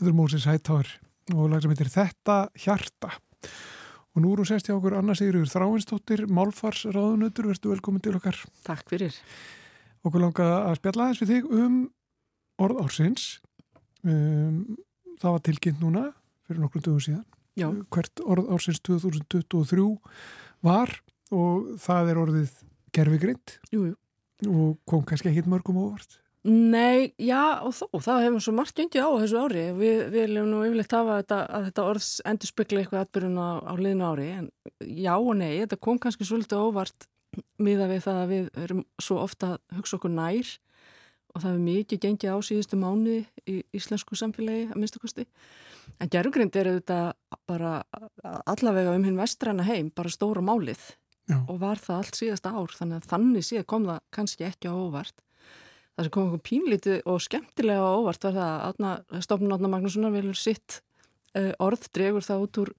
Þetta 0.00 0.14
er 0.14 0.16
Moses 0.16 0.46
Hightower 0.48 0.88
og 1.36 1.50
lag 1.52 1.60
sem 1.60 1.72
heitir 1.74 1.88
Þetta 1.92 2.34
hjarta. 2.56 3.10
Og 4.16 4.22
nú 4.24 4.30
er 4.32 4.40
hún 4.40 4.46
sest 4.48 4.70
hjá 4.70 4.72
okkur 4.72 4.94
Anna 4.96 5.12
Sigurður 5.12 5.50
Þráinsdóttir, 5.52 6.22
Málfarsráðunötur, 6.24 7.50
verður 7.50 7.74
velkomin 7.74 8.00
til 8.00 8.14
okkar. 8.16 8.38
Takk 8.64 8.88
fyrir. 8.88 9.18
Okkur 10.00 10.24
langa 10.24 10.46
að 10.70 10.78
spjalla 10.78 11.04
aðeins 11.04 11.20
við 11.20 11.32
þig 11.34 11.50
um 11.52 11.76
orð 12.64 12.80
ársins. 12.86 13.26
Um, 14.00 14.78
það 15.20 15.36
var 15.36 15.44
tilkynnt 15.50 15.84
núna 15.84 16.06
fyrir 16.48 16.64
nokkrum 16.64 16.86
dögum 16.88 17.04
síðan. 17.04 17.28
Já. 17.60 17.68
Hvert 17.92 18.24
orð 18.24 18.48
ársins 18.56 18.80
2023 18.88 19.84
var 20.64 20.96
og 21.28 21.74
það 21.84 22.14
er 22.14 22.22
orðið 22.24 22.56
gerfigrind 22.96 23.58
Jú, 23.68 23.90
jú. 23.92 23.94
og 24.48 24.80
kom 24.88 25.04
kannski 25.04 25.28
ekkit 25.34 25.52
mörgum 25.52 25.84
óvart. 25.84 26.22
Nei, 26.48 27.12
já 27.20 27.60
og 27.60 27.74
þó, 27.76 27.84
það 28.00 28.22
hefur 28.24 28.42
svo 28.46 28.52
margt 28.56 28.78
gengið 28.78 29.04
á 29.04 29.10
þessu 29.20 29.40
ári. 29.42 29.64
Vi, 29.76 29.90
við 30.08 30.14
viljum 30.14 30.46
nú 30.48 30.62
yfirleitt 30.64 30.94
hafa 30.96 31.18
þetta, 31.20 31.40
að 31.44 31.66
þetta 31.68 31.84
orðs 31.90 32.08
endur 32.30 32.48
spekla 32.48 32.80
eitthvað 32.80 33.04
atbyrjun 33.04 33.36
á, 33.36 33.50
á 33.60 33.72
liðinu 33.76 34.06
ári, 34.08 34.28
en 34.38 34.46
já 34.80 35.12
og 35.18 35.34
nei, 35.36 35.50
þetta 35.58 35.80
kom 35.84 36.00
kannski 36.00 36.24
svolítið 36.24 36.64
óvart 36.64 37.08
miða 37.60 37.90
við 37.90 38.02
það 38.06 38.22
að 38.22 38.32
við 38.32 38.48
erum 38.64 38.82
svo 39.02 39.20
ofta 39.20 39.52
að 39.52 39.78
hugsa 39.78 39.98
okkur 39.98 40.14
nær 40.16 40.54
og 41.30 41.42
það 41.42 41.50
hefur 41.50 41.62
mikið 41.66 42.02
gengið 42.06 42.32
á 42.34 42.38
síðustu 42.48 42.78
mánuði 42.80 43.18
í 43.44 43.60
íslensku 43.76 44.18
samfélagi 44.18 44.70
að 44.70 44.80
minnstakosti. 44.80 45.26
En 46.00 46.10
gerugrind 46.10 46.56
er 46.56 46.72
auðvitað 46.72 47.12
bara 47.50 47.74
allavega 48.48 48.96
um 48.96 49.04
hinn 49.06 49.20
vestræna 49.20 49.66
heim, 49.68 49.92
bara 49.94 50.10
stóra 50.10 50.42
málið 50.42 50.80
Já. 51.30 51.38
og 51.44 51.60
var 51.60 51.78
það 51.78 52.00
allt 52.00 52.18
síðasta 52.18 52.54
ár, 52.56 52.74
þannig 52.74 53.02
að 53.02 53.10
þannig 53.12 53.46
síðan 53.46 53.68
kom 53.70 53.86
það 53.92 54.00
kannski 54.16 54.48
ekki 54.48 54.72
á 54.72 54.74
óvart. 54.74 55.20
Það 56.00 56.06
sem 56.06 56.12
kom 56.14 56.28
okkur 56.30 56.40
pínlítið 56.48 57.02
og 57.12 57.18
skemmtilega 57.20 57.84
á 57.84 57.92
óvart 57.92 58.22
var 58.24 58.36
það 58.38 58.86
að 59.12 59.24
stofnun 59.26 59.52
Átna 59.52 59.68
Magnússonar 59.68 60.14
velur 60.14 60.38
sitt 60.40 60.78
uh, 61.36 61.52
orð, 61.60 61.90
dregur 61.92 62.24
það 62.24 62.44
út 62.46 62.60
úr, 62.62 62.70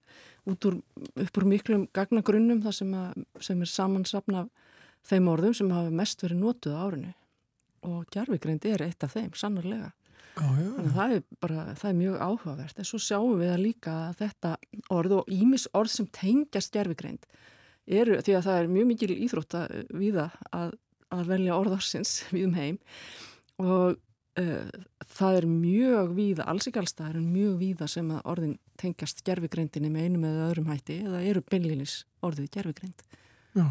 út 0.50 0.66
úr 0.66 0.80
upp 1.22 1.38
úr 1.38 1.46
miklum 1.46 1.84
gagnagrunnum 1.94 2.64
það 2.66 2.78
sem, 2.80 2.96
að, 2.98 3.22
sem 3.46 3.62
er 3.62 3.70
samansapna 3.70 4.44
þeim 5.06 5.30
orðum 5.30 5.54
sem 5.54 5.70
hafa 5.70 5.94
mest 6.02 6.26
verið 6.26 6.42
notuð 6.42 6.74
á 6.74 6.82
árinu. 6.82 7.14
Og 7.86 8.10
gerfigreind 8.10 8.66
er 8.74 8.88
eitt 8.88 9.06
af 9.06 9.14
þeim, 9.14 9.30
sannarlega. 9.38 9.94
Já, 10.32 10.48
Þannig 10.48 10.82
að 10.82 10.98
það 10.98 11.14
er 11.14 11.24
bara, 11.46 11.64
það 11.78 11.90
er 11.92 11.98
mjög 12.02 12.20
áhugavert. 12.26 12.78
En 12.82 12.88
svo 12.90 13.00
sjáum 13.06 13.38
við 13.38 13.54
að 13.54 13.64
líka 13.68 13.96
þetta 14.18 14.56
orð 14.98 15.18
og 15.20 15.34
ímis 15.34 15.70
orð 15.78 15.94
sem 15.94 16.10
tengjast 16.18 16.74
gerfigreind 16.74 17.30
eru, 17.86 18.18
því 18.18 18.38
að 18.38 18.48
það 18.48 18.62
er 18.62 18.72
mjög 18.72 18.88
mikil 18.96 19.12
íþrótt 19.18 19.58
að 19.62 19.76
viða 19.94 20.30
að, 20.50 20.74
að 21.12 21.28
velja 21.34 21.58
orðarsins 21.58 22.16
við 22.36 22.48
um 22.50 22.56
heim. 22.58 22.80
Og 23.62 24.00
uh, 24.40 24.82
það 25.12 25.38
er 25.42 25.48
mjög 25.50 26.16
víða, 26.18 26.48
alls 26.50 26.70
ekki 26.70 26.82
alls 26.82 26.96
það 26.98 27.14
er 27.14 27.22
mjög 27.26 27.56
víða 27.62 27.88
sem 27.92 28.12
að 28.16 28.26
orðin 28.34 28.58
tengjast 28.82 29.24
gerfigreindinni 29.28 29.92
með 29.94 30.08
einum 30.08 30.28
eða 30.30 30.48
öðrum 30.50 30.72
hætti 30.72 31.02
eða 31.06 31.22
eru 31.30 31.44
beinlinis 31.46 32.00
orðið 32.26 32.50
gerfigreind 32.56 33.04
já, 33.58 33.68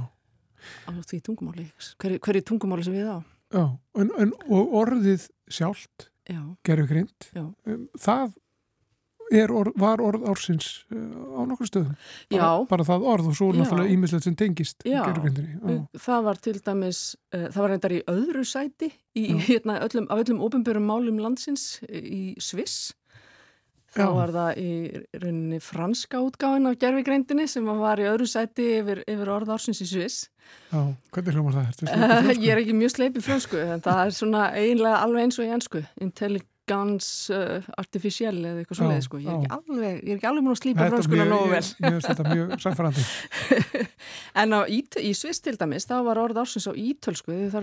á 0.86 0.90
því 1.08 1.20
tungumáli, 1.26 1.66
hverju 2.02 2.20
hver 2.26 2.40
tungumáli 2.46 2.86
sem 2.86 2.94
við 2.94 3.10
á? 3.10 3.18
Já. 3.50 3.64
En, 3.98 4.12
en, 4.22 4.34
og 4.46 4.76
orðið 4.84 5.26
sjálft, 5.50 6.10
Já, 6.30 6.42
gerfugrind, 6.68 7.30
Já. 7.34 7.48
um, 7.66 7.86
það 7.98 8.36
orð, 9.54 9.72
var 9.78 10.00
orð 10.02 10.24
ársins 10.26 10.68
uh, 10.90 10.98
á 11.38 11.40
nokkur 11.46 11.68
stöðum. 11.70 11.92
Bara, 12.32 12.50
Bara 12.70 12.86
það 12.88 13.04
orð 13.12 13.28
og 13.30 13.36
svo 13.38 13.50
Já. 13.52 13.60
náttúrulega 13.62 13.94
ímislegt 13.94 14.26
sem 14.26 14.34
tengist 14.38 14.82
Það 16.00 16.24
var 16.26 16.40
til 16.42 16.56
dæmis, 16.66 17.02
uh, 17.34 17.46
það 17.52 17.60
var 17.62 17.70
reyndar 17.74 17.94
í 17.94 18.00
öðru 18.10 18.42
sæti 18.48 18.88
í, 19.14 19.26
hérna, 19.46 19.78
öllum, 19.86 20.08
af 20.10 20.24
öllum 20.24 20.40
ofinbjörum 20.48 20.88
málum 20.90 21.20
landsins 21.22 21.68
í 21.90 22.34
Sviss. 22.42 22.94
Þá 23.90 24.04
Já. 24.04 24.10
var 24.14 24.30
það 24.30 24.58
í 24.62 24.72
rauninni 25.18 25.56
franska 25.66 26.20
útgáfin 26.22 26.68
af 26.70 26.76
gerfigreindinni 26.78 27.48
sem 27.50 27.66
var 27.66 27.98
í 27.98 28.04
öðru 28.06 28.28
sæti 28.30 28.68
yfir, 28.78 29.00
yfir 29.10 29.30
orð 29.34 29.50
ársins 29.50 29.80
í 29.82 29.86
Sviss. 29.90 30.28
já, 30.70 30.78
hvernig 31.10 31.34
hljómar 31.34 31.56
það? 31.58 31.66
Ertu 31.72 31.86
Uh, 31.86 31.90
sleppur 31.90 32.22
frönsku? 32.22 32.44
ég 32.44 32.52
er 32.54 32.60
ekki 32.62 32.76
mjög 32.78 32.92
sleipið 32.94 33.26
fransku, 33.26 33.58
en 33.58 33.82
það 33.82 33.98
er 34.04 34.14
svona 34.14 34.44
eiginlega 34.54 35.00
alveg 35.02 35.22
eins 35.26 35.38
og 35.42 35.44
í 35.48 35.50
ennsku. 35.56 35.82
Intelligence 36.70 37.30
uh, 37.34 37.62
artificial 37.80 38.36
eða 38.38 38.62
eitthvað 38.62 38.78
svoleið, 38.78 39.02
sko. 39.06 39.18
Ég 39.20 39.28
er 39.30 39.54
ég 40.06 40.10
er 40.14 40.18
ekki 40.20 40.28
alveg 40.30 40.44
múin 40.46 40.54
að 40.54 40.60
er 40.86 40.94
franskuna 40.94 41.26
nógu 41.30 41.48
ég- 41.48 41.54
vel. 41.56 41.70
Mér 41.82 41.96
finnst 41.96 42.10
þetta 42.10 42.26
mjög 42.30 42.54
samfærandi. 42.64 43.04
En 44.42 44.54
á, 44.54 44.60
í, 44.70 44.78
í 45.02 45.12
Sviss 45.18 45.42
til 45.44 45.56
dæmis, 45.60 45.86
þá 45.90 45.96
var 46.06 46.20
orð 46.22 46.40
ársins 46.44 46.68
á 46.70 46.72
ítölsku, 46.78 47.34
það 47.52 47.60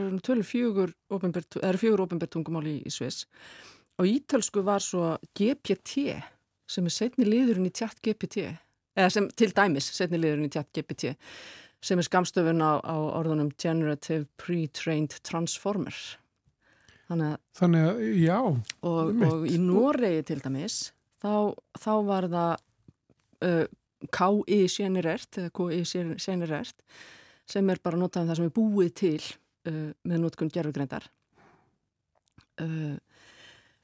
eru 1.71 1.81
fjögur 1.81 2.03
það 2.25 2.33
tungumál 2.35 2.65
í, 2.67 2.75
í 2.83 2.91
Sviss. 2.93 3.25
Og 3.97 4.05
ítölsku 4.11 4.61
var 4.67 4.83
svo 4.83 5.15
GPT, 5.37 6.17
sem 6.69 6.85
er 6.85 6.93
setni 6.93 7.25
liðurinn 7.25 7.69
í 7.69 7.73
tjatt 7.73 8.01
GPT, 8.05 8.43
eða 8.97 9.09
sem 9.13 9.29
til 9.39 9.49
dæmis 9.55 9.87
setni 9.95 10.19
liðurinn 10.21 10.49
í 10.49 10.53
tjatt 10.53 10.69
GPT, 10.75 11.15
sem 11.81 11.97
er 12.01 12.05
skamstöfun 12.05 12.61
á, 12.61 12.77
á 12.83 12.95
orðunum 13.21 13.53
Generative 13.61 14.25
Pre-Trained 14.41 15.17
Transformer. 15.25 15.95
Þannig 17.07 17.33
að 17.33 17.41
Þannig 17.57 17.87
að, 17.87 17.99
já, 18.19 18.37
og, 18.91 19.11
og 19.27 19.45
í 19.47 19.57
Noregi 19.63 20.23
til 20.27 20.39
dæmis 20.43 20.77
þá, 21.21 21.33
þá 21.79 21.93
var 22.07 22.29
það 22.33 22.53
uh, 23.47 23.65
K.I. 24.13 24.59
Sjenirert 24.69 25.39
eða 25.41 25.53
K.I. 25.57 25.81
Sjenirert 26.19 26.83
sem 27.47 27.69
er 27.71 27.81
bara 27.83 27.99
notað 27.99 28.25
um 28.25 28.31
það 28.31 28.39
sem 28.41 28.49
er 28.49 28.55
búið 28.57 28.93
til 29.01 29.21
uh, 29.23 29.91
með 30.03 30.23
notkun 30.25 30.51
gerfugreindar 30.53 31.07
uh, 32.63 32.95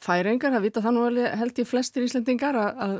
Færingar, 0.03 0.51
það 0.51 0.65
vita 0.65 0.83
það 0.83 0.97
nú 0.97 1.03
held 1.39 1.59
ég 1.61 1.67
flestir 1.69 2.03
Íslendingar 2.03 2.57
að, 2.59 2.81
að 2.83 2.95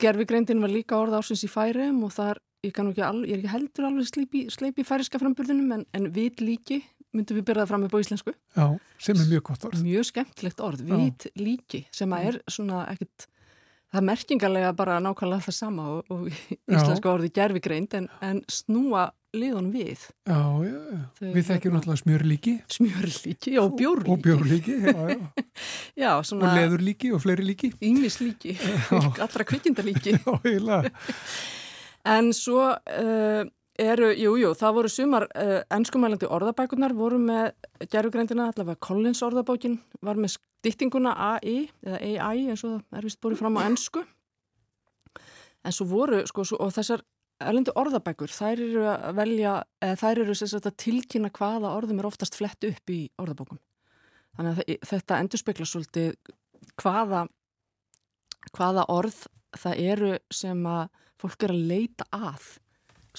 gerfugreindin 0.00 0.62
var 0.62 0.72
líka 0.72 0.96
orð 0.96 1.18
ásins 1.18 1.44
í 1.44 1.50
færum 1.52 2.00
og 2.06 2.14
þar 2.14 2.40
ég, 2.64 2.72
kann 2.72 2.88
nú 2.88 2.94
ekki, 2.94 3.04
al, 3.04 3.20
ég 3.26 3.34
er 3.34 3.42
ekki 3.42 3.52
heldur 3.52 3.88
alveg 3.88 4.08
sleipi, 4.08 4.46
sleipi 4.52 4.86
færiska 4.88 5.20
framburðunum 5.20 5.74
en, 5.76 5.84
en 5.96 6.08
vit 6.14 6.40
líki 6.40 6.80
myndum 7.16 7.40
við 7.40 7.46
byrjað 7.50 7.70
fram 7.72 7.84
upp 7.88 7.94
á 7.94 8.02
íslensku. 8.04 8.34
Já, 8.56 8.66
sem 8.98 9.20
er 9.20 9.28
mjög 9.32 9.42
gott 9.50 9.64
orð. 9.70 9.82
mjög 9.86 10.08
skemmtilegt 10.12 10.60
orð, 10.64 10.82
vít 10.86 11.26
líki 11.36 11.84
sem 11.94 12.12
að 12.16 12.26
er 12.30 12.40
svona 12.50 12.84
ekkit 12.92 13.26
það 13.90 14.00
er 14.02 14.06
merkingarlega 14.06 14.74
bara 14.78 14.98
nákvæmlega 15.02 15.46
það 15.48 15.56
sama 15.56 15.86
og, 15.96 16.12
og 16.14 16.28
íslenska 16.70 17.10
orði 17.10 17.32
gerfigreind 17.34 17.96
en, 17.98 18.06
en 18.22 18.42
snúa 18.46 19.08
liðun 19.34 19.68
við. 19.70 20.08
Já, 20.26 20.38
já, 20.66 20.78
já. 20.90 21.00
Þau 21.18 21.26
Við 21.34 21.44
þekkjum 21.46 21.74
hérna- 21.74 21.76
náttúrulega 21.78 22.00
smjörlíki. 22.02 22.54
Smjörlíki 22.74 23.52
og 23.62 23.76
bjórlíki. 23.78 24.10
Og 24.14 24.22
bjórlíki, 24.24 24.74
já, 24.82 24.94
já. 25.10 25.44
já, 26.02 26.08
og 26.16 26.24
svona 26.26 26.50
leðurlíki 26.56 27.12
og 27.14 27.22
fleiri 27.22 27.46
líki. 27.46 27.70
ýmislíki. 27.78 28.56
Allra 29.26 29.46
kvikindalíki. 29.46 30.16
Já, 30.22 30.34
eiginlega. 30.42 30.90
en 32.10 32.32
svo 32.34 32.70
uh, 32.74 33.42
eru, 33.82 34.08
jú, 34.18 34.34
jú, 34.40 34.50
það 34.58 34.74
voru 34.76 34.90
sumar 34.92 35.26
uh, 35.34 35.60
ennskumælandi 35.76 36.28
orðabækunar 36.30 36.92
voru 36.96 37.18
með 37.22 37.52
gerfugreindina, 37.92 38.48
allavega 38.52 38.80
Collins 38.86 39.22
orðabókin 39.26 39.78
var 40.04 40.18
með 40.20 40.34
styttinguna 40.36 41.12
AI 41.36 41.68
eða 41.86 42.00
AI 42.26 42.48
eins 42.52 42.64
og 42.68 42.80
það 42.90 42.98
er 43.00 43.08
vist 43.08 43.20
búið 43.22 43.38
fram 43.40 43.56
á 43.60 43.64
ennsku 43.68 44.02
en 45.64 45.74
svo 45.76 45.86
voru, 45.90 46.22
sko, 46.28 46.44
svo, 46.48 46.58
og 46.64 46.72
þessar 46.76 47.02
erlendu 47.40 47.72
orðabækur, 47.80 48.32
þær 48.32 48.60
eru 48.66 48.84
að 48.90 49.16
velja 49.16 49.52
eða 49.80 49.98
þær 50.02 50.22
eru 50.24 50.34
sem 50.36 50.48
sagt 50.52 50.68
að 50.68 50.76
tilkynna 50.84 51.30
hvaða 51.36 51.72
orðum 51.76 52.00
er 52.02 52.08
oftast 52.08 52.36
flett 52.36 52.64
upp 52.68 52.92
í 52.92 52.98
orðabókum. 53.20 53.60
Þannig 54.36 54.50
að 54.52 54.60
þe- 54.60 54.88
þetta 54.90 55.18
endur 55.24 55.40
spekla 55.40 55.66
svolítið 55.68 56.10
hvaða 56.80 57.22
hvaða 58.56 58.84
orð 58.92 59.22
það 59.60 59.80
eru 59.92 60.10
sem 60.32 60.60
að 60.68 60.82
fólk 61.20 61.44
er 61.48 61.52
að 61.54 61.64
leita 61.72 62.06
að 62.16 62.44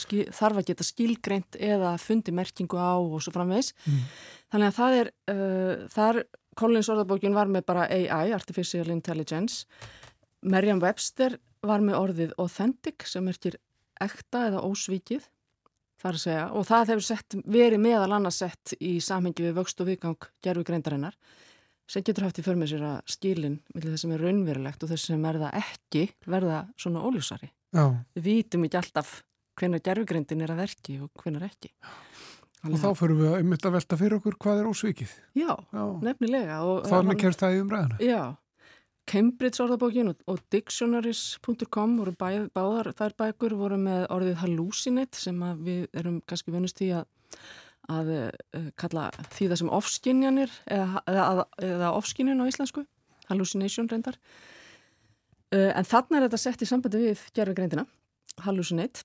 þarf 0.07 0.61
að 0.61 0.67
geta 0.71 0.83
skilgreint 0.87 1.57
eða 1.59 1.95
fundi 2.01 2.31
merkingu 2.35 2.77
á 2.79 2.97
og 2.99 3.21
svo 3.21 3.33
framvegs 3.35 3.73
Mm. 3.87 4.03
þannig 4.51 4.67
að 4.71 4.77
það 4.79 4.97
er 5.01 5.11
uh, 5.33 5.87
þar 5.89 6.23
Collins 6.59 6.89
orðabókin 6.91 7.33
var 7.33 7.47
með 7.47 7.65
bara 7.65 7.85
AI, 7.87 8.33
Artificial 8.35 8.89
Intelligence. 8.91 9.65
Merriam 10.43 10.81
Webster 10.83 11.37
var 11.63 11.79
með 11.79 11.95
orðið 11.95 12.33
authentic 12.37 13.05
sem 13.07 13.27
erkir 13.31 13.55
ekta 14.01 14.47
eða 14.49 14.63
ósvikið 14.67 15.29
þar 16.01 16.17
að 16.17 16.23
segja. 16.25 16.43
Og 16.51 16.65
það 16.67 16.91
hefur 16.91 17.05
sett, 17.05 17.35
verið 17.45 17.79
meðal 17.79 18.11
annars 18.17 18.41
sett 18.41 18.73
í 18.81 18.97
samhengi 18.99 19.45
við 19.45 19.55
vöxt 19.61 19.79
og 19.79 19.87
viðgang 19.87 20.27
gerfi 20.43 20.63
greindarinnar 20.67 21.15
sem 21.91 22.03
getur 22.03 22.23
haft 22.27 22.39
í 22.39 22.43
för 22.45 22.55
með 22.59 22.73
sér 22.73 22.83
að 22.87 22.99
skilin 23.15 23.57
millir 23.75 23.91
þess 23.93 24.03
sem 24.05 24.11
er 24.15 24.21
raunverulegt 24.25 24.83
og 24.83 24.91
þess 24.91 25.07
sem 25.11 25.25
er 25.31 25.39
það 25.41 25.57
ekki 25.61 26.03
verða 26.25 26.61
svona 26.79 27.03
óljósari. 27.07 27.51
Já, 27.71 27.85
við 28.15 28.23
vitum 28.27 28.65
ekki 28.67 28.79
alltaf 28.81 29.21
hvenar 29.61 29.85
gerfugreindin 29.85 30.41
er 30.41 30.55
að 30.55 30.63
verki 30.65 30.97
og 31.05 31.23
hvenar 31.23 31.45
ekki. 31.47 31.71
og 32.65 32.77
þá 32.81 32.91
fyrir 32.97 33.17
við 33.17 33.31
að 33.31 33.39
einmitt 33.39 33.65
að 33.65 33.75
velta 33.77 33.97
fyrir 33.97 34.19
okkur 34.19 34.37
hvað 34.41 34.61
er 34.61 34.69
ósvikið. 34.69 35.17
Já, 35.37 35.51
Já, 35.53 35.83
nefnilega. 36.05 36.61
þannig 36.89 37.21
kemst 37.21 37.41
það 37.41 37.55
í 37.55 37.61
umræðina. 37.63 37.99
Já, 38.05 38.21
Cambridge 39.09 39.59
orðabókin 39.63 40.11
og, 40.11 40.21
og 40.29 40.39
dictionaries.com 40.53 41.97
voru 41.99 42.13
bæ, 42.15 42.47
báðar 42.53 42.91
þær 42.95 43.15
bækur 43.19 43.55
voru 43.59 43.79
með 43.81 44.05
orðið 44.13 44.39
hallucinate 44.43 45.19
sem 45.19 45.41
við 45.65 45.87
erum 45.97 46.21
kannski 46.29 46.53
vunist 46.53 46.81
í 46.85 46.91
að, 46.95 47.07
að 47.91 48.11
uh, 48.19 48.69
kalla 48.79 49.09
því 49.33 49.49
það 49.51 49.61
sem 49.63 49.73
ofskinjanir 49.79 50.55
eða, 50.77 51.03
eða, 51.09 51.45
eða 51.71 51.91
ofskinjun 51.97 52.45
á 52.45 52.49
íslensku, 52.51 52.85
hallucination 53.27 53.89
reyndar. 53.91 54.19
Uh, 55.51 55.71
en 55.73 55.87
þarna 55.87 56.21
er 56.21 56.27
þetta 56.29 56.43
sett 56.45 56.63
í 56.63 56.69
sambandi 56.69 57.01
við 57.09 57.25
gerfugreindina, 57.35 57.87
hallucinate 58.45 59.03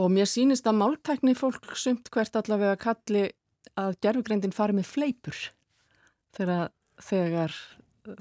og 0.00 0.10
mér 0.12 0.28
sýnist 0.28 0.66
að 0.68 0.78
máltækni 0.80 1.34
fólk 1.36 1.74
sumt 1.76 2.08
hvert 2.12 2.36
allavega 2.38 2.78
kalli 2.80 3.26
að 3.78 3.98
gerfugreindin 4.04 4.54
fari 4.54 4.76
með 4.76 4.88
fleipur 4.88 5.38
þegar, 6.36 6.72
þegar, 7.00 7.56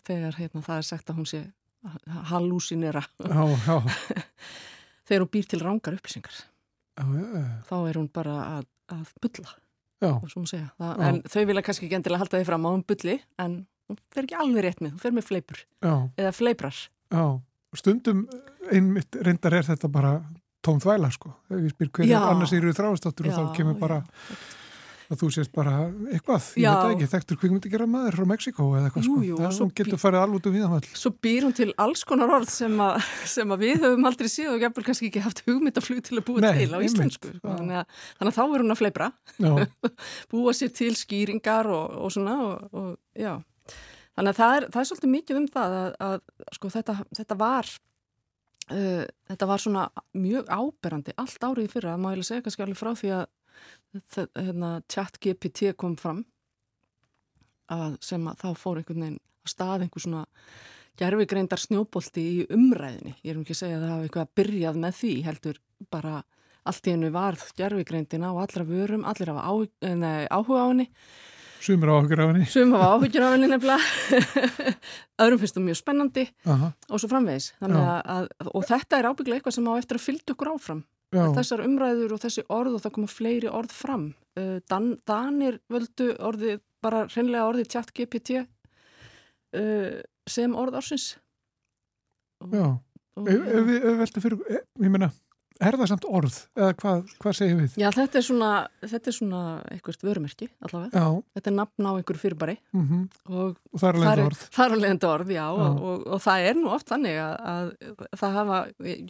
þegar 0.03 0.37
hérna, 0.39 0.63
það 0.65 0.77
er 0.77 0.87
sagt 0.87 1.11
að 1.11 1.19
hún 1.21 1.29
sé 1.31 1.41
hallucinera 2.29 3.03
Já, 3.25 3.43
já, 3.65 3.77
þegar 5.07 5.25
hún 5.25 5.33
býr 5.33 5.49
til 5.49 5.61
rángar 5.63 5.97
upplýsingar 5.97 6.37
já, 6.37 7.03
já, 7.03 7.25
já. 7.39 7.45
þá 7.67 7.75
er 7.79 7.99
hún 7.99 8.09
bara 8.13 8.37
að, 8.59 8.67
að 8.93 9.13
bulla 9.23 9.51
já. 10.01 10.11
og 10.13 10.27
svo 10.29 10.43
má 10.43 10.49
segja. 10.51 10.69
Það, 10.77 11.05
en 11.07 11.21
þau 11.33 11.43
vilja 11.49 11.65
kannski 11.67 11.87
ekki 11.87 11.99
endilega 11.99 12.25
halda 12.25 12.41
því 12.41 12.49
fram 12.51 12.67
á 12.67 12.69
hún 12.69 12.85
bulli 12.91 13.17
en 13.41 13.57
hún 13.89 14.01
fer 14.13 14.27
ekki 14.27 14.37
alveg 14.43 14.67
rétt 14.67 14.83
með, 14.83 14.93
hún 14.95 15.03
fer 15.03 15.15
með 15.15 15.27
fleipur 15.31 15.63
já. 15.63 15.95
eða 16.19 16.35
fleiprar 16.35 16.83
Já, 17.11 17.25
stundum 17.75 18.21
einmitt 18.71 19.17
reyndar 19.25 19.57
er 19.57 19.67
þetta 19.67 19.89
bara 19.91 20.13
tóm 20.65 20.79
þvæla 20.81 21.11
sko. 21.13 21.35
Ef 21.51 21.59
ég 21.59 21.75
spyr 21.75 21.91
hver 21.97 22.09
Já. 22.09 22.17
er 22.21 22.31
annars 22.31 22.55
eru 22.57 22.73
þráistáttur 22.77 23.29
og 23.31 23.37
þá 23.37 23.55
kemur 23.57 23.79
bara 23.81 24.01
að 25.11 25.19
þú 25.19 25.27
sést 25.35 25.51
bara 25.51 25.71
eitthvað, 26.07 26.45
ég 26.55 26.63
Já. 26.63 26.71
veit 26.71 26.81
það 26.85 26.91
ekki, 26.95 27.07
þekktur 27.11 27.39
kvikmyndi 27.41 27.71
gera 27.73 27.87
maður 27.89 28.15
frá 28.15 28.27
Mexiko 28.31 28.67
eða 28.77 28.87
eitthvað 28.87 29.03
Jú, 29.07 29.15
sko. 29.17 29.25
jú, 29.27 29.39
það 29.41 29.47
og 29.49 29.55
svo 29.57 29.65
hún 29.65 29.73
getur 29.81 29.99
farið 29.99 30.21
alveg 30.21 30.37
út 30.39 30.47
um 30.47 30.55
viðamall. 30.55 30.87
Svo 31.01 31.11
býr 31.25 31.47
hún 31.47 31.55
til 31.57 31.67
alls 31.83 32.03
konar 32.07 32.31
orð 32.37 32.47
sem, 32.53 32.77
að, 32.85 33.09
sem 33.33 33.51
að 33.51 33.65
við 33.65 33.83
höfum 33.83 34.07
aldrei 34.07 34.29
séð 34.31 34.53
og 34.53 34.63
jafnvel 34.63 34.85
kannski 34.87 35.09
ekki 35.11 35.25
haft 35.25 35.43
hugmyndaflug 35.49 35.99
til 36.07 36.15
að 36.21 36.25
búa 36.29 36.45
Nei, 36.45 36.51
til 36.61 36.71
á 36.71 36.79
íslensku. 36.87 37.33
Sko. 37.35 37.57
Þannig, 37.59 37.81
að, 37.81 37.99
þannig 38.21 38.31
að 38.31 38.39
þá 38.39 38.43
er 38.45 38.63
hún 38.63 38.75
að 38.77 38.81
fleipra, 38.85 39.11
Já, 39.35 39.53
búa 40.31 40.55
sér 40.55 40.71
til 40.79 40.93
skýringar 40.95 41.67
og, 41.75 41.99
og 42.05 42.15
svona 42.15 42.37
og, 42.47 42.71
og 42.71 42.89
já. 43.19 43.35
Þannig 44.15 44.31
að 44.31 44.39
það 44.39 44.55
er, 44.55 44.69
það 44.71 44.81
er 44.85 44.89
svolítið 44.93 45.15
mikið 45.17 45.41
um 45.41 45.51
það 45.51 45.75
að, 45.81 45.91
að 46.07 46.17
sko, 46.55 46.71
þetta, 46.71 46.95
þetta 47.19 47.39
var 47.43 47.75
uh, 48.69 49.05
þetta 49.31 49.49
var 49.49 49.63
svona 49.63 49.85
mjög 50.13 50.51
áberandi 50.51 51.15
allt 51.21 51.47
árið 51.47 51.71
fyrra, 51.75 51.95
ég 51.97 52.19
alveg 52.19 52.29
segja 52.29 52.45
kannski 52.45 52.65
alveg 52.65 52.81
frá 52.81 52.91
því 52.97 53.13
að 53.17 53.25
hérna, 54.37 54.75
chat 54.91 55.17
GPT 55.21 55.73
kom 55.77 55.97
fram 55.99 56.23
að 57.71 57.97
sem 58.03 58.27
að 58.27 58.43
þá 58.43 58.49
fór 58.59 58.81
einhvern 58.81 59.05
veginn 59.05 59.19
stað 59.47 59.85
einhver 59.85 60.03
svona 60.03 60.25
gerfigreindar 60.99 61.61
snjóbolti 61.61 62.21
í 62.21 62.39
umræðinni. 62.51 63.15
Ég 63.23 63.31
er 63.31 63.39
um 63.39 63.45
ekki 63.45 63.55
að 63.55 63.61
segja 63.61 63.77
að 63.77 63.83
það 63.83 63.93
hafa 63.93 64.07
eitthvað 64.07 64.33
byrjað 64.39 64.79
með 64.83 64.97
því, 64.99 65.11
heldur 65.27 65.61
bara 65.93 66.15
allt 66.67 66.87
í 66.87 66.93
hennu 66.93 67.11
varð 67.15 67.45
gerfigreindin 67.57 68.27
á 68.27 68.31
allra 68.31 68.65
vörum, 68.67 69.05
allir 69.07 69.31
hafa 69.31 69.45
áhuga 70.29 70.61
á 70.61 70.67
henni. 70.69 70.87
Áhugjur 71.61 72.21
á 72.21 72.25
henni. 72.31 72.47
Sumur 72.49 72.81
hafa 72.81 72.95
áhugjur 72.97 73.25
á 73.25 73.29
henni 73.33 73.49
nefnilega. 73.51 73.81
Öðrum 75.21 75.41
finnst 75.41 75.57
það 75.57 75.65
mjög 75.67 75.79
spennandi 75.79 76.25
Aha. 76.49 76.71
og 76.89 77.01
svo 77.01 77.09
framvegis. 77.11 77.51
Að, 77.61 78.29
og 78.49 78.65
þetta 78.69 78.97
er 78.97 79.09
ábygglega 79.11 79.39
eitthvað 79.39 79.57
sem 79.57 79.69
á 79.69 79.73
eftir 79.77 79.99
að 79.99 80.05
fylgja 80.07 80.35
okkur 80.35 80.51
áfram. 80.55 80.81
Þessar 81.11 81.65
umræður 81.65 82.15
og 82.15 82.21
þessi 82.23 82.45
orð 82.55 82.77
og 82.77 82.83
það 82.85 82.95
koma 82.97 83.11
fleiri 83.11 83.49
orð 83.51 83.73
fram. 83.75 84.05
Dan, 84.71 84.93
Danir 85.05 85.59
völdu 85.71 86.13
orðið, 86.23 86.61
bara 86.81 87.03
reynlega 87.11 87.49
orðið 87.49 87.71
tjátt 87.73 87.91
GPT 87.97 88.45
sem 90.31 90.55
orð 90.55 90.79
ársins. 90.79 91.11
Já, 92.49 92.71
og, 93.19 93.27
ef, 93.27 93.43
ef 93.43 93.67
við 93.67 93.89
veltum 93.99 94.23
fyrir, 94.23 94.39
ég 94.81 94.93
menna, 94.93 95.11
er 95.67 95.77
það 95.79 95.91
samt 95.91 96.07
orð 96.09 96.37
eða 96.57 96.71
hvað, 96.81 97.13
hvað 97.21 97.37
segjum 97.37 97.61
við? 97.61 97.77
Já, 97.81 97.87
þetta 97.95 98.19
er 98.19 98.25
svona, 98.27 98.51
þetta 98.81 99.11
er 99.11 99.17
svona 99.17 99.43
eitthvað 99.71 100.05
vörumerki 100.07 100.49
allavega. 100.67 101.03
Já. 101.03 101.23
Þetta 101.37 101.51
er 101.51 101.57
nafn 101.57 101.89
á 101.89 101.91
einhverju 101.91 102.23
fyrirbæri 102.23 102.57
mm 102.71 102.83
-hmm. 102.87 103.05
og, 103.29 103.55
og 103.71 103.83
það 103.83 103.89
er 103.89 104.01
alveg 104.01 104.25
orð. 104.25 104.43
Það 104.57 104.65
er 104.65 104.77
alveg 104.77 105.07
orð, 105.11 105.33
já, 105.37 105.47
já. 105.61 105.69
og 106.15 106.21
það 106.25 106.49
er 106.49 106.59
nú 106.59 106.75
oft 106.75 106.91
þannig 106.91 107.21
að, 107.21 107.33
að 107.53 108.21
það 108.23 108.37
hafa, 108.39 108.61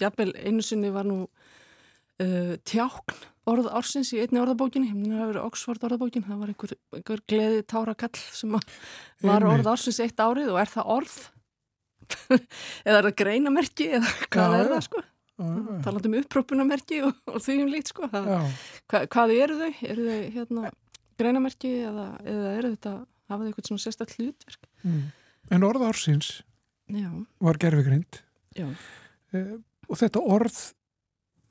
jafnvel 0.03 0.31
einu 0.45 0.65
sinni 0.65 0.93
var 0.93 1.09
nú 1.09 1.19
uh, 1.25 2.55
tjákn 2.65 3.21
orð 3.51 3.67
ársins 3.73 4.11
í 4.13 4.21
einni 4.21 4.41
orðabókinni, 4.41 4.91
það 4.93 5.17
hefur 5.17 5.31
verið 5.31 5.45
Oxford 5.47 5.85
orðabókin, 5.87 6.25
það 6.27 6.41
var 6.41 6.51
einhver, 6.51 6.73
einhver 6.93 7.21
gleði 7.31 7.63
tára 7.65 7.95
kall 7.97 8.17
sem 8.31 8.57
var 9.25 9.45
orð 9.49 9.71
ársins 9.71 10.01
eitt 10.03 10.21
árið 10.21 10.51
og 10.53 10.59
er 10.61 10.69
það 10.69 10.91
orð? 10.97 11.15
eða 12.85 12.99
er 12.99 13.07
það 13.07 13.15
greinamerki 13.23 13.87
eða 13.97 14.13
hvað 14.27 14.55
já, 14.55 14.59
er 14.59 14.71
það 14.75 14.85
sko? 14.89 15.03
Talað 15.85 16.07
um 16.09 16.17
upprópunamerki 16.21 17.01
og, 17.07 17.15
og 17.29 17.39
því 17.43 17.57
um 17.63 17.71
lít 17.71 17.91
sko 17.91 18.09
Hva, 18.11 19.05
hvað 19.05 19.33
eru 19.37 19.57
þau? 19.61 19.71
eru 19.93 20.07
þau 20.09 20.21
hérna 20.37 20.73
greinamerki 21.21 21.73
eða, 21.85 22.07
eða 22.25 22.53
eru 22.59 22.73
þetta 22.75 22.93
hafaðu 23.31 23.49
eitthvað 23.51 23.69
svona 23.69 23.85
sérstaklega 23.85 24.27
hlutverk? 24.27 24.69
Mm. 24.83 25.01
En 25.51 25.65
orð 25.67 25.87
ársins 25.87 26.29
Já. 26.91 27.09
var 27.41 27.59
gerfigrind 27.61 28.21
eh, 28.59 29.57
og 29.87 29.99
þetta 29.99 30.23
orð 30.23 30.61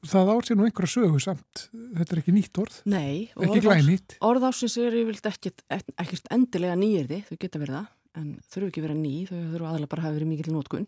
það 0.09 0.33
ársið 0.35 0.57
nú 0.57 0.67
einhverja 0.67 0.95
sögu 0.95 1.21
samt. 1.21 1.67
Þetta 1.71 2.15
er 2.15 2.21
ekki 2.23 2.33
nýtt 2.33 2.61
orð. 2.63 2.77
Nei, 2.89 3.29
ekki 3.37 3.63
glænýtt. 3.67 4.17
Orð 4.25 4.47
ársins 4.49 4.77
er 4.81 4.97
yfirvilt 4.97 5.29
ekkert, 5.29 5.65
ekkert 5.71 6.31
endilega 6.33 6.77
nýjirði 6.81 7.21
þau 7.29 7.37
geta 7.43 7.61
verið 7.61 7.77
það 7.81 7.91
en 8.21 8.31
þurfu 8.51 8.71
ekki 8.71 8.85
verið 8.85 9.01
ný 9.05 9.15
þau 9.29 9.37
þurfu 9.37 9.69
aðalega 9.69 9.91
bara 9.93 10.03
að 10.03 10.09
hafa 10.09 10.17
verið 10.17 10.31
mikil 10.33 10.55
nótkunn 10.55 10.87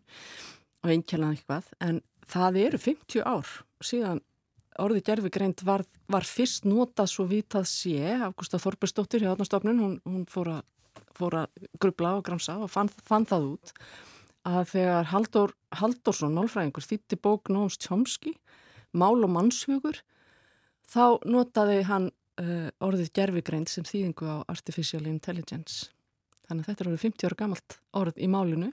og 0.83 0.95
einkjælað 0.95 1.37
eitthvað. 1.37 1.69
En 1.87 2.01
það 2.33 2.61
eru 2.67 2.81
50 2.81 3.25
ár 3.29 3.49
síðan 3.85 4.23
orðið 4.81 5.05
gerfigreind 5.09 5.65
var, 5.69 5.85
var 6.09 6.25
fyrst 6.25 6.65
notað 6.69 7.11
svo 7.13 7.27
vitað 7.29 7.67
sé 7.69 8.15
af 8.17 8.37
Gustaf 8.39 8.65
Þorbersdóttir 8.65 9.25
hjá 9.25 9.33
Átnastofnun 9.35 9.83
hún, 9.83 9.99
hún 10.07 10.25
fór, 10.31 10.55
að 10.57 11.69
grubla 11.81 12.17
og 12.19 12.25
gramsa 12.27 12.57
og 12.63 12.71
fann, 12.73 12.91
fann 13.05 13.29
það 13.29 13.51
út 13.53 13.75
að 14.49 14.65
þegar 14.73 15.11
Haldur 15.13 15.53
Haldursson, 15.79 16.35
málfræðingur, 16.35 16.85
þýtti 16.85 17.19
bók 17.23 17.53
Nóms 17.53 17.79
Tjómski, 17.79 18.35
Mál 18.93 19.23
og 19.25 19.31
mannshugur 19.33 20.03
þá 20.91 21.23
notaði 21.25 21.79
hann 21.89 22.11
uh, 22.41 22.69
orðið 22.85 23.13
gerfigreind 23.17 23.71
sem 23.71 23.87
þýðingu 23.89 24.29
á 24.29 24.37
Artificial 24.53 25.07
Intelligence. 25.09 25.89
Þannig 26.49 26.65
að 26.65 26.71
þetta 26.71 26.85
er 26.85 26.91
orðið 26.91 27.05
50 27.07 27.29
ára 27.29 27.41
gamalt 27.45 27.79
orð 27.97 28.19
í 28.19 28.29
málinu 28.29 28.73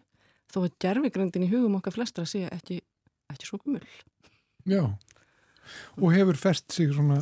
þó 0.49 0.63
að 0.65 0.75
gerfigreindin 0.83 1.45
í 1.45 1.51
hugum 1.51 1.77
okkar 1.79 1.95
flestra 1.95 2.25
sé 2.27 2.47
ekki 2.49 2.81
ekki 3.33 3.49
svo 3.49 3.59
kumul. 3.61 3.83
Já, 4.69 4.83
og 5.97 6.13
hefur 6.13 6.39
fest 6.39 6.71
sig 6.73 6.91
svona 6.93 7.21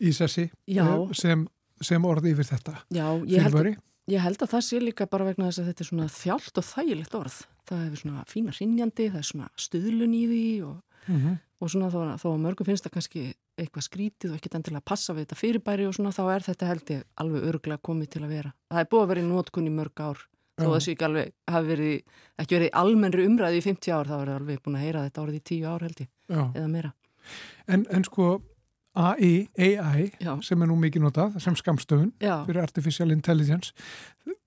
í 0.00 0.12
sessi 0.16 0.46
eh, 0.48 0.90
sem, 1.16 1.44
sem 1.82 2.08
orði 2.08 2.34
yfir 2.34 2.48
þetta. 2.48 2.76
Já, 2.94 3.06
ég 3.28 3.46
held, 3.46 3.74
ég 4.10 4.24
held 4.24 4.44
að 4.44 4.54
það 4.54 4.66
sé 4.66 4.80
líka 4.82 5.08
bara 5.10 5.28
vegna 5.28 5.50
þess 5.50 5.62
að 5.62 5.70
þetta 5.70 5.84
er 5.84 5.90
svona 5.90 6.08
þjált 6.14 6.62
og 6.62 6.68
þægilegt 6.70 7.18
orð. 7.20 7.38
Það 7.68 7.84
hefur 7.84 8.02
svona 8.04 8.24
fína 8.30 8.56
rinjandi, 8.56 9.10
það 9.12 9.20
er 9.20 9.28
svona 9.28 9.52
stuðlun 9.66 10.16
í 10.16 10.24
því 10.30 10.46
og, 10.66 10.80
mm 11.06 11.20
-hmm. 11.20 11.36
og 11.60 11.72
svona 11.74 11.92
þó, 11.92 12.00
þó 12.22 12.28
að 12.32 12.42
mörgum 12.46 12.70
finnst 12.70 12.86
það 12.86 12.96
kannski 12.96 13.24
eitthvað 13.60 13.86
skrítið 13.86 14.32
og 14.32 14.38
ekkert 14.38 14.56
endilega 14.56 14.80
að 14.80 14.90
passa 14.90 15.14
við 15.14 15.26
þetta 15.26 15.40
fyrirbæri 15.40 15.86
og 15.86 15.94
svona 15.94 16.14
þá 16.16 16.22
er 16.34 16.44
þetta 16.48 16.70
held 16.70 16.92
ég 16.94 17.02
alveg 17.20 17.48
örglega 17.50 17.84
komið 17.84 18.08
til 18.14 18.22
að 18.24 18.32
vera. 18.34 18.52
Það 18.72 18.80
er 18.80 18.90
búið 18.90 19.02
að 19.02 19.10
vera 19.12 19.20
í 19.20 19.28
nótkunni 19.28 19.72
mörg 19.74 20.00
ár 20.00 20.22
þó 20.60 20.68
þessu 20.74 20.94
ekki 20.94 21.06
alveg 21.08 21.32
hafi 21.50 21.70
verið, 21.70 22.20
ekki 22.42 22.56
verið 22.58 22.72
almennri 22.82 23.26
umræði 23.28 23.60
í 23.60 23.66
50 23.66 23.94
ár, 23.96 24.10
þá 24.10 24.14
er 24.18 24.30
það 24.30 24.36
alveg 24.36 24.62
búin 24.64 24.78
að 24.78 24.86
heyra 24.86 25.04
þetta 25.06 25.24
árið 25.24 25.38
í 25.38 25.42
10 25.50 25.68
ár 25.70 25.84
held 25.86 26.02
ég, 26.04 26.10
Já. 26.30 26.42
eða 26.46 26.68
meira. 26.70 26.92
En, 27.70 27.86
en 27.90 28.06
sko 28.08 28.28
AI, 29.00 29.48
AI 29.56 30.08
sem 30.42 30.62
er 30.62 30.70
nú 30.70 30.76
mikið 30.80 31.04
notað, 31.06 31.38
sem 31.42 31.56
skamstöðun 31.58 32.10
fyrir 32.18 32.62
Artificial 32.62 33.10
Intelligence, 33.14 33.74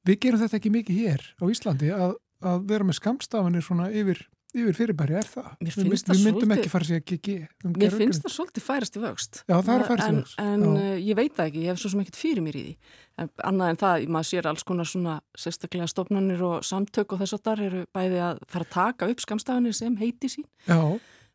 við 0.03 0.20
gerum 0.26 0.43
þetta 0.43 0.59
ekki 0.59 0.74
mikið 0.74 0.99
hér 0.99 1.26
á 1.39 1.43
Íslandi 1.47 1.91
að, 1.95 2.18
að 2.43 2.66
vera 2.74 2.88
með 2.88 2.99
skamstafanir 2.99 3.64
svona 3.64 3.88
yfir 3.93 4.26
yfir 4.54 4.78
fyrirbæri 4.78 5.16
er 5.20 5.30
það. 5.30 5.47
Við, 5.60 5.78
við 5.78 5.89
myndum 5.89 6.20
svolítið, 6.20 6.54
ekki 6.58 6.72
fara 6.72 6.88
sér 6.88 6.99
að 7.01 7.06
gigi. 7.12 7.38
Um 7.64 7.74
mér 7.78 7.95
finnst 7.95 8.26
það 8.26 8.36
svolítið 8.36 8.66
færast 8.68 8.99
í 8.99 9.04
vöxt. 9.04 9.39
Já, 9.47 9.56
það 9.56 9.74
er 9.74 9.86
færast 9.89 10.12
í 10.12 10.18
vöxt. 10.20 10.36
En, 10.43 10.51
en 10.54 10.68
uh, 10.74 10.91
ég 10.99 11.18
veit 11.20 11.34
það 11.38 11.49
ekki, 11.49 11.64
ég 11.64 11.74
hef 11.74 11.82
svo 11.82 11.93
sem 11.93 12.04
ekkert 12.04 12.20
fyrir 12.20 12.45
mér 12.45 12.60
í 12.60 12.66
því. 12.68 12.76
En, 13.24 13.32
annað 13.49 13.74
en 13.74 13.82
það, 13.84 14.06
maður 14.18 14.30
sér 14.30 14.51
alls 14.51 14.68
konar 14.70 14.89
svona 14.89 15.18
sérstaklega 15.38 15.89
stofnanir 15.89 16.45
og 16.45 16.68
samtök 16.68 17.16
og 17.16 17.24
þess 17.24 17.38
að 17.38 17.43
það 17.49 17.66
eru 17.70 17.84
bæði 17.97 18.22
að 18.30 18.45
fara 18.54 18.70
að 18.70 18.76
taka 18.78 19.12
upp 19.14 19.26
skamstafanir 19.26 19.78
sem 19.78 19.97
heiti 20.01 20.32
sín. 20.36 20.47
Já. 20.70 20.82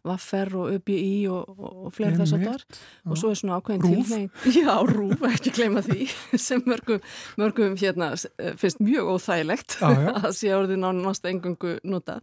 Vaffer 0.06 0.54
og 0.56 0.70
ÖBI 0.76 1.26
og, 1.32 1.58
og, 1.58 1.88
fleiri 1.94 2.20
þess 2.20 2.36
að 2.36 2.44
þar 2.46 2.64
og 3.10 3.18
svo 3.18 3.32
er 3.32 3.40
svona 3.40 3.58
ákveðin 3.58 3.96
tilheng 3.96 4.28
Já, 4.60 4.70
rúf, 4.86 5.24
ekki 5.26 5.52
gleyma 5.56 5.82
því 5.84 6.06
sem 6.46 6.62
mörgum, 6.68 7.02
mörgum 7.40 7.74
hérna 7.80 8.12
finnst 8.60 8.82
mjög 8.84 9.10
óþægilegt 9.16 9.78
já, 9.80 9.88
já. 9.90 10.12
að 10.28 10.30
sé 10.38 10.52
orðin 10.54 10.86
á 10.86 10.90
násta 10.94 11.32
engungu 11.32 11.76
notað 11.82 12.22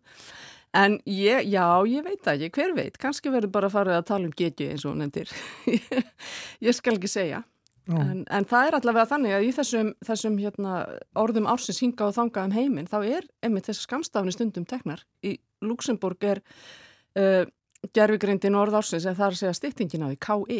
En 0.76 0.98
ég, 1.08 1.48
já, 1.48 1.66
ég 1.88 2.04
veit 2.04 2.28
ekki, 2.28 2.52
hver 2.58 2.74
veit, 2.76 2.98
kannski 3.00 3.32
verður 3.32 3.54
bara 3.54 3.70
að 3.70 3.76
fara 3.78 4.00
að 4.00 4.08
tala 4.10 4.28
um 4.28 4.34
getju 4.36 4.70
eins 4.74 4.86
og 4.88 4.98
nefndir. 5.00 5.32
ég 6.68 6.76
skal 6.76 6.98
ekki 6.98 7.12
segja. 7.12 7.44
En, 7.86 8.24
en 8.34 8.48
það 8.50 8.68
er 8.68 8.76
allavega 8.80 9.10
þannig 9.12 9.36
að 9.38 9.44
í 9.46 9.52
þessum, 9.54 9.92
þessum 10.08 10.40
hérna, 10.42 10.78
orðum 11.22 11.50
ársins 11.52 11.84
hinga 11.84 12.08
og 12.08 12.16
þanga 12.16 12.48
um 12.48 12.56
heiminn, 12.56 12.90
þá 12.90 12.98
er 13.04 13.28
einmitt 13.46 13.70
þess 13.70 13.86
skamstafni 13.86 14.34
stundum 14.34 14.66
teknar. 14.66 15.04
Í 15.22 15.36
Luxemburg 15.66 16.26
er 16.26 16.42
uh, 17.22 17.46
gerfigreindin 17.94 18.58
orð 18.58 18.80
ársins 18.82 19.06
en 19.06 19.18
það 19.18 19.28
er 19.28 19.38
að 19.38 19.44
segja 19.44 19.60
styrtingin 19.60 20.06
á 20.06 20.10
því, 20.10 20.18
K.I. 20.26 20.60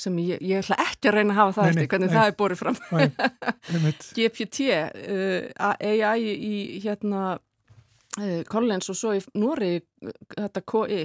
sem 0.00 0.22
ég, 0.22 0.46
ég 0.46 0.62
ætla 0.62 0.78
ekki 0.86 1.10
að 1.10 1.18
reyna 1.18 1.34
að 1.34 1.40
hafa 1.40 1.56
það 1.58 1.72
eftir, 1.72 1.90
hvernig 1.90 2.12
nei, 2.12 2.16
það 2.16 2.30
er 2.30 2.38
borðið 2.38 2.62
fram. 2.62 2.80
GPT, 4.14 4.70
uh, 5.18 5.74
AI 5.90 6.22
í 6.30 6.54
hérna 6.86 7.24
Collins 8.50 8.90
og 8.90 8.98
svo 8.98 9.14
í 9.14 9.20
Nóri 9.38 9.76
þetta 10.34 10.64
KI 10.66 11.04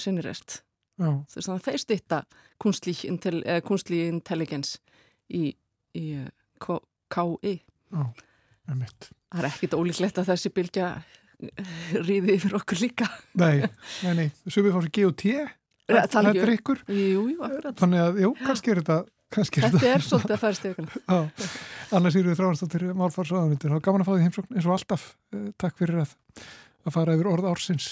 sinirest 0.00 0.60
þess 1.00 1.48
að 1.48 1.64
þeir 1.64 1.80
stýtta 1.80 2.18
kunstli, 2.60 2.94
intel, 3.08 3.42
eh, 3.46 3.62
intelligens 4.06 4.76
í, 5.32 5.54
í 5.96 6.04
uh, 6.20 6.28
KI 7.10 7.56
það 9.32 9.40
er 9.42 9.48
ekkit 9.48 9.74
ólíklegt 9.74 10.20
að 10.20 10.30
þessi 10.32 10.52
bylgja 10.54 10.92
ríði 12.06 12.36
yfir 12.36 12.54
okkur 12.60 12.82
líka. 12.84 13.08
Nei, 13.40 13.64
nei, 14.04 14.12
nei, 14.14 14.28
þetta 15.90 16.22
er 16.30 16.52
ykkur. 16.54 16.84
Jú, 16.86 17.24
jú, 17.32 17.48
þannig 17.80 18.04
að, 18.04 18.20
jú, 18.22 18.30
kannski 18.44 18.72
er 18.72 18.82
þetta 18.82 18.98
Þetta 19.32 19.88
er 19.88 20.04
svolítið 20.04 20.34
að 20.36 20.42
færa 20.42 20.58
stíðugunum 20.58 20.92
Annars 21.92 22.16
eru 22.18 22.30
við 22.30 22.38
þráðanstóttir 22.40 22.84
málfarsraðanundir 22.96 23.74
og 23.76 23.84
gaman 23.84 24.04
að 24.04 24.08
fá 24.08 24.14
því 24.14 24.26
heimsókn. 24.26 24.54
Eins 24.56 24.68
og 24.68 24.76
alltaf 24.76 25.02
eh, 25.32 25.48
Takk 25.60 25.74
fyrir 25.80 25.96
að, 26.04 26.14
að 26.86 26.96
fara 26.96 27.16
yfir 27.18 27.32
orð 27.32 27.50
ársins 27.52 27.86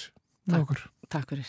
með 0.48 0.64
okkur. 0.64 0.80
Takk 1.12 1.28
fyrir 1.34 1.48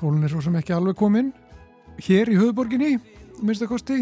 Sólinn 0.00 0.24
er 0.24 0.32
svo 0.32 0.40
sem 0.40 0.54
ekki 0.56 0.72
alveg 0.72 0.96
komin 0.96 1.26
hér 2.00 2.30
í 2.32 2.36
höfuborginni 2.38 2.94
minnstakosti 3.44 3.98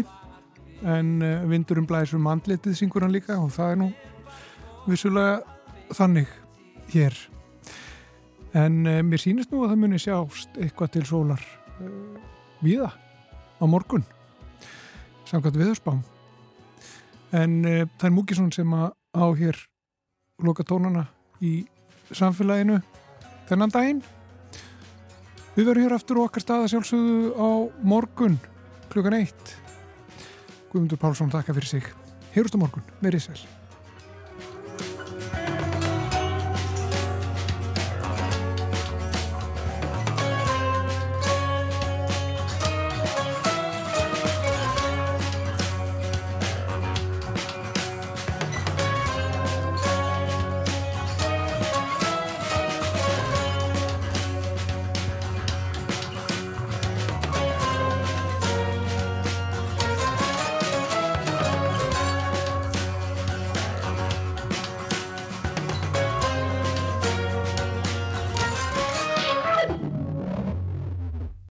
en 0.87 1.07
uh, 1.19 1.41
vindurum 1.51 1.83
blæsum 1.89 2.27
andletið 2.31 2.77
syngur 2.79 3.03
hann 3.03 3.11
líka 3.11 3.35
og 3.35 3.49
það 3.51 3.73
er 3.73 3.79
nú 3.81 3.87
vissulega 4.85 5.41
þannig 5.97 6.29
hér. 6.93 7.17
En 8.55 8.77
uh, 8.87 9.01
mér 9.03 9.19
sínist 9.19 9.51
nú 9.51 9.65
að 9.65 9.73
það 9.73 9.81
muni 9.81 9.99
sjást 9.99 10.55
eitthvað 10.55 10.93
til 10.93 11.03
sólar 11.09 11.43
uh, 11.83 12.15
viða 12.63 12.93
á 13.59 13.63
morgun 13.67 14.05
samkvæmt 15.27 15.59
viðurspám 15.59 15.99
en 17.35 17.59
það 17.99 18.07
er 18.07 18.15
Múkisson 18.15 18.53
sem 18.55 18.71
að 18.73 18.93
á 19.19 19.27
hér 19.35 19.59
loka 20.47 20.63
tónana 20.63 21.09
í 21.43 21.67
samfélaginu 22.15 22.79
þennan 23.51 23.75
daginn. 23.75 24.01
Við 25.59 25.67
verðum 25.67 25.89
hér 25.89 25.93
aftur 25.97 26.19
okkar 26.23 26.39
staða 26.39 26.67
sjálfsögðu 26.71 27.33
á 27.35 27.49
morgun 27.83 28.37
klukkan 28.87 29.17
eitt. 29.17 29.55
Guðmundur 30.71 31.01
Pálsson 31.01 31.33
takka 31.33 31.51
fyrir 31.51 31.67
sig. 31.67 31.93
Heyrust 32.31 32.55
á 32.55 32.63
morgun. 32.63 32.85
Verið 33.03 33.25
sæl. 33.25 33.58